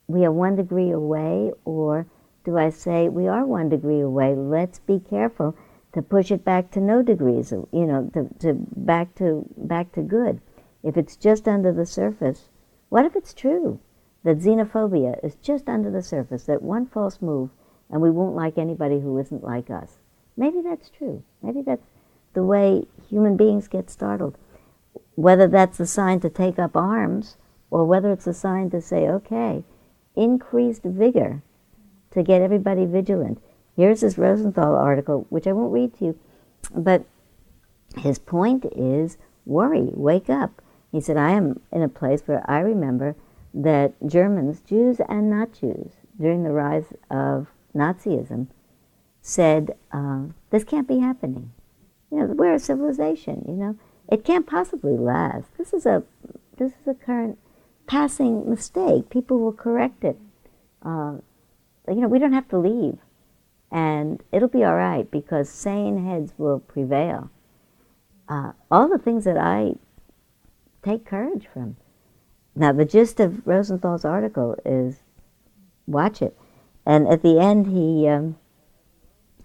we 0.06 0.24
are 0.24 0.30
one 0.30 0.54
degree 0.54 0.92
away, 0.92 1.50
or 1.64 2.06
do 2.44 2.56
I 2.56 2.70
say 2.70 3.08
we 3.08 3.26
are 3.26 3.44
one 3.44 3.68
degree 3.68 4.00
away? 4.00 4.34
Let's 4.36 4.78
be 4.78 5.00
careful 5.00 5.56
to 5.94 6.00
push 6.00 6.30
it 6.30 6.44
back 6.44 6.70
to 6.70 6.80
no 6.80 7.02
degrees, 7.02 7.50
you 7.50 7.86
know, 7.86 8.08
to, 8.14 8.28
to 8.38 8.54
back 8.54 9.16
to 9.16 9.44
back 9.56 9.92
to 9.92 10.02
good. 10.02 10.40
If 10.82 10.96
it's 10.96 11.16
just 11.16 11.46
under 11.46 11.72
the 11.72 11.86
surface, 11.86 12.48
what 12.88 13.04
if 13.04 13.14
it's 13.16 13.34
true 13.34 13.80
that 14.24 14.38
xenophobia 14.38 15.24
is 15.24 15.36
just 15.36 15.68
under 15.68 15.90
the 15.90 16.02
surface, 16.02 16.44
that 16.44 16.62
one 16.62 16.86
false 16.86 17.20
move 17.20 17.50
and 17.90 18.00
we 18.00 18.10
won't 18.10 18.36
like 18.36 18.58
anybody 18.58 19.00
who 19.00 19.18
isn't 19.18 19.44
like 19.44 19.70
us? 19.70 19.98
Maybe 20.36 20.60
that's 20.62 20.90
true. 20.90 21.22
Maybe 21.42 21.62
that's 21.62 21.86
the 22.34 22.42
way 22.42 22.86
human 23.08 23.36
beings 23.36 23.68
get 23.68 23.90
startled. 23.90 24.36
Whether 25.14 25.46
that's 25.46 25.78
a 25.78 25.86
sign 25.86 26.20
to 26.20 26.30
take 26.30 26.58
up 26.58 26.76
arms 26.76 27.36
or 27.70 27.84
whether 27.84 28.12
it's 28.12 28.26
a 28.26 28.34
sign 28.34 28.70
to 28.70 28.80
say, 28.80 29.08
okay, 29.08 29.64
increased 30.16 30.82
vigor 30.82 31.42
to 32.10 32.22
get 32.22 32.42
everybody 32.42 32.86
vigilant. 32.86 33.40
Here's 33.76 34.00
this 34.00 34.18
Rosenthal 34.18 34.74
article, 34.74 35.26
which 35.30 35.46
I 35.46 35.52
won't 35.52 35.72
read 35.72 35.94
to 35.98 36.04
you, 36.04 36.18
but 36.74 37.04
his 37.96 38.18
point 38.18 38.66
is 38.76 39.16
worry, 39.46 39.88
wake 39.92 40.28
up. 40.28 40.62
He 40.92 41.00
said, 41.00 41.16
I 41.16 41.30
am 41.32 41.60
in 41.72 41.82
a 41.82 41.88
place 41.88 42.22
where 42.26 42.48
I 42.48 42.60
remember 42.60 43.16
that 43.54 43.94
Germans, 44.06 44.60
Jews 44.60 45.00
and 45.08 45.30
not 45.30 45.52
Jews, 45.52 45.92
during 46.20 46.44
the 46.44 46.52
rise 46.52 46.92
of 47.10 47.48
Nazism, 47.74 48.48
said, 49.22 49.74
uh, 49.90 50.24
This 50.50 50.64
can't 50.64 50.86
be 50.86 50.98
happening. 50.98 51.52
You 52.10 52.18
know, 52.18 52.24
we're 52.26 52.54
a 52.54 52.58
civilization, 52.58 53.44
you 53.48 53.54
know. 53.54 53.76
It 54.10 54.24
can't 54.24 54.46
possibly 54.46 54.98
last. 54.98 55.56
This 55.56 55.72
is 55.72 55.86
a 55.86 56.02
this 56.58 56.72
is 56.72 56.86
a 56.86 56.94
current 56.94 57.38
passing 57.86 58.48
mistake. 58.48 59.08
People 59.08 59.38
will 59.38 59.52
correct 59.52 60.04
it. 60.04 60.18
Uh, 60.84 61.16
you 61.88 61.96
know, 61.96 62.08
we 62.08 62.18
don't 62.18 62.34
have 62.34 62.48
to 62.48 62.58
leave. 62.58 62.98
And 63.70 64.22
it'll 64.30 64.48
be 64.48 64.64
all 64.64 64.76
right 64.76 65.10
because 65.10 65.48
sane 65.48 66.04
heads 66.04 66.34
will 66.36 66.60
prevail. 66.60 67.30
Uh, 68.28 68.52
all 68.70 68.88
the 68.88 68.98
things 68.98 69.24
that 69.24 69.38
I 69.38 69.76
take 70.82 71.04
courage 71.04 71.46
from. 71.52 71.76
Now, 72.54 72.72
the 72.72 72.84
gist 72.84 73.20
of 73.20 73.46
Rosenthal's 73.46 74.04
article 74.04 74.56
is 74.64 74.96
watch 75.86 76.20
it. 76.20 76.36
And 76.84 77.06
at 77.08 77.22
the 77.22 77.38
end, 77.38 77.68
he, 77.68 78.08
um, 78.08 78.36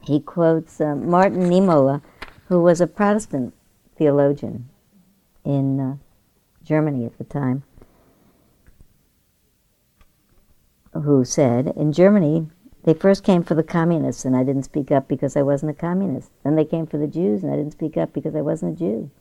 he 0.01 0.19
quotes 0.19 0.81
uh, 0.81 0.95
Martin 0.95 1.49
Niemöller, 1.49 2.01
who 2.47 2.61
was 2.61 2.81
a 2.81 2.87
Protestant 2.87 3.53
theologian 3.97 4.69
in 5.45 5.79
uh, 5.79 5.95
Germany 6.63 7.05
at 7.05 7.17
the 7.17 7.23
time, 7.23 7.63
who 10.93 11.23
said, 11.23 11.73
In 11.75 11.93
Germany, 11.93 12.47
they 12.83 12.93
first 12.93 13.23
came 13.23 13.43
for 13.43 13.53
the 13.53 13.63
communists, 13.63 14.25
and 14.25 14.35
I 14.35 14.43
didn't 14.43 14.63
speak 14.63 14.91
up 14.91 15.07
because 15.07 15.37
I 15.37 15.41
wasn't 15.41 15.71
a 15.71 15.75
communist. 15.75 16.31
Then 16.43 16.55
they 16.55 16.65
came 16.65 16.87
for 16.87 16.97
the 16.97 17.07
Jews, 17.07 17.43
and 17.43 17.51
I 17.51 17.55
didn't 17.55 17.73
speak 17.73 17.97
up 17.97 18.13
because 18.13 18.35
I 18.35 18.41
wasn't 18.41 18.75
a 18.75 18.79
Jew. 18.79 19.11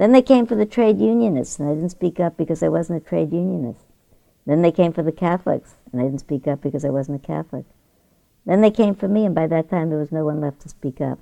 Then 0.00 0.12
they 0.12 0.22
came 0.22 0.46
for 0.46 0.54
the 0.54 0.64
trade 0.64 0.98
unionists, 0.98 1.58
and 1.58 1.68
I 1.68 1.74
didn't 1.74 1.90
speak 1.90 2.18
up 2.18 2.38
because 2.38 2.62
I 2.62 2.70
wasn't 2.70 3.02
a 3.02 3.06
trade 3.06 3.34
unionist. 3.34 3.84
Then 4.46 4.62
they 4.62 4.72
came 4.72 4.94
for 4.94 5.02
the 5.02 5.12
Catholics, 5.12 5.74
and 5.92 6.00
I 6.00 6.04
didn't 6.04 6.20
speak 6.20 6.48
up 6.48 6.62
because 6.62 6.86
I 6.86 6.88
wasn't 6.88 7.22
a 7.22 7.26
Catholic. 7.26 7.66
Then 8.46 8.62
they 8.62 8.70
came 8.70 8.94
for 8.94 9.08
me, 9.08 9.26
and 9.26 9.34
by 9.34 9.46
that 9.48 9.68
time 9.68 9.90
there 9.90 9.98
was 9.98 10.10
no 10.10 10.24
one 10.24 10.40
left 10.40 10.62
to 10.62 10.70
speak 10.70 11.02
up. 11.02 11.18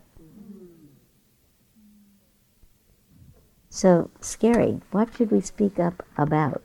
So, 3.68 4.12
scary. 4.20 4.80
What 4.92 5.12
should 5.12 5.32
we 5.32 5.40
speak 5.40 5.80
up 5.80 6.06
about? 6.16 6.62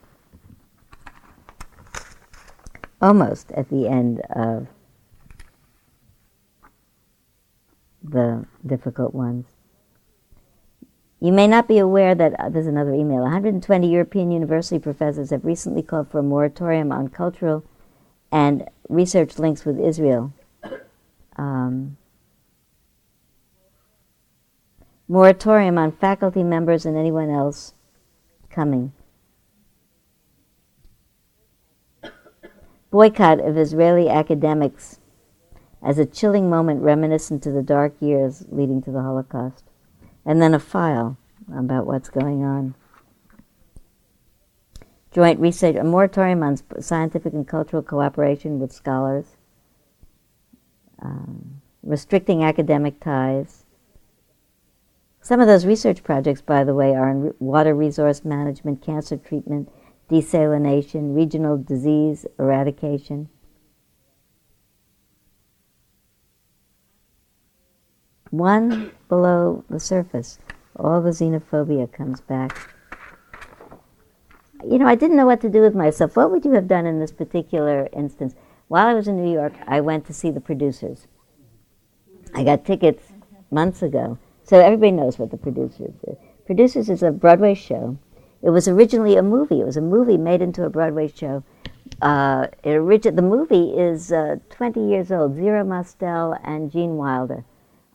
Almost 3.01 3.51
at 3.53 3.69
the 3.69 3.87
end 3.87 4.21
of 4.29 4.67
the 8.03 8.45
difficult 8.63 9.15
ones. 9.15 9.52
You 11.23 11.31
may 11.31 11.47
not 11.47 11.69
be 11.69 11.77
aware 11.77 12.13
that, 12.15 12.37
uh, 12.37 12.49
there's 12.49 12.67
another 12.67 12.93
email, 12.93 13.21
120 13.21 13.89
European 13.89 14.29
university 14.29 14.77
professors 14.77 15.29
have 15.29 15.45
recently 15.45 15.81
called 15.81 16.09
for 16.09 16.19
a 16.19 16.21
moratorium 16.21 16.91
on 16.91 17.07
cultural 17.07 17.63
and 18.29 18.67
research 18.89 19.39
links 19.39 19.63
with 19.63 19.79
Israel. 19.79 20.33
Um, 21.37 21.95
moratorium 25.07 25.77
on 25.77 25.93
faculty 25.93 26.43
members 26.43 26.85
and 26.85 26.97
anyone 26.97 27.29
else 27.29 27.73
coming. 28.49 28.91
Boycott 32.91 33.39
of 33.39 33.57
Israeli 33.57 34.09
academics 34.09 34.99
as 35.81 35.97
a 35.97 36.05
chilling 36.05 36.49
moment 36.49 36.81
reminiscent 36.81 37.41
to 37.43 37.51
the 37.53 37.63
dark 37.63 37.93
years 38.01 38.43
leading 38.51 38.81
to 38.81 38.91
the 38.91 39.03
Holocaust 39.03 39.63
and 40.25 40.41
then 40.41 40.53
a 40.53 40.59
file 40.59 41.17
about 41.53 41.85
what's 41.85 42.09
going 42.09 42.43
on. 42.43 42.75
Joint 45.11 45.39
research, 45.39 45.75
a 45.75 45.83
moratorium 45.83 46.41
on 46.41 46.57
scientific 46.81 47.33
and 47.33 47.47
cultural 47.47 47.83
cooperation 47.83 48.59
with 48.59 48.71
scholars, 48.71 49.37
um, 51.01 51.61
restricting 51.83 52.43
academic 52.43 52.99
ties. 52.99 53.65
Some 55.21 55.39
of 55.39 55.47
those 55.47 55.65
research 55.65 56.03
projects, 56.03 56.41
by 56.41 56.63
the 56.63 56.73
way, 56.73 56.95
are 56.95 57.09
in 57.09 57.33
water 57.39 57.75
resource 57.75 58.25
management, 58.25 58.81
cancer 58.81 59.17
treatment, 59.17 59.69
desalination, 60.09 61.15
regional 61.15 61.57
disease 61.57 62.25
eradication. 62.39 63.29
One 68.33 68.91
below 69.09 69.63
the 69.69 69.79
surface, 69.79 70.39
all 70.75 71.01
the 71.01 71.11
xenophobia 71.11 71.91
comes 71.91 72.19
back. 72.19 72.57
You 74.67 74.79
know, 74.79 74.87
I 74.87 74.95
didn't 74.95 75.17
know 75.17 75.27
what 75.27 75.39
to 75.41 75.49
do 75.49 75.61
with 75.61 75.75
myself. 75.75 76.15
What 76.15 76.31
would 76.31 76.43
you 76.43 76.53
have 76.53 76.67
done 76.67 76.87
in 76.87 76.99
this 76.99 77.11
particular 77.11 77.87
instance? 77.93 78.33
While 78.69 78.87
I 78.87 78.95
was 78.95 79.07
in 79.07 79.23
New 79.23 79.31
York, 79.31 79.53
I 79.67 79.81
went 79.81 80.07
to 80.07 80.13
see 80.13 80.31
the 80.31 80.41
producers. 80.41 81.05
I 82.33 82.43
got 82.43 82.65
tickets 82.65 83.03
months 83.51 83.83
ago, 83.83 84.17
so 84.43 84.59
everybody 84.59 84.93
knows 84.93 85.19
what 85.19 85.29
the 85.29 85.37
producers 85.37 85.93
is. 86.07 86.17
Producers 86.47 86.89
is 86.89 87.03
a 87.03 87.11
Broadway 87.11 87.53
show. 87.53 87.99
It 88.41 88.49
was 88.49 88.67
originally 88.67 89.15
a 89.15 89.21
movie. 89.21 89.61
It 89.61 89.65
was 89.65 89.77
a 89.77 89.81
movie 89.81 90.17
made 90.17 90.41
into 90.41 90.65
a 90.65 90.71
Broadway 90.71 91.07
show. 91.07 91.43
Uh, 92.01 92.47
origi- 92.63 93.15
the 93.15 93.21
movie 93.21 93.77
is 93.77 94.11
uh, 94.11 94.37
20 94.49 94.89
years 94.89 95.11
old. 95.11 95.35
Zero 95.35 95.63
Mostel 95.63 96.35
and 96.43 96.71
Gene 96.71 96.97
Wilder. 96.97 97.45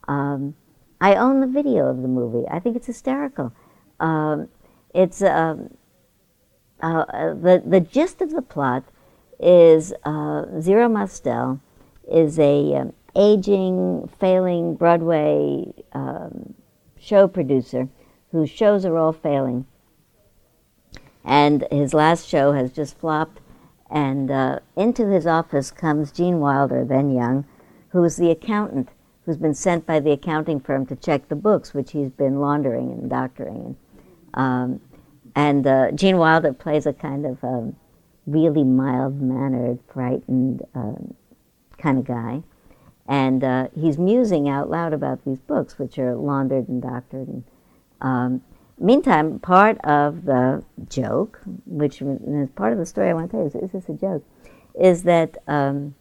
Um, 0.09 0.55
I 0.99 1.15
own 1.15 1.39
the 1.39 1.47
video 1.47 1.85
of 1.85 2.01
the 2.01 2.07
movie. 2.07 2.47
I 2.49 2.59
think 2.59 2.75
it's 2.75 2.87
hysterical. 2.87 3.53
Um, 3.99 4.49
it's 4.93 5.21
um, 5.21 5.75
uh, 6.81 7.05
uh, 7.13 7.33
the 7.35 7.61
the 7.65 7.79
gist 7.79 8.19
of 8.21 8.31
the 8.31 8.41
plot 8.41 8.83
is 9.39 9.93
uh, 10.03 10.45
Zero 10.59 10.89
Mostel 10.89 11.61
is 12.11 12.39
a 12.39 12.75
um, 12.75 12.93
aging, 13.15 14.09
failing 14.19 14.75
Broadway 14.75 15.73
um, 15.93 16.55
show 16.99 17.27
producer 17.27 17.87
whose 18.31 18.49
shows 18.49 18.85
are 18.85 18.97
all 18.97 19.13
failing, 19.13 19.67
and 21.23 21.67
his 21.71 21.93
last 21.93 22.27
show 22.27 22.53
has 22.53 22.73
just 22.73 22.97
flopped. 22.97 23.41
And 23.91 24.29
uh, 24.29 24.59
into 24.75 25.07
his 25.07 25.25
office 25.25 25.71
comes 25.71 26.11
Gene 26.11 26.39
Wilder, 26.39 26.85
then 26.85 27.09
young, 27.11 27.45
who 27.89 28.03
is 28.03 28.17
the 28.17 28.29
accountant 28.29 28.89
who's 29.29 29.37
been 29.37 29.53
sent 29.53 29.85
by 29.85 29.99
the 29.99 30.09
accounting 30.09 30.59
firm 30.59 30.87
to 30.87 30.95
check 30.95 31.29
the 31.29 31.35
books, 31.35 31.71
which 31.71 31.91
he's 31.91 32.09
been 32.09 32.39
laundering 32.39 32.91
and 32.91 33.11
doctoring. 33.11 33.75
And, 34.33 34.43
um, 34.43 34.81
and 35.35 35.67
uh, 35.67 35.91
Gene 35.91 36.17
Wilder 36.17 36.51
plays 36.51 36.87
a 36.87 36.93
kind 36.93 37.27
of 37.27 37.43
um, 37.43 37.75
really 38.25 38.63
mild 38.63 39.21
mannered, 39.21 39.77
frightened 39.93 40.65
um, 40.73 41.13
kind 41.77 41.99
of 41.99 42.05
guy. 42.05 42.41
And 43.07 43.43
uh, 43.43 43.67
he's 43.79 43.99
musing 43.99 44.49
out 44.49 44.67
loud 44.67 44.93
about 44.93 45.23
these 45.25 45.37
books, 45.37 45.77
which 45.77 45.99
are 45.99 46.15
laundered 46.15 46.67
and 46.67 46.81
doctored. 46.81 47.27
And, 47.27 47.43
um, 48.01 48.41
meantime, 48.79 49.37
part 49.37 49.77
of 49.83 50.25
the 50.25 50.63
joke, 50.89 51.39
which 51.67 52.01
is 52.01 52.49
part 52.55 52.73
of 52.73 52.79
the 52.79 52.85
story 52.87 53.11
I 53.11 53.13
want 53.13 53.29
to 53.29 53.37
tell 53.37 53.41
you, 53.41 53.47
is, 53.47 53.53
is 53.53 53.71
this 53.73 53.89
a 53.89 53.93
joke, 53.93 54.25
is 54.73 55.03
that 55.03 55.37
um, 55.47 55.93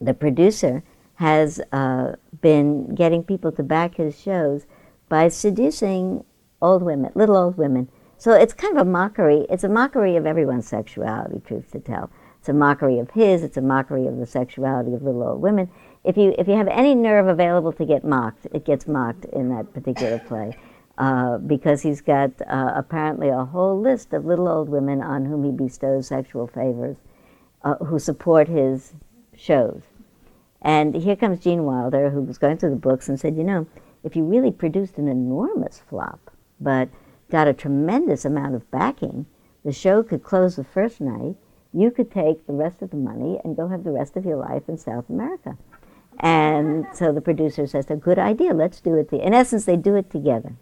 the 0.00 0.14
producer 0.14 0.84
has 1.18 1.60
uh, 1.72 2.12
been 2.40 2.94
getting 2.94 3.24
people 3.24 3.50
to 3.50 3.62
back 3.64 3.96
his 3.96 4.16
shows 4.16 4.66
by 5.08 5.26
seducing 5.26 6.24
old 6.62 6.80
women, 6.80 7.10
little 7.16 7.36
old 7.36 7.58
women. 7.58 7.88
So 8.16 8.34
it's 8.34 8.52
kind 8.52 8.76
of 8.78 8.86
a 8.86 8.90
mockery. 8.90 9.44
It's 9.50 9.64
a 9.64 9.68
mockery 9.68 10.14
of 10.14 10.26
everyone's 10.26 10.68
sexuality, 10.68 11.40
truth 11.44 11.72
to 11.72 11.80
tell. 11.80 12.10
It's 12.38 12.48
a 12.48 12.52
mockery 12.52 13.00
of 13.00 13.10
his. 13.10 13.42
It's 13.42 13.56
a 13.56 13.60
mockery 13.60 14.06
of 14.06 14.16
the 14.16 14.26
sexuality 14.26 14.94
of 14.94 15.02
little 15.02 15.24
old 15.24 15.42
women. 15.42 15.68
If 16.04 16.16
you 16.16 16.36
if 16.38 16.46
you 16.46 16.54
have 16.54 16.68
any 16.68 16.94
nerve 16.94 17.26
available 17.26 17.72
to 17.72 17.84
get 17.84 18.04
mocked, 18.04 18.46
it 18.54 18.64
gets 18.64 18.86
mocked 18.86 19.24
in 19.24 19.48
that 19.48 19.74
particular 19.74 20.20
play, 20.20 20.56
uh, 20.98 21.38
because 21.38 21.82
he's 21.82 22.00
got 22.00 22.30
uh, 22.42 22.72
apparently 22.76 23.28
a 23.28 23.44
whole 23.44 23.80
list 23.80 24.12
of 24.12 24.24
little 24.24 24.46
old 24.46 24.68
women 24.68 25.02
on 25.02 25.24
whom 25.24 25.42
he 25.42 25.50
bestows 25.50 26.06
sexual 26.06 26.46
favors, 26.46 26.96
uh, 27.64 27.74
who 27.86 27.98
support 27.98 28.46
his 28.46 28.94
shows. 29.36 29.82
And 30.60 30.94
here 30.94 31.16
comes 31.16 31.40
Gene 31.40 31.64
Wilder, 31.64 32.10
who 32.10 32.22
was 32.22 32.38
going 32.38 32.58
through 32.58 32.70
the 32.70 32.76
books 32.76 33.08
and 33.08 33.18
said, 33.18 33.36
you 33.36 33.44
know, 33.44 33.66
if 34.02 34.16
you 34.16 34.24
really 34.24 34.50
produced 34.50 34.98
an 34.98 35.08
enormous 35.08 35.82
flop, 35.88 36.30
but 36.60 36.88
got 37.30 37.48
a 37.48 37.52
tremendous 37.52 38.24
amount 38.24 38.54
of 38.54 38.70
backing, 38.70 39.26
the 39.64 39.72
show 39.72 40.02
could 40.02 40.22
close 40.22 40.56
the 40.56 40.64
first 40.64 41.00
night. 41.00 41.36
You 41.72 41.90
could 41.90 42.10
take 42.10 42.46
the 42.46 42.54
rest 42.54 42.82
of 42.82 42.90
the 42.90 42.96
money 42.96 43.38
and 43.44 43.56
go 43.56 43.68
have 43.68 43.84
the 43.84 43.92
rest 43.92 44.16
of 44.16 44.24
your 44.24 44.36
life 44.36 44.68
in 44.68 44.78
South 44.78 45.08
America. 45.08 45.56
And 46.20 46.86
so 46.92 47.12
the 47.12 47.20
producer 47.20 47.66
says, 47.66 47.90
a 47.90 47.96
good 47.96 48.18
idea, 48.18 48.52
let's 48.52 48.80
do 48.80 48.96
it. 48.96 49.12
In 49.12 49.34
essence, 49.34 49.64
they 49.66 49.76
do 49.76 49.94
it 49.94 50.10
together. 50.10 50.56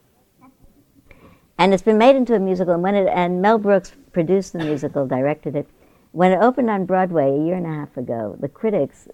And 1.59 1.73
it's 1.73 1.83
been 1.83 1.97
made 1.97 2.17
into 2.17 2.35
a 2.35 2.39
musical, 2.39 2.75
and, 2.75 2.83
when 2.83 2.95
it, 2.95 3.09
and 3.09 3.41
Mel 3.41 3.59
Brooks 3.59 3.93
produced 4.13 4.53
the 4.53 4.59
musical, 4.59 5.07
directed 5.07 5.57
it. 5.57 5.67
When 6.13 6.33
it 6.33 6.39
opened 6.43 6.69
on 6.69 6.85
Broadway 6.85 7.31
a 7.31 7.45
year 7.45 7.55
and 7.55 7.67
a 7.67 7.71
half 7.71 7.97
ago, 7.97 8.37
the 8.39 8.49
critics 8.49 9.09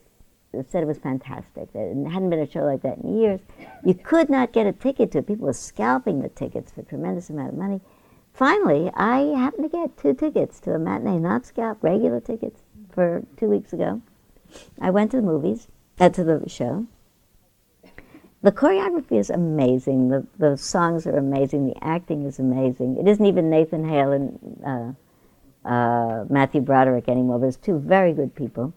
said 0.68 0.82
it 0.82 0.86
was 0.86 0.98
fantastic. 0.98 1.72
There 1.72 1.94
hadn't 2.10 2.30
been 2.30 2.40
a 2.40 2.50
show 2.50 2.60
like 2.60 2.82
that 2.82 2.98
in 2.98 3.18
years. 3.18 3.40
You 3.84 3.94
could 3.94 4.28
not 4.28 4.52
get 4.52 4.66
a 4.66 4.72
ticket 4.72 5.10
to 5.12 5.18
it. 5.18 5.26
People 5.26 5.46
were 5.46 5.52
scalping 5.52 6.20
the 6.20 6.28
tickets 6.28 6.72
for 6.72 6.82
a 6.82 6.84
tremendous 6.84 7.30
amount 7.30 7.52
of 7.52 7.58
money. 7.58 7.80
Finally, 8.34 8.90
I 8.94 9.20
happened 9.36 9.70
to 9.70 9.76
get 9.76 9.96
two 9.96 10.14
tickets 10.14 10.60
to 10.60 10.74
a 10.74 10.78
matinee, 10.78 11.18
not 11.18 11.46
scalp, 11.46 11.82
regular 11.82 12.20
tickets, 12.20 12.62
for 12.90 13.24
two 13.36 13.46
weeks 13.46 13.72
ago. 13.72 14.02
I 14.80 14.90
went 14.90 15.10
to 15.12 15.18
the 15.18 15.22
movies, 15.22 15.68
uh, 15.98 16.10
to 16.10 16.24
the 16.24 16.48
show. 16.48 16.86
The 18.42 18.52
choreography 18.52 19.18
is 19.18 19.30
amazing. 19.30 20.08
The, 20.08 20.26
the 20.36 20.56
songs 20.56 21.06
are 21.06 21.16
amazing. 21.16 21.66
The 21.66 21.84
acting 21.84 22.24
is 22.24 22.38
amazing. 22.38 22.96
It 22.98 23.06
isn't 23.06 23.24
even 23.24 23.48
Nathan 23.48 23.88
Hale 23.88 24.12
and 24.12 24.96
uh, 25.64 25.68
uh, 25.68 26.24
Matthew 26.28 26.60
Broderick 26.60 27.08
anymore, 27.08 27.38
but 27.38 27.46
it's 27.46 27.56
two 27.56 27.78
very 27.78 28.12
good 28.12 28.34
people 28.34 28.74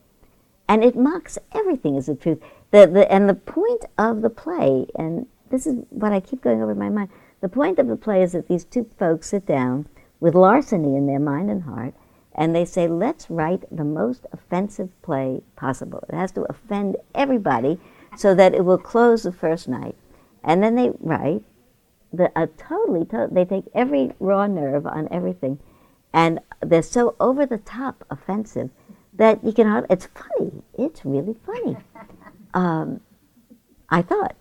and 0.67 0.83
it 0.83 0.95
mocks 0.95 1.37
everything 1.53 1.97
as 1.97 2.07
the 2.07 2.15
truth. 2.15 2.39
The, 2.71 2.87
the, 2.87 3.11
and 3.11 3.29
the 3.29 3.35
point 3.35 3.85
of 3.97 4.21
the 4.21 4.29
play, 4.29 4.87
and 4.95 5.27
this 5.49 5.67
is 5.67 5.85
what 5.89 6.11
I 6.11 6.19
keep 6.19 6.41
going 6.41 6.61
over 6.61 6.71
in 6.71 6.79
my 6.79 6.89
mind, 6.89 7.09
the 7.41 7.49
point 7.49 7.79
of 7.79 7.87
the 7.87 7.95
play 7.95 8.23
is 8.23 8.31
that 8.31 8.47
these 8.47 8.65
two 8.65 8.89
folks 8.97 9.29
sit 9.29 9.45
down 9.45 9.87
with 10.19 10.33
larceny 10.33 10.95
in 10.95 11.05
their 11.05 11.19
mind 11.19 11.49
and 11.49 11.63
heart, 11.63 11.93
and 12.33 12.55
they 12.55 12.65
say, 12.65 12.87
let's 12.87 13.29
write 13.29 13.63
the 13.71 13.83
most 13.83 14.25
offensive 14.33 14.89
play 15.01 15.41
possible. 15.55 16.03
It 16.09 16.15
has 16.15 16.31
to 16.33 16.45
offend 16.49 16.97
everybody 17.13 17.79
so 18.17 18.33
that 18.35 18.53
it 18.53 18.65
will 18.65 18.77
close 18.77 19.23
the 19.23 19.31
first 19.31 19.67
night. 19.67 19.95
And 20.43 20.61
then 20.61 20.75
they 20.75 20.91
write 20.99 21.43
the, 22.11 22.31
a 22.35 22.47
totally, 22.47 23.05
to- 23.05 23.29
they 23.31 23.45
take 23.45 23.65
every 23.73 24.13
raw 24.19 24.47
nerve 24.47 24.85
on 24.85 25.07
everything, 25.11 25.59
and 26.13 26.39
they're 26.61 26.81
so 26.81 27.15
over 27.19 27.45
the 27.45 27.57
top 27.57 28.05
offensive 28.09 28.69
that 29.17 29.43
you 29.43 29.53
can 29.53 29.67
hardly, 29.67 29.87
it's 29.89 30.07
funny. 30.07 30.51
It's 30.77 31.05
really 31.05 31.35
funny. 31.45 31.77
Um, 32.53 33.01
I 33.89 34.01
thought. 34.01 34.33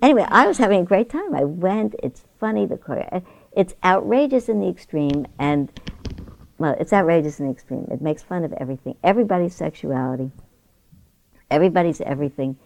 Anyway, 0.00 0.24
I 0.28 0.46
was 0.46 0.58
having 0.58 0.82
a 0.82 0.84
great 0.84 1.10
time. 1.10 1.34
I 1.34 1.42
went. 1.42 1.96
It's 2.00 2.22
funny. 2.38 2.64
The 2.64 2.76
choreo. 2.76 3.24
It's 3.56 3.74
outrageous 3.82 4.48
in 4.48 4.60
the 4.60 4.68
extreme, 4.68 5.26
and 5.36 5.68
well, 6.58 6.76
it's 6.78 6.92
outrageous 6.92 7.40
in 7.40 7.46
the 7.46 7.52
extreme. 7.52 7.88
It 7.90 8.00
makes 8.00 8.22
fun 8.22 8.44
of 8.44 8.52
everything, 8.52 8.94
everybody's 9.02 9.54
sexuality, 9.54 10.30
everybody's 11.50 12.00
everything. 12.02 12.56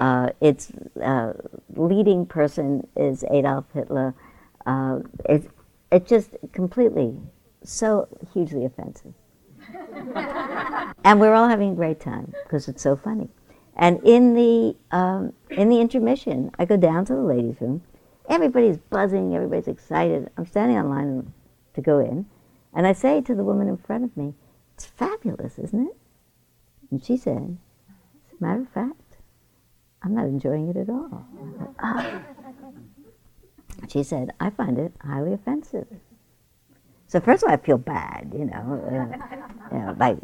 Uh, 0.00 0.30
its 0.40 0.72
uh, 1.02 1.34
leading 1.74 2.24
person 2.24 2.86
is 2.96 3.24
Adolf 3.30 3.66
Hitler. 3.74 4.14
Uh, 4.64 5.00
it's 5.28 5.46
it 5.90 6.06
just 6.06 6.36
completely 6.52 7.14
so 7.62 8.08
hugely 8.32 8.64
offensive. 8.64 9.12
and 11.04 11.20
we're 11.20 11.34
all 11.34 11.48
having 11.48 11.72
a 11.72 11.74
great 11.74 12.00
time 12.00 12.32
because 12.44 12.68
it's 12.68 12.82
so 12.82 12.96
funny. 12.96 13.28
And 13.76 14.00
in 14.04 14.34
the 14.34 14.76
um, 14.90 15.32
in 15.50 15.68
the 15.68 15.80
intermission, 15.80 16.50
I 16.58 16.64
go 16.64 16.76
down 16.76 17.04
to 17.06 17.14
the 17.14 17.22
ladies' 17.22 17.60
room. 17.60 17.82
Everybody's 18.28 18.76
buzzing. 18.76 19.34
Everybody's 19.34 19.68
excited. 19.68 20.30
I'm 20.36 20.46
standing 20.46 20.76
on 20.76 20.90
line 20.90 21.32
to 21.74 21.80
go 21.80 21.98
in, 21.98 22.26
and 22.74 22.86
I 22.86 22.92
say 22.92 23.20
to 23.22 23.34
the 23.34 23.44
woman 23.44 23.68
in 23.68 23.78
front 23.78 24.04
of 24.04 24.16
me, 24.16 24.34
"It's 24.74 24.84
fabulous, 24.84 25.58
isn't 25.58 25.88
it?" 25.88 25.96
And 26.90 27.02
she 27.02 27.16
said, 27.16 27.56
"As 28.28 28.38
a 28.38 28.44
matter 28.44 28.60
of 28.60 28.68
fact, 28.68 29.16
I'm 30.02 30.14
not 30.14 30.26
enjoying 30.26 30.68
it 30.68 30.76
at 30.76 30.90
all." 30.90 31.24
Ah. 31.78 32.22
She 33.88 34.02
said, 34.02 34.32
"I 34.38 34.50
find 34.50 34.78
it 34.78 34.92
highly 35.00 35.32
offensive." 35.32 35.88
So 37.12 37.20
first 37.20 37.42
of 37.42 37.50
all, 37.50 37.54
I 37.54 37.58
feel 37.58 37.76
bad, 37.76 38.32
you 38.32 38.46
know, 38.46 38.82
uh, 38.88 39.70
you 39.70 39.78
know, 39.78 39.94
like 39.98 40.16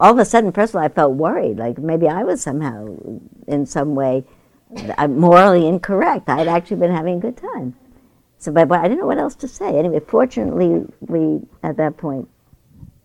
all 0.00 0.10
of 0.10 0.18
a 0.18 0.24
sudden, 0.24 0.50
first 0.50 0.72
of 0.72 0.78
all, 0.78 0.84
I 0.84 0.88
felt 0.88 1.12
worried, 1.12 1.56
like 1.56 1.78
maybe 1.78 2.08
I 2.08 2.24
was 2.24 2.42
somehow, 2.42 2.96
in 3.46 3.64
some 3.64 3.94
way, 3.94 4.24
uh, 4.98 5.06
morally 5.06 5.68
incorrect. 5.68 6.28
I 6.28 6.38
had 6.38 6.48
actually 6.48 6.78
been 6.78 6.90
having 6.90 7.18
a 7.18 7.20
good 7.20 7.36
time. 7.36 7.76
So, 8.38 8.50
but, 8.50 8.66
but 8.66 8.80
I 8.80 8.88
didn't 8.88 8.98
know 8.98 9.06
what 9.06 9.18
else 9.18 9.36
to 9.36 9.46
say. 9.46 9.78
Anyway, 9.78 10.00
fortunately, 10.00 10.84
we 10.98 11.46
at 11.62 11.76
that 11.76 11.96
point, 11.96 12.28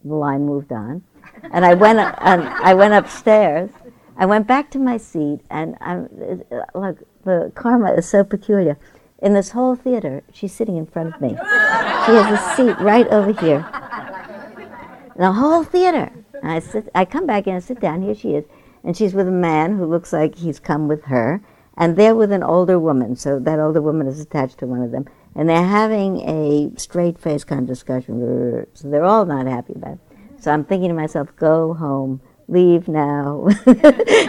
the 0.04 0.16
line 0.16 0.48
moved 0.48 0.72
on, 0.72 1.04
and 1.52 1.64
I 1.64 1.76
went 1.76 2.00
and 2.00 2.42
I 2.42 2.74
went 2.74 2.96
upstairs. 2.96 3.70
I 4.18 4.26
went 4.26 4.48
back 4.48 4.72
to 4.72 4.80
my 4.80 4.98
seat, 4.98 5.42
and 5.52 5.76
I'm 5.80 6.10
uh, 6.52 6.64
look, 6.74 7.04
the 7.24 7.52
karma 7.54 7.94
is 7.94 8.10
so 8.10 8.24
peculiar. 8.24 8.80
In 9.20 9.34
this 9.34 9.52
whole 9.52 9.76
theater, 9.76 10.24
she's 10.34 10.54
sitting 10.54 10.76
in 10.76 10.86
front 10.86 11.16
of 11.16 11.22
me. 11.22 11.30
She 11.30 12.12
has 12.12 12.40
a 12.40 12.56
seat 12.56 12.78
right 12.84 13.08
over 13.08 13.32
here. 13.32 13.66
The 15.16 15.32
whole 15.32 15.64
theater. 15.64 16.12
And 16.42 16.52
I 16.52 16.60
sit. 16.60 16.90
I 16.94 17.06
come 17.06 17.26
back 17.26 17.48
and 17.48 17.64
sit 17.64 17.80
down. 17.80 18.02
Here 18.02 18.14
she 18.14 18.32
is, 18.32 18.44
and 18.84 18.96
she's 18.96 19.14
with 19.14 19.28
a 19.28 19.32
man 19.32 19.78
who 19.78 19.86
looks 19.86 20.12
like 20.12 20.36
he's 20.36 20.60
come 20.60 20.90
with 20.90 21.06
her, 21.06 21.42
and 21.78 21.96
they're 21.96 22.14
with 22.14 22.32
an 22.34 22.44
older 22.44 22.78
woman. 22.78 23.16
So 23.16 23.40
that 23.40 23.58
older 23.58 23.82
woman 23.82 24.08
is 24.08 24.20
attached 24.20 24.58
to 24.60 24.68
one 24.68 24.82
of 24.82 24.92
them, 24.92 25.08
and 25.34 25.48
they're 25.48 25.64
having 25.64 26.18
a 26.28 26.78
straight 26.78 27.18
face 27.18 27.46
kind 27.46 27.62
of 27.62 27.68
discussion. 27.68 28.68
So 28.74 28.90
they're 28.90 29.06
all 29.06 29.26
not 29.26 29.48
happy 29.48 29.74
about 29.74 29.94
it. 29.94 30.00
So 30.42 30.52
I'm 30.52 30.66
thinking 30.66 30.90
to 30.90 30.96
myself, 30.96 31.34
go 31.38 31.74
home 31.74 32.20
leave 32.48 32.88
now. 32.88 33.48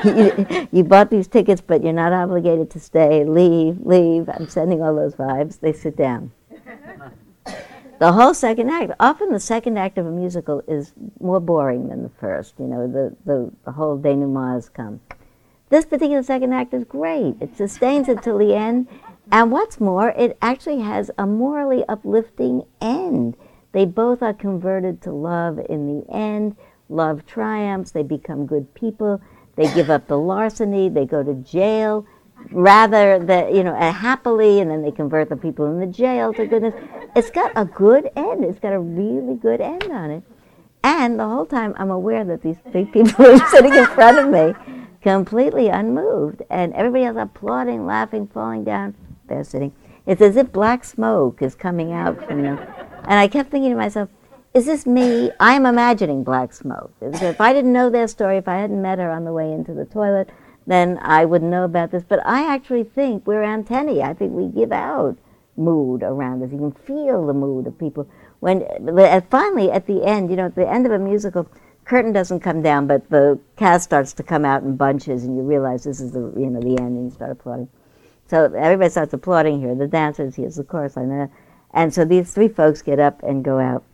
you, 0.05 0.69
you, 0.73 0.85
bought 0.85 1.11
these 1.11 1.29
tickets, 1.29 1.61
but 1.61 1.83
you're 1.83 1.93
not 1.93 2.13
obligated 2.13 2.71
to 2.71 2.81
stay. 2.81 3.25
Leave, 3.25 3.79
leave. 3.81 4.29
I'm 4.29 4.49
sending 4.49 4.83
all 4.83 4.95
those 4.95 5.15
vibes. 5.15 5.61
They 5.61 5.73
sit 5.73 5.97
down. 5.97 6.33
the 7.99 8.13
whole 8.13 8.35
second 8.35 8.71
act, 8.71 8.93
often 9.01 9.33
the 9.33 9.41
second 9.41 9.79
act 9.79 9.99
of 9.99 10.07
a 10.07 10.11
musical 10.11 10.63
is 10.67 10.93
more 11.21 11.41
boring 11.41 11.89
than 11.89 12.03
the 12.03 12.09
first. 12.09 12.55
You 12.59 12.67
know, 12.67 12.87
the, 12.87 13.17
the, 13.25 13.53
the 13.65 13.73
whole 13.73 13.99
denouement 13.99 14.55
has 14.55 14.69
come. 14.69 15.01
This 15.69 15.85
particular 15.85 16.23
second 16.23 16.53
act 16.53 16.73
is 16.75 16.85
great. 16.85 17.37
It 17.41 17.57
sustains 17.57 18.09
it 18.09 18.23
till 18.23 18.39
the 18.39 18.55
end. 18.55 18.87
And 19.33 19.51
what's 19.51 19.81
more, 19.81 20.11
it 20.11 20.39
actually 20.41 20.81
has 20.81 21.11
a 21.19 21.27
morally 21.27 21.85
uplifting 21.89 22.63
end. 22.81 23.37
They 23.73 23.85
both 23.85 24.23
are 24.23 24.33
converted 24.33 25.03
to 25.03 25.13
love 25.13 25.59
in 25.69 25.87
the 25.87 26.11
end 26.11 26.57
love 26.89 27.27
triumphs, 27.27 27.91
they 27.91 28.03
become 28.03 28.47
good 28.47 28.73
people, 28.75 29.21
they 29.57 29.73
give 29.75 29.91
up 29.91 30.07
the 30.07 30.19
larceny, 30.19 30.89
they 30.89 31.07
go 31.07 31.23
to 31.23 31.35
jail 31.35 32.07
rather 32.53 33.19
that 33.19 33.55
you 33.55 33.65
know 33.65 33.75
happily 33.75 34.61
and 34.61 34.71
then 34.71 34.83
they 34.83 34.91
convert 34.91 35.29
the 35.29 35.37
people 35.37 35.67
in 35.67 35.81
the 35.81 35.87
jail 35.87 36.33
to 36.35 36.47
goodness. 36.47 36.75
It's 37.17 37.31
got 37.31 37.51
a 37.57 37.65
good 37.65 38.11
end 38.15 38.45
it's 38.45 38.61
got 38.61 38.75
a 38.75 38.79
really 38.79 39.37
good 39.37 39.61
end 39.61 39.85
on 39.85 40.11
it. 40.11 40.23
And 40.85 41.19
the 41.19 41.27
whole 41.27 41.47
time 41.47 41.75
i'm 41.79 41.91
aware 41.91 42.25
that 42.25 42.43
these 42.43 42.59
big 42.73 42.93
people 42.93 43.27
are 43.27 43.49
sitting 43.49 43.75
in 43.75 43.87
front 43.87 44.19
of 44.19 44.29
me 44.29 44.55
completely 45.01 45.69
unmoved 45.69 46.43
and 46.51 46.75
everybody 46.75 47.05
else 47.05 47.17
applauding 47.19 47.87
laughing 47.87 48.27
falling 48.29 48.65
down 48.65 48.95
they're 49.29 49.45
sitting. 49.45 49.73
It's 50.07 50.23
as 50.23 50.37
if 50.37 50.53
black 50.53 50.85
smoke 50.85 51.43
is 51.43 51.55
coming 51.55 51.93
out 51.93 52.25
from 52.27 52.43
them. 52.43 52.59
And 53.05 53.19
I 53.19 53.29
kept 53.29 53.51
thinking 53.51 53.71
to 53.71 53.77
myself, 53.77 54.09
is 54.57 54.65
this 54.65 54.87
me? 54.87 55.31
I'm 55.39 55.67
imagining 55.67 56.25
black 56.25 56.55
smoke. 56.55 56.91
If 57.03 57.43
I 57.43 57.53
didn't 57.53 57.75
know 57.75 57.91
their 57.91 58.09
story, 58.09 58.39
if 58.39 58.49
I 58.49 58.57
hadn't 58.57 58.81
met 58.81 58.99
her 58.99 59.11
on 59.11 59.25
the 59.25 59.33
way 59.33 59.53
into 59.53 59.75
the 59.75 59.85
toilet, 59.85 60.31
then 60.67 60.99
I 61.03 61.27
wouldn't 61.27 61.51
know 61.51 61.65
about 61.65 61.91
this. 61.91 62.05
But 62.09 62.27
I 62.27 62.51
actually 62.55 62.85
think 62.85 63.27
we're 63.27 63.43
antennae. 63.43 64.03
I 64.03 64.15
think 64.15 64.33
we 64.33 64.47
give 64.47 64.73
out 64.73 65.19
mood 65.59 66.03
around 66.03 66.43
us. 66.43 66.53
You 66.53 66.57
can 66.59 66.73
feel 66.73 67.27
the 67.27 67.35
mood 67.35 67.67
of 67.67 67.79
people. 67.79 68.09
When 68.41 68.67
finally 69.31 69.71
at 69.71 69.87
the 69.87 70.03
end, 70.03 70.31
you 70.31 70.37
know, 70.37 70.47
at 70.47 70.55
the 70.55 70.67
end 70.67 70.87
of 70.87 70.93
a 70.93 70.99
musical, 70.99 71.47
curtain 71.85 72.13
doesn't 72.13 72.41
come 72.41 72.63
down, 72.63 72.87
but 72.87 73.11
the 73.11 73.39
cast 73.57 73.85
starts 73.85 74.15
to 74.15 74.23
come 74.23 74.47
out 74.47 74.63
in 74.63 74.75
bunches, 74.75 75.25
and 75.25 75.37
you 75.37 75.43
realize 75.43 75.85
this 75.85 76.01
is 76.01 76.13
the 76.13 76.33
you 76.35 76.49
know 76.49 76.61
the 76.61 76.81
end, 76.81 76.97
and 76.97 77.05
you 77.05 77.11
start 77.11 77.31
applauding. 77.31 77.69
So 78.29 78.45
everybody 78.45 78.89
starts 78.89 79.13
applauding 79.13 79.61
here. 79.61 79.75
The 79.75 79.87
dancers, 79.87 80.35
here's 80.35 80.57
the 80.57 80.65
chorus 80.65 80.97
line, 80.97 81.31
and 81.75 81.93
so 81.93 82.07
these 82.07 82.33
three 82.33 82.49
folks 82.49 82.81
get 82.81 82.99
up 82.99 83.23
and 83.23 83.45
go 83.45 83.59
out. 83.59 83.85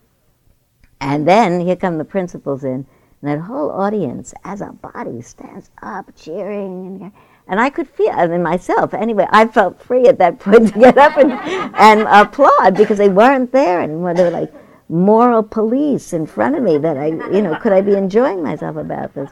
And 1.02 1.26
then 1.26 1.58
here 1.58 1.74
come 1.74 1.98
the 1.98 2.04
principals 2.04 2.62
in, 2.62 2.86
and 3.22 3.22
that 3.22 3.40
whole 3.40 3.72
audience, 3.72 4.32
as 4.44 4.60
a 4.60 4.66
body, 4.66 5.20
stands 5.20 5.68
up 5.82 6.14
cheering. 6.14 7.02
And, 7.02 7.12
and 7.48 7.60
I 7.60 7.70
could 7.70 7.88
feel, 7.88 8.12
I 8.12 8.28
mean, 8.28 8.44
myself, 8.44 8.94
anyway, 8.94 9.26
I 9.30 9.48
felt 9.48 9.82
free 9.82 10.06
at 10.06 10.18
that 10.18 10.38
point 10.38 10.72
to 10.72 10.78
get 10.78 10.96
up 10.96 11.16
and, 11.16 11.32
and 11.74 12.02
applaud 12.02 12.76
because 12.76 12.98
they 12.98 13.08
weren't 13.08 13.50
there. 13.50 13.80
And 13.80 14.16
they 14.16 14.22
were 14.22 14.30
like 14.30 14.54
moral 14.88 15.42
police 15.42 16.12
in 16.12 16.24
front 16.24 16.54
of 16.54 16.62
me 16.62 16.78
that 16.78 16.96
I, 16.96 17.06
you 17.06 17.42
know, 17.42 17.56
could 17.56 17.72
I 17.72 17.80
be 17.80 17.94
enjoying 17.94 18.40
myself 18.40 18.76
about 18.76 19.12
this? 19.12 19.30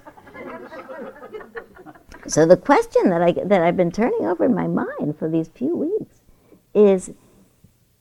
So 2.26 2.46
the 2.46 2.56
question 2.56 3.10
that 3.10 3.22
I 3.22 3.32
that 3.32 3.62
I've 3.62 3.76
been 3.76 3.92
turning 3.92 4.26
over 4.26 4.44
in 4.44 4.54
my 4.54 4.66
mind 4.66 5.18
for 5.18 5.28
these 5.28 5.48
few 5.48 5.76
weeks 5.76 6.20
is 6.74 7.12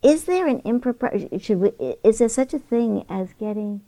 is 0.01 0.25
there 0.25 0.47
an 0.47 0.61
impropriety? 0.63 1.37
Should 1.39 1.59
we? 1.59 1.69
Is 2.03 2.19
there 2.19 2.29
such 2.29 2.53
a 2.53 2.59
thing 2.59 3.05
as 3.09 3.33
getting? 3.33 3.81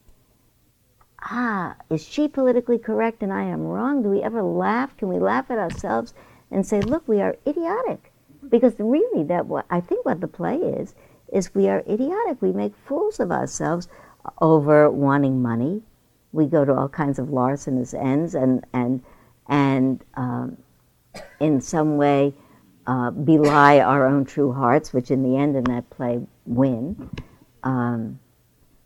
Ah, 1.24 1.76
is 1.90 2.04
she 2.04 2.28
politically 2.28 2.80
correct 2.80 3.22
and 3.22 3.32
I 3.32 3.44
am 3.44 3.64
wrong? 3.64 4.02
Do 4.02 4.10
we 4.10 4.22
ever 4.22 4.42
laugh? 4.42 4.98
Can 4.98 5.08
we 5.08 5.20
laugh 5.20 5.50
at 5.50 5.60
ourselves 5.60 6.14
and 6.50 6.66
say, 6.66 6.82
"Look, 6.82 7.08
we 7.08 7.22
are 7.22 7.38
idiotic"? 7.48 8.12
Because 8.50 8.74
really, 8.80 9.24
that 9.26 9.46
what 9.46 9.66
I 9.70 9.80
think 9.80 10.06
what 10.06 10.20
the 10.20 10.28
play 10.28 10.58
is 10.58 10.96
is 11.32 11.56
we 11.56 11.70
are 11.70 11.84
idiotic. 11.88 12.42
We 12.42 12.52
make 12.52 12.76
fools 12.76 13.20
of 13.20 13.32
ourselves 13.32 13.88
over 14.42 14.90
wanting 14.90 15.42
money. 15.42 15.82
We 16.34 16.46
go 16.46 16.66
to 16.66 16.74
all 16.74 16.90
kinds 16.90 17.20
of 17.20 17.30
larcenous 17.30 17.94
ends 17.94 18.36
and 18.36 18.66
and 18.74 19.02
and 19.48 20.04
um, 20.16 20.58
in 21.40 21.62
some 21.62 21.98
way 21.98 22.34
uh, 22.92 23.10
belie 23.10 23.80
our 23.80 24.06
own 24.06 24.26
true 24.26 24.52
hearts, 24.52 24.92
which 24.92 25.12
in 25.12 25.24
the 25.24 25.38
end 25.38 25.56
in 25.56 25.64
that 25.64 25.90
play 25.90 26.20
win. 26.46 27.10
Um, 27.64 28.20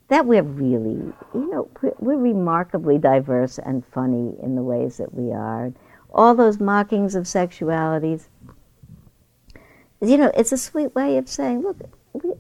that 0.10 0.28
we're 0.28 0.44
really, 0.44 1.12
you 1.34 1.50
know, 1.50 1.68
we're 1.98 2.18
remarkably 2.18 3.00
diverse 3.00 3.58
and 3.58 3.84
funny 3.88 4.36
in 4.44 4.54
the 4.54 4.62
ways 4.62 4.98
that 4.98 5.16
we 5.16 5.34
are. 5.34 5.74
All 6.14 6.36
those 6.36 6.60
mockings 6.60 7.16
of 7.16 7.24
sexualities, 7.24 8.28
you 10.00 10.18
know, 10.18 10.32
it's 10.38 10.52
a 10.52 10.58
sweet 10.58 10.94
way 10.94 11.18
of 11.18 11.28
saying, 11.28 11.64
look, 11.64 11.78
we, 12.14 12.32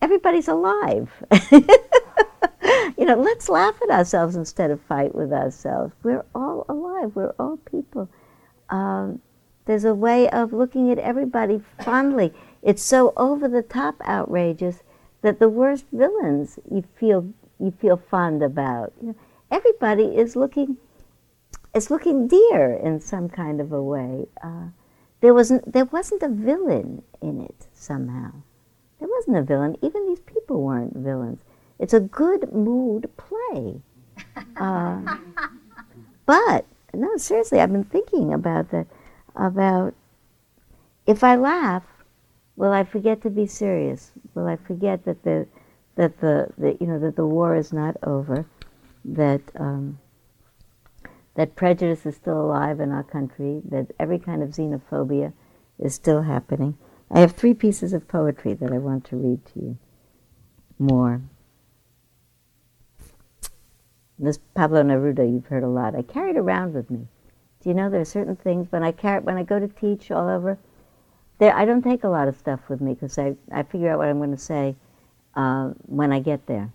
everybody's 0.00 0.46
alive. 0.46 1.10
you 1.50 3.04
know, 3.04 3.16
let's 3.16 3.48
laugh 3.48 3.74
at 3.82 3.90
ourselves 3.90 4.36
instead 4.36 4.70
of 4.70 4.80
fight 4.82 5.12
with 5.12 5.32
ourselves. 5.32 5.92
We're 6.04 6.24
all 6.36 6.64
alive. 6.68 7.16
We're 7.16 7.34
all 7.40 7.56
people. 7.56 8.08
Um, 8.70 9.20
there's 9.64 9.84
a 9.84 9.94
way 9.94 10.28
of 10.28 10.52
looking 10.52 10.90
at 10.90 10.98
everybody 10.98 11.62
fondly. 11.84 12.32
It's 12.62 12.82
so 12.82 13.12
over 13.16 13.48
the 13.48 13.62
top 13.62 14.00
outrageous 14.06 14.82
that 15.22 15.38
the 15.38 15.48
worst 15.48 15.86
villains 15.92 16.58
you 16.70 16.84
feel 16.96 17.32
you 17.58 17.70
feel 17.70 17.96
fond 17.96 18.42
about. 18.42 18.92
You 19.00 19.08
know, 19.08 19.14
everybody 19.50 20.16
is 20.16 20.34
looking 20.34 20.76
is 21.74 21.90
looking 21.90 22.28
dear 22.28 22.72
in 22.72 23.00
some 23.00 23.28
kind 23.28 23.60
of 23.60 23.72
a 23.72 23.82
way. 23.82 24.26
Uh, 24.42 24.68
there 25.20 25.32
wasn't 25.32 25.72
there 25.72 25.84
wasn't 25.86 26.22
a 26.22 26.28
villain 26.28 27.02
in 27.20 27.40
it 27.40 27.68
somehow. 27.72 28.32
There 28.98 29.08
wasn't 29.08 29.36
a 29.36 29.42
villain. 29.42 29.76
Even 29.82 30.06
these 30.06 30.20
people 30.20 30.62
weren't 30.62 30.96
villains. 30.96 31.40
It's 31.78 31.94
a 31.94 32.00
good 32.00 32.52
mood 32.52 33.10
play. 33.16 33.80
Uh, 34.56 35.00
but 36.26 36.66
no, 36.94 37.16
seriously, 37.16 37.60
I've 37.60 37.72
been 37.72 37.84
thinking 37.84 38.32
about 38.32 38.70
that 38.70 38.86
about 39.36 39.94
if 41.06 41.24
I 41.24 41.36
laugh, 41.36 41.84
will 42.56 42.72
I 42.72 42.84
forget 42.84 43.22
to 43.22 43.30
be 43.30 43.46
serious? 43.46 44.12
Will 44.34 44.46
I 44.46 44.56
forget 44.56 45.04
that 45.04 45.24
the 45.24 45.46
that 45.96 46.20
the, 46.20 46.48
the 46.56 46.76
you 46.80 46.86
know 46.86 46.98
that 46.98 47.16
the 47.16 47.26
war 47.26 47.56
is 47.56 47.72
not 47.72 47.96
over, 48.02 48.46
that 49.04 49.42
um, 49.58 49.98
that 51.34 51.56
prejudice 51.56 52.06
is 52.06 52.16
still 52.16 52.40
alive 52.40 52.80
in 52.80 52.92
our 52.92 53.02
country, 53.02 53.62
that 53.64 53.92
every 53.98 54.18
kind 54.18 54.42
of 54.42 54.50
xenophobia 54.50 55.32
is 55.78 55.94
still 55.94 56.22
happening. 56.22 56.76
I 57.10 57.20
have 57.20 57.32
three 57.32 57.54
pieces 57.54 57.92
of 57.92 58.08
poetry 58.08 58.54
that 58.54 58.72
I 58.72 58.78
want 58.78 59.04
to 59.06 59.16
read 59.16 59.44
to 59.46 59.60
you. 59.60 59.78
More. 60.78 61.22
This 64.18 64.38
Pablo 64.54 64.82
Neruda 64.82 65.30
you've 65.30 65.46
heard 65.46 65.64
a 65.64 65.68
lot. 65.68 65.94
I 65.94 66.02
carried 66.02 66.36
around 66.36 66.74
with 66.74 66.90
me. 66.90 67.08
Do 67.62 67.68
you 67.68 67.74
know 67.74 67.88
there 67.88 68.00
are 68.00 68.04
certain 68.04 68.34
things 68.34 68.72
when 68.72 68.82
I 68.82 68.90
carry, 68.90 69.20
when 69.20 69.36
I 69.36 69.44
go 69.44 69.60
to 69.60 69.68
teach 69.68 70.10
all 70.10 70.28
over, 70.28 70.58
there 71.38 71.54
I 71.54 71.64
don't 71.64 71.82
take 71.82 72.02
a 72.02 72.08
lot 72.08 72.26
of 72.26 72.36
stuff 72.36 72.68
with 72.68 72.80
me 72.80 72.94
because 72.94 73.16
I, 73.18 73.36
I 73.52 73.62
figure 73.62 73.90
out 73.90 73.98
what 73.98 74.08
I'm 74.08 74.18
going 74.18 74.32
to 74.32 74.36
say 74.36 74.74
uh, 75.34 75.68
when 75.86 76.12
I 76.12 76.18
get 76.18 76.46
there. 76.46 76.72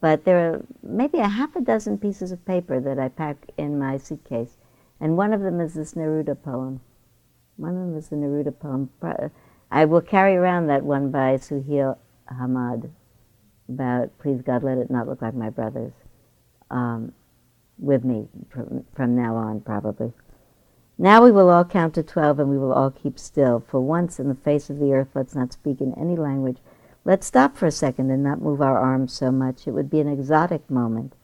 But 0.00 0.24
there 0.24 0.38
are 0.38 0.64
maybe 0.82 1.18
a 1.18 1.28
half 1.28 1.54
a 1.56 1.60
dozen 1.60 1.98
pieces 1.98 2.32
of 2.32 2.44
paper 2.44 2.80
that 2.80 2.98
I 2.98 3.08
pack 3.08 3.36
in 3.56 3.78
my 3.78 3.98
suitcase, 3.98 4.56
and 4.98 5.16
one 5.16 5.32
of 5.32 5.42
them 5.42 5.60
is 5.60 5.74
this 5.74 5.94
Neruda 5.94 6.42
poem. 6.42 6.80
One 7.56 7.76
of 7.76 7.86
them 7.86 7.96
is 7.96 8.08
the 8.08 8.16
Neruda 8.16 8.58
poem. 8.58 8.90
I 9.70 9.84
will 9.84 10.00
carry 10.00 10.34
around 10.36 10.66
that 10.66 10.82
one 10.82 11.10
by 11.10 11.36
Suheir 11.36 11.96
Hammad 12.26 12.90
about 13.68 14.18
"Please 14.18 14.42
God, 14.42 14.64
let 14.64 14.78
it 14.78 14.90
not 14.90 15.06
look 15.06 15.22
like 15.22 15.34
my 15.34 15.50
brothers." 15.50 15.92
Um, 16.70 17.12
with 17.82 18.04
me 18.04 18.28
from, 18.48 18.84
from 18.94 19.16
now 19.16 19.36
on, 19.36 19.60
probably. 19.60 20.12
Now 20.98 21.24
we 21.24 21.32
will 21.32 21.50
all 21.50 21.64
count 21.64 21.94
to 21.94 22.02
twelve 22.02 22.38
and 22.38 22.48
we 22.48 22.58
will 22.58 22.72
all 22.72 22.90
keep 22.90 23.18
still. 23.18 23.64
For 23.66 23.80
once 23.80 24.20
in 24.20 24.28
the 24.28 24.34
face 24.34 24.70
of 24.70 24.78
the 24.78 24.92
earth, 24.92 25.08
let's 25.14 25.34
not 25.34 25.52
speak 25.52 25.80
in 25.80 25.92
any 25.94 26.16
language. 26.16 26.58
Let's 27.04 27.26
stop 27.26 27.56
for 27.56 27.66
a 27.66 27.72
second 27.72 28.10
and 28.10 28.22
not 28.22 28.40
move 28.40 28.60
our 28.60 28.78
arms 28.78 29.12
so 29.12 29.32
much. 29.32 29.66
It 29.66 29.72
would 29.72 29.90
be 29.90 30.00
an 30.00 30.08
exotic 30.08 30.70
moment, 30.70 31.14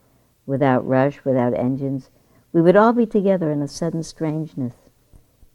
without 0.46 0.84
rush, 0.86 1.24
without 1.24 1.54
engines. 1.54 2.10
We 2.52 2.60
would 2.60 2.74
all 2.76 2.92
be 2.92 3.06
together 3.06 3.52
in 3.52 3.62
a 3.62 3.68
sudden 3.68 4.02
strangeness. 4.02 4.74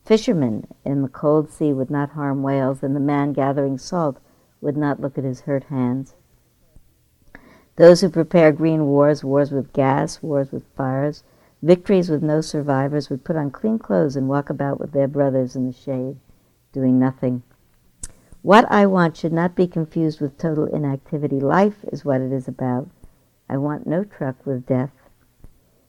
Fishermen 0.05 0.67
in 0.85 1.01
the 1.01 1.09
cold 1.09 1.49
sea 1.49 1.73
would 1.73 1.89
not 1.89 2.11
harm 2.11 2.43
whales, 2.43 2.83
and 2.83 2.95
the 2.95 3.01
man 3.01 3.33
gathering 3.33 3.77
salt 3.77 4.19
would 4.61 4.77
not 4.77 5.01
look 5.01 5.17
at 5.17 5.23
his 5.25 5.41
hurt 5.41 5.65
hands. 5.65 6.15
Those 7.75 8.01
who 8.01 8.09
prepare 8.09 8.51
green 8.51 8.85
wars, 8.85 9.23
wars 9.23 9.51
with 9.51 9.73
gas, 9.73 10.21
wars 10.21 10.51
with 10.51 10.63
fires, 10.77 11.23
victories 11.61 12.09
with 12.09 12.21
no 12.21 12.39
survivors, 12.39 13.09
would 13.09 13.23
put 13.23 13.35
on 13.35 13.49
clean 13.49 13.79
clothes 13.79 14.15
and 14.15 14.29
walk 14.29 14.49
about 14.49 14.79
with 14.79 14.91
their 14.91 15.07
brothers 15.07 15.55
in 15.55 15.65
the 15.65 15.73
shade, 15.73 16.17
doing 16.71 16.99
nothing. 16.99 17.41
What 18.43 18.69
I 18.69 18.85
want 18.85 19.17
should 19.17 19.33
not 19.33 19.55
be 19.55 19.67
confused 19.67 20.21
with 20.21 20.37
total 20.37 20.65
inactivity. 20.65 21.39
Life 21.39 21.83
is 21.91 22.05
what 22.05 22.21
it 22.21 22.31
is 22.31 22.47
about. 22.47 22.89
I 23.49 23.57
want 23.57 23.87
no 23.87 24.03
truck 24.03 24.45
with 24.45 24.67
death. 24.67 24.91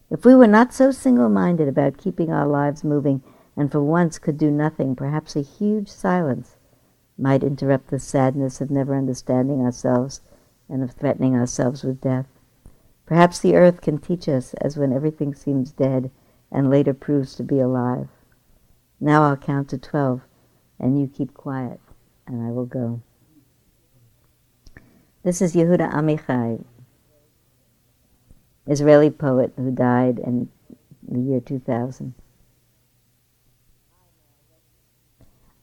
If 0.08 0.24
we 0.24 0.34
were 0.34 0.46
not 0.46 0.72
so 0.72 0.90
single 0.90 1.28
minded 1.28 1.68
about 1.68 1.98
keeping 1.98 2.32
our 2.32 2.46
lives 2.46 2.84
moving 2.84 3.22
and 3.56 3.70
for 3.70 3.82
once 3.82 4.18
could 4.18 4.38
do 4.38 4.50
nothing, 4.50 4.94
perhaps 4.94 5.34
a 5.34 5.42
huge 5.42 5.88
silence 5.88 6.56
might 7.18 7.42
interrupt 7.42 7.88
the 7.88 7.98
sadness 7.98 8.60
of 8.60 8.70
never 8.70 8.96
understanding 8.96 9.60
ourselves 9.60 10.20
and 10.74 10.82
of 10.82 10.90
threatening 10.90 11.36
ourselves 11.36 11.84
with 11.84 12.00
death. 12.00 12.26
Perhaps 13.06 13.38
the 13.38 13.54
earth 13.54 13.80
can 13.80 13.96
teach 13.96 14.28
us 14.28 14.54
as 14.54 14.76
when 14.76 14.92
everything 14.92 15.32
seems 15.32 15.70
dead 15.70 16.10
and 16.50 16.68
later 16.68 16.92
proves 16.92 17.36
to 17.36 17.44
be 17.44 17.60
alive. 17.60 18.08
Now 18.98 19.22
I'll 19.22 19.36
count 19.36 19.68
to 19.68 19.78
twelve, 19.78 20.22
and 20.80 21.00
you 21.00 21.06
keep 21.06 21.32
quiet, 21.32 21.78
and 22.26 22.44
I 22.44 22.50
will 22.50 22.66
go. 22.66 23.00
This 25.22 25.40
is 25.40 25.54
Yehuda 25.54 25.92
Amichai, 25.92 26.64
Israeli 28.66 29.10
poet 29.10 29.52
who 29.56 29.70
died 29.70 30.18
in 30.18 30.48
the 31.06 31.20
year 31.20 31.40
2000. 31.40 32.14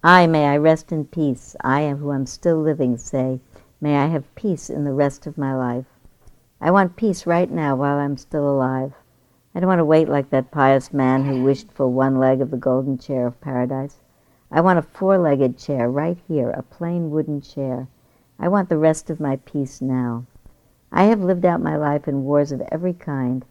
I 0.01 0.25
may 0.25 0.45
I 0.45 0.55
rest 0.55 0.93
in 0.93 1.03
peace, 1.03 1.57
I 1.59 1.89
who 1.89 2.13
am 2.13 2.25
still 2.25 2.61
living 2.61 2.97
say, 2.97 3.41
May 3.83 3.97
I 3.97 4.05
have 4.05 4.35
peace 4.35 4.69
in 4.69 4.83
the 4.83 4.93
rest 4.93 5.25
of 5.25 5.39
my 5.39 5.55
life. 5.55 5.87
I 6.61 6.69
want 6.69 6.95
peace 6.95 7.25
right 7.25 7.49
now 7.49 7.75
while 7.75 7.97
I'm 7.97 8.15
still 8.15 8.47
alive. 8.47 8.93
I 9.55 9.59
don't 9.59 9.67
want 9.67 9.79
to 9.79 9.85
wait 9.85 10.07
like 10.07 10.29
that 10.29 10.51
pious 10.51 10.93
man 10.93 11.25
who 11.25 11.43
wished 11.43 11.71
for 11.71 11.87
one 11.87 12.19
leg 12.19 12.41
of 12.41 12.51
the 12.51 12.57
golden 12.57 12.99
chair 12.99 13.25
of 13.25 13.41
paradise. 13.41 13.97
I 14.51 14.61
want 14.61 14.77
a 14.77 14.83
four 14.83 15.17
legged 15.17 15.57
chair 15.57 15.89
right 15.89 16.19
here, 16.27 16.51
a 16.51 16.61
plain 16.61 17.09
wooden 17.09 17.41
chair. 17.41 17.87
I 18.37 18.47
want 18.49 18.69
the 18.69 18.77
rest 18.77 19.09
of 19.09 19.19
my 19.19 19.37
peace 19.37 19.81
now. 19.81 20.25
I 20.91 21.05
have 21.05 21.23
lived 21.23 21.43
out 21.43 21.59
my 21.59 21.75
life 21.75 22.07
in 22.07 22.23
wars 22.23 22.51
of 22.51 22.61
every 22.71 22.93
kind 22.93 23.43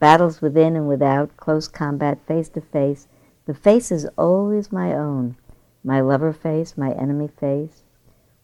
battles 0.00 0.42
within 0.42 0.74
and 0.74 0.88
without, 0.88 1.36
close 1.36 1.68
combat 1.68 2.18
face 2.26 2.48
to 2.48 2.60
face. 2.60 3.06
The 3.46 3.54
face 3.54 3.92
is 3.92 4.08
always 4.18 4.72
my 4.72 4.94
own 4.94 5.36
my 5.84 6.00
lover 6.00 6.32
face, 6.32 6.76
my 6.76 6.90
enemy 6.92 7.28
face. 7.28 7.84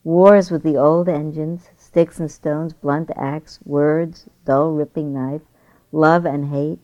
Wars 0.07 0.53
with 0.53 0.63
the 0.63 0.77
old 0.77 1.09
engines, 1.09 1.69
sticks 1.77 2.21
and 2.21 2.31
stones, 2.31 2.73
blunt 2.73 3.11
axe, 3.17 3.59
words, 3.65 4.29
dull 4.45 4.71
ripping 4.71 5.13
knife, 5.13 5.43
love 5.91 6.25
and 6.25 6.45
hate, 6.45 6.79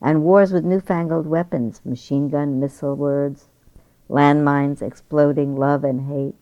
and 0.00 0.24
wars 0.24 0.54
with 0.54 0.64
newfangled 0.64 1.26
weapons, 1.26 1.82
machine 1.84 2.30
gun, 2.30 2.58
missile 2.58 2.96
words, 2.96 3.50
landmines, 4.08 4.80
exploding 4.80 5.54
love 5.54 5.84
and 5.84 6.08
hate. 6.08 6.34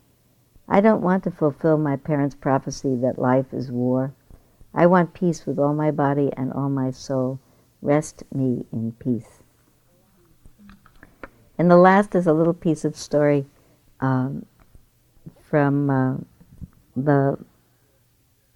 I 0.68 0.80
don't 0.80 1.02
want 1.02 1.24
to 1.24 1.32
fulfill 1.32 1.76
my 1.76 1.96
parents' 1.96 2.36
prophecy 2.36 2.94
that 2.94 3.18
life 3.18 3.52
is 3.52 3.72
war. 3.72 4.14
I 4.72 4.86
want 4.86 5.14
peace 5.14 5.46
with 5.46 5.58
all 5.58 5.74
my 5.74 5.90
body 5.90 6.30
and 6.36 6.52
all 6.52 6.68
my 6.68 6.92
soul. 6.92 7.40
Rest 7.82 8.22
me 8.32 8.66
in 8.70 8.92
peace. 8.92 9.42
And 11.58 11.68
the 11.68 11.76
last 11.76 12.14
is 12.14 12.28
a 12.28 12.32
little 12.32 12.54
piece 12.54 12.84
of 12.84 12.94
story 12.94 13.46
um, 13.98 14.46
from 15.50 15.90
uh, 15.90 16.14
the 16.96 17.36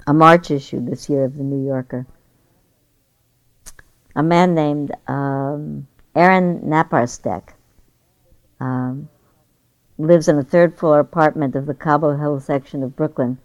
a 0.06 0.14
March 0.14 0.50
issue 0.50 0.84
this 0.84 1.08
year 1.08 1.24
of 1.24 1.36
the 1.36 1.42
New 1.42 1.66
Yorker. 1.66 2.06
A 4.14 4.22
man 4.22 4.54
named 4.54 4.92
um, 5.08 5.88
Aaron 6.14 6.60
Naparstek 6.60 7.54
um, 8.60 9.08
lives 9.98 10.28
in 10.28 10.38
a 10.38 10.44
third 10.44 10.78
floor 10.78 11.00
apartment 11.00 11.56
of 11.56 11.66
the 11.66 11.74
Cobble 11.74 12.16
Hill 12.16 12.38
section 12.38 12.82
of 12.82 12.94
Brooklyn. 12.94 13.38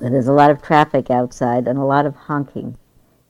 There's 0.00 0.28
a 0.28 0.32
lot 0.32 0.50
of 0.50 0.62
traffic 0.62 1.10
outside 1.10 1.68
and 1.68 1.78
a 1.78 1.84
lot 1.84 2.06
of 2.06 2.16
honking. 2.16 2.76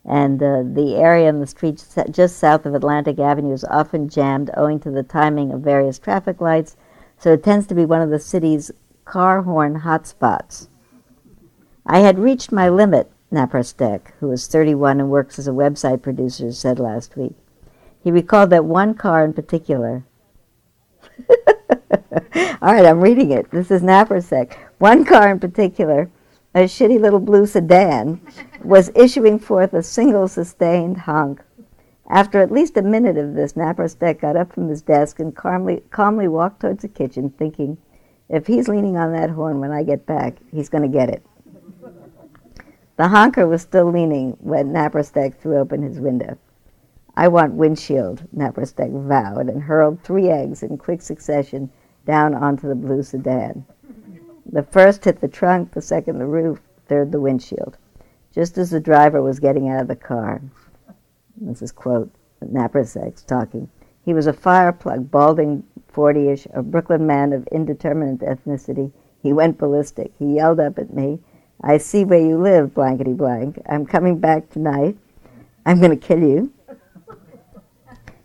And 0.05 0.43
uh, 0.43 0.63
the 0.63 0.97
area 0.97 1.29
in 1.29 1.41
the 1.41 1.47
street 1.47 1.85
just 2.11 2.39
south 2.39 2.65
of 2.65 2.75
Atlantic 2.75 3.19
Avenue 3.19 3.53
is 3.53 3.65
often 3.65 4.09
jammed 4.09 4.51
owing 4.57 4.79
to 4.81 4.91
the 4.91 5.03
timing 5.03 5.53
of 5.53 5.61
various 5.61 5.99
traffic 5.99 6.41
lights, 6.41 6.77
so 7.19 7.33
it 7.33 7.43
tends 7.43 7.67
to 7.67 7.75
be 7.75 7.85
one 7.85 8.03
of 8.03 8.11
the 8.11 8.19
city's 8.19 8.71
car 9.05 9.43
horn 9.43 9.81
hotspots. 9.81 10.69
I 11.87 12.01
had 12.01 12.19
reached 12.19 12.53
my 12.53 12.69
limit, 12.69 13.11
Naparstek, 13.33 14.13
who 14.21 14.31
is 14.33 14.47
31 14.47 15.01
and 15.01 15.11
works 15.11 15.39
as 15.39 15.47
a 15.49 15.53
website 15.53 16.03
producer, 16.03 16.53
said 16.53 16.79
last 16.79 17.17
week. 17.17 17.35
He 18.03 18.11
recalled 18.11 18.51
that 18.51 18.65
one 18.65 18.95
car 18.95 19.25
in 19.25 19.33
particular. 19.33 20.05
All 22.63 22.73
right, 22.75 22.87
I'm 22.87 23.01
reading 23.01 23.31
it. 23.31 23.51
This 23.51 23.71
is 23.71 23.83
Naparstek. 23.83 24.57
One 24.79 25.05
car 25.05 25.31
in 25.31 25.39
particular, 25.39 26.11
a 26.55 26.61
shitty 26.61 27.01
little 27.01 27.21
blue 27.21 27.47
sedan, 27.47 28.21
was 28.63 28.91
issuing 28.95 29.39
forth 29.39 29.73
a 29.75 29.83
single 29.83 30.29
sustained 30.29 30.99
honk. 30.99 31.43
After 32.09 32.41
at 32.41 32.53
least 32.53 32.77
a 32.77 32.83
minute 32.83 33.19
of 33.19 33.35
this, 33.35 33.55
Naparstek 33.55 34.21
got 34.21 34.37
up 34.37 34.53
from 34.53 34.69
his 34.69 34.83
desk 34.83 35.19
and 35.19 35.35
calmly, 35.35 35.83
calmly 35.91 36.29
walked 36.29 36.61
towards 36.61 36.83
the 36.83 36.89
kitchen, 36.89 37.31
thinking, 37.31 37.79
if 38.29 38.47
he's 38.47 38.69
leaning 38.69 38.97
on 38.97 39.13
that 39.13 39.31
horn 39.31 39.61
when 39.61 39.73
I 39.73 39.83
get 39.83 40.07
back, 40.07 40.37
he's 40.53 40.69
going 40.69 40.83
to 40.83 40.89
get 40.89 41.09
it. 41.09 41.25
The 42.97 43.09
honker 43.09 43.47
was 43.47 43.63
still 43.63 43.91
leaning 43.91 44.37
when 44.41 44.73
Naparstek 44.73 45.35
threw 45.35 45.59
open 45.59 45.83
his 45.83 46.01
window. 46.01 46.39
I 47.17 47.29
want 47.29 47.55
windshield, 47.55 48.23
Naparstek 48.35 48.91
vowed, 48.91 49.49
and 49.49 49.63
hurled 49.63 50.03
three 50.03 50.29
eggs 50.29 50.63
in 50.63 50.79
quick 50.79 51.03
succession 51.03 51.71
down 52.05 52.35
onto 52.35 52.69
the 52.69 52.75
blue 52.75 53.03
sedan. 53.03 53.65
The 54.51 54.63
first 54.63 55.05
hit 55.05 55.21
the 55.21 55.29
trunk, 55.29 55.73
the 55.73 55.83
second 55.83 56.19
the 56.19 56.27
roof, 56.27 56.61
third 56.87 57.11
the 57.11 57.21
windshield, 57.21 57.77
just 58.33 58.59
as 58.59 58.71
the 58.71 58.81
driver 58.81 59.21
was 59.23 59.41
getting 59.41 59.69
out 59.69 59.83
of 59.83 59.89
the 59.89 59.97
car. 59.97 60.41
This 61.41 61.63
is 61.63 61.73
quote 61.73 62.11
Naparstek 62.45 63.25
talking. 63.27 63.69
He 64.05 64.15
was 64.15 64.27
a 64.27 64.33
fireplug, 64.33 65.11
balding, 65.11 65.65
40-ish, 65.93 66.47
a 66.53 66.63
Brooklyn 66.63 67.07
man 67.07 67.33
of 67.33 67.47
indeterminate 67.49 68.21
ethnicity. 68.21 68.93
He 69.23 69.33
went 69.33 69.59
ballistic. 69.59 70.13
He 70.19 70.35
yelled 70.37 70.61
up 70.61 70.79
at 70.79 70.95
me, 70.95 71.19
I 71.63 71.79
see 71.79 72.05
where 72.05 72.21
you 72.21 72.39
live, 72.39 72.75
blankety 72.75 73.15
blank. 73.15 73.61
I'm 73.69 73.87
coming 73.87 74.19
back 74.19 74.51
tonight. 74.51 74.97
I'm 75.65 75.81
going 75.81 75.99
to 75.99 76.07
kill 76.07 76.21
you. 76.21 76.53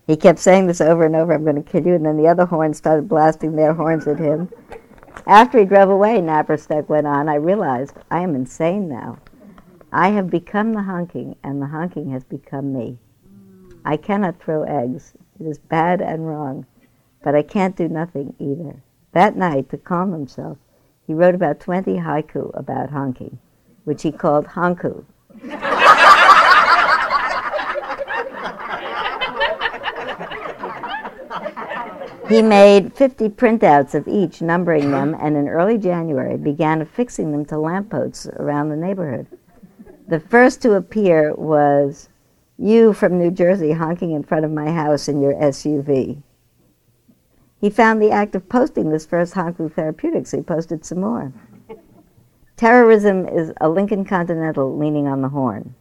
He 0.06 0.18
kept 0.18 0.40
saying 0.40 0.68
this 0.68 0.82
over 0.82 1.06
and 1.06 1.16
over, 1.16 1.34
I'm 1.34 1.44
going 1.44 1.62
to 1.62 1.72
kill 1.72 1.86
you, 1.86 1.96
and 1.96 2.06
then 2.06 2.18
the 2.18 2.28
other 2.28 2.46
horns 2.46 2.78
started 2.78 3.08
blasting 3.08 3.56
their 3.56 3.74
horns 3.74 4.08
at 4.08 4.20
him. 4.20 4.50
After 5.26 5.60
he 5.60 5.66
drove 5.66 5.90
away, 5.90 6.20
Naparstek 6.20 6.90
went 6.90 7.08
on, 7.08 7.30
I 7.30 7.36
realized 7.36 7.96
I 8.10 8.22
am 8.22 8.36
insane 8.36 8.90
now. 8.90 9.20
I 9.94 10.10
have 10.10 10.30
become 10.30 10.72
the 10.72 10.84
honking, 10.84 11.36
and 11.44 11.62
the 11.62 11.68
honking 11.68 12.12
has 12.12 12.24
become 12.24 12.72
me. 12.72 12.98
I 13.84 13.98
cannot 13.98 14.40
throw 14.40 14.64
eggs. 14.64 15.14
It 15.38 15.46
is 15.46 15.58
bad 15.58 16.02
and 16.02 16.26
wrong, 16.26 16.66
but 17.22 17.36
I 17.36 17.42
can't 17.42 17.76
do 17.76 17.90
nothing 17.90 18.34
either. 18.40 18.84
That 19.12 19.36
night, 19.36 19.70
to 19.72 19.78
calm 19.78 20.14
himself, 20.14 20.58
he 21.06 21.14
wrote 21.14 21.36
about 21.36 21.60
20 21.60 21.98
haiku 21.98 22.58
about 22.58 22.92
honking, 22.92 23.38
which 23.84 24.04
he 24.04 24.14
called 24.14 24.46
honku. 24.48 25.04
he 32.30 32.42
made 32.42 32.94
50 32.94 33.28
printouts 33.30 33.94
of 33.94 34.08
each, 34.08 34.42
numbering 34.42 34.92
them, 34.92 35.18
and 35.20 35.36
in 35.36 35.50
early 35.50 35.78
January 35.78 36.38
began 36.38 36.82
affixing 36.82 37.34
them 37.34 37.44
to 37.44 37.58
lampposts 37.58 38.26
around 38.28 38.70
the 38.70 38.78
neighborhood. 38.78 39.28
The 40.12 40.20
first 40.20 40.62
to 40.64 40.74
appear 40.74 41.34
was 41.36 42.10
you 42.58 42.92
from 42.92 43.18
New 43.18 43.32
Jersey 43.32 43.72
honking 43.72 44.12
in 44.12 44.24
front 44.24 44.44
of 44.44 44.52
my 44.52 44.70
house 44.70 45.08
in 45.08 45.22
your 45.22 45.34
SUV. 45.36 46.22
He 47.62 47.70
found 47.70 48.02
the 48.02 48.12
act 48.12 48.36
of 48.36 48.50
posting 48.50 48.90
this 48.90 49.06
first 49.06 49.36
Honku 49.36 49.74
Therapeutics. 49.74 50.32
He 50.32 50.42
posted 50.42 50.84
some 50.84 51.00
more. 51.00 51.32
Terrorism 52.58 53.26
is 53.26 53.54
a 53.62 53.70
Lincoln 53.70 54.04
Continental 54.04 54.78
leaning 54.78 55.08
on 55.08 55.22
the 55.22 55.30
horn. 55.30 55.76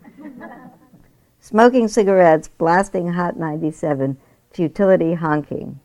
Smoking 1.40 1.88
cigarettes, 1.88 2.46
blasting 2.46 3.14
Hot 3.14 3.36
97, 3.36 4.16
futility 4.52 5.14
honking. 5.14 5.80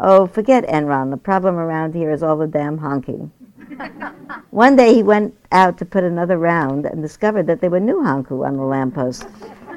Oh, 0.00 0.26
forget 0.26 0.66
Enron. 0.66 1.10
The 1.10 1.18
problem 1.18 1.56
around 1.56 1.94
here 1.94 2.10
is 2.10 2.22
all 2.22 2.38
the 2.38 2.46
damn 2.46 2.78
honking. 2.78 3.32
One 4.50 4.76
day 4.76 4.94
he 4.94 5.02
went 5.02 5.34
out 5.52 5.78
to 5.78 5.84
put 5.84 6.04
another 6.04 6.38
round 6.38 6.86
and 6.86 7.02
discovered 7.02 7.46
that 7.46 7.60
there 7.60 7.70
were 7.70 7.80
new 7.80 7.98
honku 8.02 8.46
on 8.46 8.56
the 8.56 8.62
lamppost, 8.62 9.26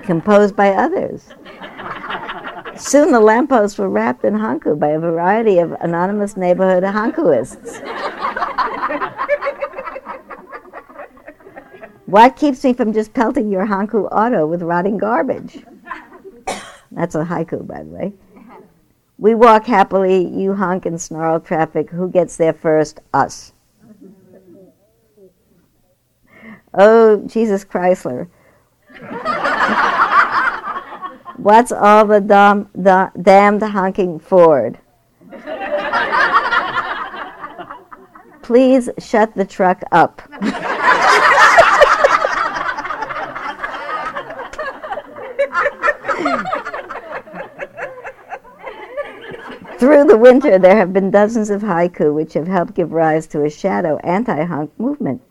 composed 0.03 0.55
by 0.55 0.69
others. 0.69 1.29
Soon 2.77 3.11
the 3.11 3.19
lampposts 3.19 3.77
were 3.77 3.89
wrapped 3.89 4.23
in 4.23 4.33
honku 4.33 4.79
by 4.79 4.89
a 4.89 4.99
variety 4.99 5.59
of 5.59 5.73
anonymous 5.81 6.37
neighborhood 6.37 6.83
honkuists. 6.83 7.81
what 12.05 12.35
keeps 12.35 12.63
me 12.63 12.73
from 12.73 12.93
just 12.93 13.13
pelting 13.13 13.51
your 13.51 13.67
hanku 13.67 14.07
auto 14.11 14.47
with 14.47 14.61
rotting 14.61 14.97
garbage? 14.97 15.63
That's 16.91 17.15
a 17.15 17.23
haiku, 17.23 17.65
by 17.65 17.83
the 17.83 17.89
way. 17.89 18.13
We 19.17 19.35
walk 19.35 19.65
happily, 19.65 20.27
you 20.27 20.55
honk 20.55 20.85
and 20.85 20.99
snarl 20.99 21.39
traffic. 21.39 21.91
Who 21.91 22.09
gets 22.09 22.37
there 22.37 22.53
first? 22.53 22.99
Us. 23.13 23.53
Oh, 26.73 27.17
Jesus 27.27 27.65
Chrysler. 27.65 28.27
What's 31.37 31.71
all 31.71 32.05
the 32.05 32.19
da, 32.19 33.09
damned 33.19 33.63
honking 33.63 34.19
Ford? 34.19 34.77
Please 38.41 38.89
shut 38.99 39.33
the 39.35 39.45
truck 39.45 39.81
up. 39.91 40.21
Through 49.79 50.05
the 50.05 50.17
winter, 50.17 50.59
there 50.59 50.75
have 50.75 50.93
been 50.93 51.09
dozens 51.09 51.49
of 51.49 51.63
haiku 51.63 52.13
which 52.13 52.33
have 52.33 52.47
helped 52.47 52.75
give 52.75 52.91
rise 52.91 53.25
to 53.27 53.43
a 53.43 53.49
shadow 53.49 53.97
anti 54.03 54.43
honk 54.43 54.71
movement. 54.79 55.21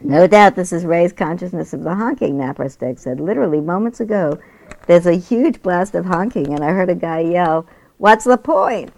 No 0.00 0.26
doubt 0.26 0.54
this 0.54 0.70
has 0.70 0.84
raised 0.84 1.16
consciousness 1.16 1.72
of 1.72 1.82
the 1.82 1.94
honking, 1.94 2.36
Naparstek 2.36 2.98
said. 2.98 3.18
Literally, 3.18 3.60
moments 3.60 4.00
ago, 4.00 4.38
there's 4.86 5.06
a 5.06 5.14
huge 5.14 5.60
blast 5.60 5.94
of 5.94 6.06
honking, 6.06 6.54
and 6.54 6.62
I 6.62 6.70
heard 6.70 6.90
a 6.90 6.94
guy 6.94 7.20
yell, 7.20 7.66
What's 7.96 8.24
the 8.24 8.38
point? 8.38 8.92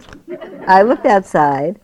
I 0.66 0.82
looked 0.82 1.06
outside, 1.06 1.80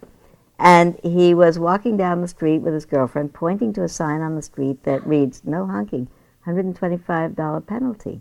and 0.58 1.00
he 1.02 1.32
was 1.32 1.58
walking 1.58 1.96
down 1.96 2.20
the 2.20 2.28
street 2.28 2.58
with 2.58 2.74
his 2.74 2.84
girlfriend, 2.84 3.32
pointing 3.32 3.72
to 3.74 3.82
a 3.82 3.88
sign 3.88 4.20
on 4.20 4.34
the 4.34 4.42
street 4.42 4.82
that 4.82 5.06
reads, 5.06 5.42
No 5.44 5.66
honking, 5.66 6.08
$125 6.46 7.66
penalty. 7.66 8.20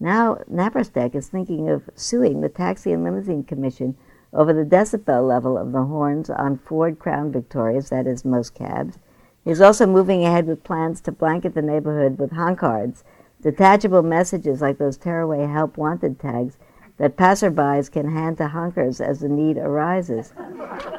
Now, 0.00 0.38
Naparstek 0.50 1.14
is 1.14 1.28
thinking 1.28 1.68
of 1.68 1.88
suing 1.94 2.40
the 2.40 2.48
Taxi 2.48 2.92
and 2.92 3.04
Limousine 3.04 3.44
Commission 3.44 3.96
over 4.32 4.52
the 4.52 4.64
decibel 4.64 5.26
level 5.26 5.56
of 5.56 5.70
the 5.70 5.84
horns 5.84 6.30
on 6.30 6.58
Ford 6.58 6.98
Crown 6.98 7.30
Victorias, 7.30 7.90
that 7.90 8.08
is, 8.08 8.24
most 8.24 8.54
cabs. 8.54 8.98
He's 9.44 9.60
also 9.60 9.86
moving 9.86 10.24
ahead 10.24 10.46
with 10.46 10.64
plans 10.64 11.00
to 11.02 11.12
blanket 11.12 11.54
the 11.54 11.62
neighborhood 11.62 12.18
with 12.18 12.32
honkards, 12.32 13.02
detachable 13.42 14.02
messages 14.02 14.60
like 14.60 14.78
those 14.78 14.96
tearaway 14.96 15.46
help 15.46 15.76
wanted 15.76 16.20
tags 16.20 16.58
that 16.98 17.16
passerbys 17.16 17.90
can 17.90 18.10
hand 18.10 18.36
to 18.36 18.48
honkers 18.48 19.00
as 19.00 19.20
the 19.20 19.28
need 19.28 19.56
arises. 19.56 20.34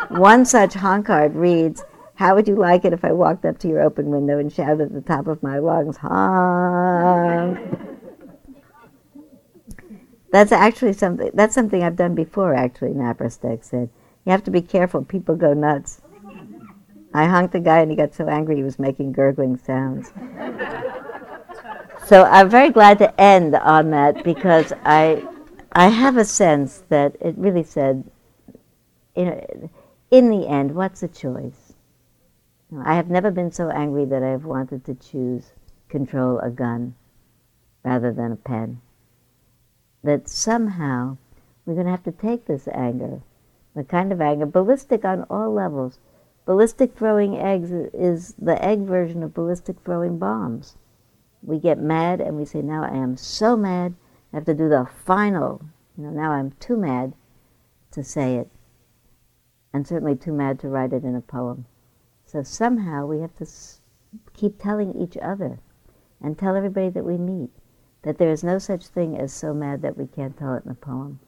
One 0.10 0.46
such 0.46 0.74
honkard 0.74 1.36
reads, 1.36 1.84
How 2.16 2.34
would 2.34 2.48
you 2.48 2.56
like 2.56 2.86
it 2.86 2.94
if 2.94 3.06
I 3.06 3.12
walked 3.12 3.46
up 3.46 3.60
to 3.60 3.68
your 3.68 3.82
open 3.82 4.10
window 4.10 4.40
and 4.40 4.52
shouted 4.52 4.82
at 4.82 4.94
the 4.94 5.02
top 5.02 5.28
of 5.28 5.44
my 5.44 5.60
lungs, 5.60 5.98
honk? 5.98 7.60
That's 10.32 10.52
actually 10.52 10.94
something, 10.94 11.30
that's 11.36 11.54
something 11.54 11.84
I've 11.84 11.98
done 11.98 12.16
before, 12.16 12.56
actually, 12.56 12.94
Naparstek 12.94 13.64
said. 13.64 13.90
You 14.26 14.32
have 14.32 14.44
to 14.46 14.52
be 14.52 14.62
careful, 14.62 15.04
people 15.04 15.36
go 15.36 15.54
nuts. 15.54 16.02
I 17.14 17.26
honked 17.26 17.54
the 17.54 17.60
guy 17.60 17.80
and 17.80 17.92
he 17.92 17.98
got 17.98 18.14
so 18.14 18.28
angry 18.28 18.56
he 18.56 18.64
was 18.64 18.80
making 18.80 19.12
gurgling 19.12 19.58
sounds. 19.58 20.12
so 22.06 22.24
I'm 22.24 22.50
very 22.50 22.70
glad 22.70 23.00
to 23.00 23.20
end 23.20 23.56
on 23.56 23.92
that 23.92 24.24
because 24.24 24.72
I 24.86 25.28
I 25.74 25.88
have 25.88 26.18
a 26.18 26.26
sense 26.26 26.84
that 26.90 27.16
it 27.22 27.38
really 27.38 27.64
said, 27.64 28.04
you 29.16 29.26
know, 29.26 29.70
in 30.10 30.30
the 30.30 30.48
end, 30.48 30.76
what's 30.76 31.00
the 31.00 31.08
choice? 31.08 31.74
I 32.86 32.96
have 32.96 33.10
never 33.10 33.32
been 33.32 33.52
so 33.52 33.70
angry 33.70 34.06
that 34.06 34.24
I 34.24 34.30
have 34.30 34.46
wanted 34.46 34.86
to 34.86 34.96
choose 34.96 35.52
control 35.90 36.40
a 36.40 36.50
gun 36.50 36.96
rather 37.84 38.12
than 38.14 38.32
a 38.32 38.38
pen. 38.38 38.82
That 40.04 40.28
somehow 40.28 41.18
we're 41.66 41.76
going 41.76 41.86
to 41.86 41.92
have 41.92 42.04
to 42.04 42.12
take 42.12 42.46
this 42.46 42.68
anger, 42.74 43.22
the 43.76 43.84
kind 43.84 44.12
of 44.12 44.22
anger, 44.22 44.46
ballistic 44.46 45.06
on 45.06 45.24
all 45.30 45.54
levels. 45.54 46.00
Ballistic 46.46 46.96
throwing 46.96 47.38
eggs 47.38 47.72
is 47.72 48.34
the 48.40 48.64
egg 48.64 48.82
version 48.82 49.22
of 49.22 49.34
ballistic 49.34 49.80
throwing 49.86 50.18
bombs. 50.18 50.76
We 51.44 51.60
get 51.60 51.80
mad 51.80 52.20
and 52.20 52.36
we 52.38 52.46
say, 52.46 52.62
now 52.62 52.84
I 52.84 52.96
am 52.98 53.16
so 53.18 53.56
mad 53.56 53.96
I 54.34 54.38
have 54.38 54.46
to 54.46 54.54
do 54.54 54.70
the 54.70 54.88
final. 55.06 55.62
You 55.98 56.06
know, 56.06 56.10
now 56.10 56.32
I'm 56.32 56.52
too 56.60 56.78
mad 56.78 57.14
to 57.92 58.04
say 58.04 58.38
it, 58.38 58.50
and 59.74 59.86
certainly 59.86 60.16
too 60.16 60.32
mad 60.32 60.60
to 60.60 60.70
write 60.70 60.94
it 60.94 61.04
in 61.04 61.16
a 61.16 61.22
poem. 61.22 61.66
So 62.26 62.42
somehow 62.42 63.06
we 63.06 63.20
have 63.20 63.36
to 63.36 63.46
keep 64.34 64.58
telling 64.58 64.96
each 64.96 65.18
other 65.18 65.60
and 66.22 66.38
tell 66.38 66.56
everybody 66.56 66.90
that 66.90 67.04
we 67.04 67.18
meet 67.18 67.50
that 68.04 68.18
there 68.18 68.32
is 68.32 68.44
no 68.44 68.58
such 68.58 68.88
thing 68.88 69.18
as 69.18 69.34
so 69.34 69.54
mad 69.54 69.82
that 69.82 69.98
we 69.98 70.08
can't 70.08 70.38
tell 70.38 70.56
it 70.56 70.64
in 70.66 70.72
a 70.72 70.76
poem. 70.76 71.20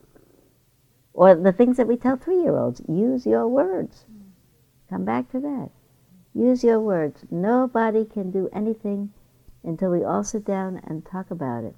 Or 1.14 1.36
the 1.36 1.51
things 1.51 1.78
that 1.78 1.88
we 1.88 1.97
tell 1.97 2.16
three 2.16 2.41
year 2.41 2.57
olds 2.57 2.82
use 2.88 3.26
your 3.26 3.47
words. 3.47 4.05
Come 4.93 5.05
back 5.05 5.31
to 5.31 5.39
that. 5.39 5.71
Use 6.35 6.63
your 6.63 6.79
words. 6.79 7.25
Nobody 7.31 8.05
can 8.05 8.29
do 8.29 8.47
anything 8.53 9.11
until 9.63 9.89
we 9.89 10.03
all 10.03 10.23
sit 10.23 10.45
down 10.45 10.81
and 10.83 11.03
talk 11.03 11.31
about 11.31 11.63
it 11.63 11.75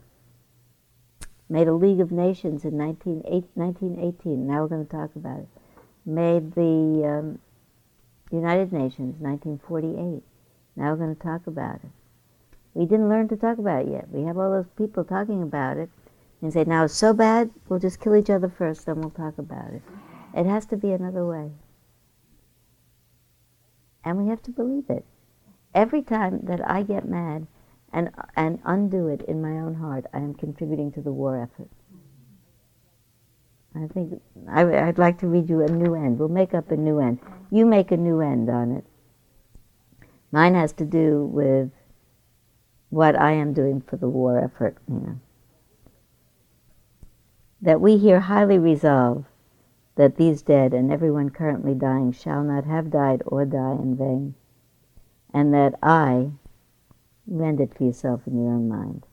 made 1.49 1.67
a 1.67 1.73
League 1.73 1.99
of 1.99 2.11
Nations 2.11 2.65
in 2.65 2.77
1918. 2.77 4.47
Now 4.47 4.61
we're 4.61 4.67
going 4.67 4.85
to 4.85 4.91
talk 4.91 5.15
about 5.15 5.39
it. 5.39 5.47
Made 6.05 6.53
the 6.53 7.05
um, 7.05 7.39
United 8.31 8.71
Nations 8.73 9.15
1948. 9.19 10.23
Now 10.75 10.91
we're 10.91 10.97
going 10.97 11.15
to 11.15 11.21
talk 11.21 11.47
about 11.47 11.75
it. 11.75 11.89
We 12.73 12.85
didn't 12.85 13.09
learn 13.09 13.27
to 13.29 13.37
talk 13.37 13.57
about 13.57 13.85
it 13.85 13.91
yet. 13.91 14.09
We 14.09 14.23
have 14.23 14.37
all 14.37 14.51
those 14.51 14.69
people 14.77 15.03
talking 15.03 15.43
about 15.43 15.77
it 15.77 15.89
and 16.41 16.51
say, 16.51 16.63
now 16.65 16.85
it's 16.85 16.93
so 16.93 17.13
bad, 17.13 17.49
we'll 17.69 17.79
just 17.79 18.01
kill 18.01 18.15
each 18.15 18.29
other 18.29 18.49
first, 18.49 18.85
then 18.85 18.99
we'll 18.99 19.09
talk 19.11 19.37
about 19.37 19.71
it. 19.71 19.81
It 20.35 20.45
has 20.45 20.65
to 20.67 20.77
be 20.77 20.91
another 20.91 21.25
way. 21.25 21.51
And 24.05 24.17
we 24.17 24.29
have 24.29 24.43
to 24.43 24.51
believe 24.51 24.89
it. 24.89 25.03
Every 25.73 26.01
time 26.01 26.41
that 26.43 26.61
I 26.69 26.83
get 26.83 27.09
mad, 27.09 27.47
and, 27.91 28.11
and 28.35 28.59
undo 28.65 29.07
it 29.07 29.21
in 29.21 29.41
my 29.41 29.59
own 29.59 29.75
heart, 29.75 30.05
I 30.13 30.17
am 30.17 30.33
contributing 30.33 30.91
to 30.93 31.01
the 31.01 31.13
war 31.13 31.41
effort. 31.41 31.69
I 33.73 33.87
think 33.87 34.21
I, 34.49 34.63
would 34.63 34.97
like 34.97 35.19
to 35.19 35.27
read 35.27 35.49
you 35.49 35.61
a 35.61 35.67
new 35.67 35.95
end. 35.95 36.19
We'll 36.19 36.29
make 36.29 36.53
up 36.53 36.71
a 36.71 36.77
new 36.77 36.99
end. 36.99 37.19
You 37.51 37.65
make 37.65 37.91
a 37.91 37.97
new 37.97 38.21
end 38.21 38.49
on 38.49 38.71
it. 38.71 38.85
Mine 40.31 40.55
has 40.55 40.71
to 40.73 40.85
do 40.85 41.25
with 41.25 41.71
what 42.89 43.19
I 43.19 43.31
am 43.31 43.53
doing 43.53 43.81
for 43.81 43.97
the 43.97 44.07
war 44.07 44.39
effort. 44.39 44.77
You 44.87 44.95
know. 44.95 45.19
That 47.61 47.81
we 47.81 47.97
here 47.97 48.21
highly 48.21 48.57
resolve 48.57 49.25
that 49.95 50.15
these 50.17 50.41
dead 50.41 50.73
and 50.73 50.91
everyone 50.91 51.29
currently 51.29 51.73
dying 51.73 52.11
shall 52.11 52.43
not 52.43 52.65
have 52.65 52.89
died 52.89 53.21
or 53.25 53.45
die 53.45 53.73
in 53.73 53.95
vain, 53.95 54.35
and 55.33 55.53
that 55.53 55.77
I, 55.81 56.31
Rend 57.27 57.59
it 57.59 57.73
for 57.73 57.83
yourself 57.83 58.27
in 58.27 58.37
your 58.37 58.53
own 58.53 58.67
mind. 58.67 59.07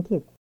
Thank 0.00 0.12
you. 0.12 0.39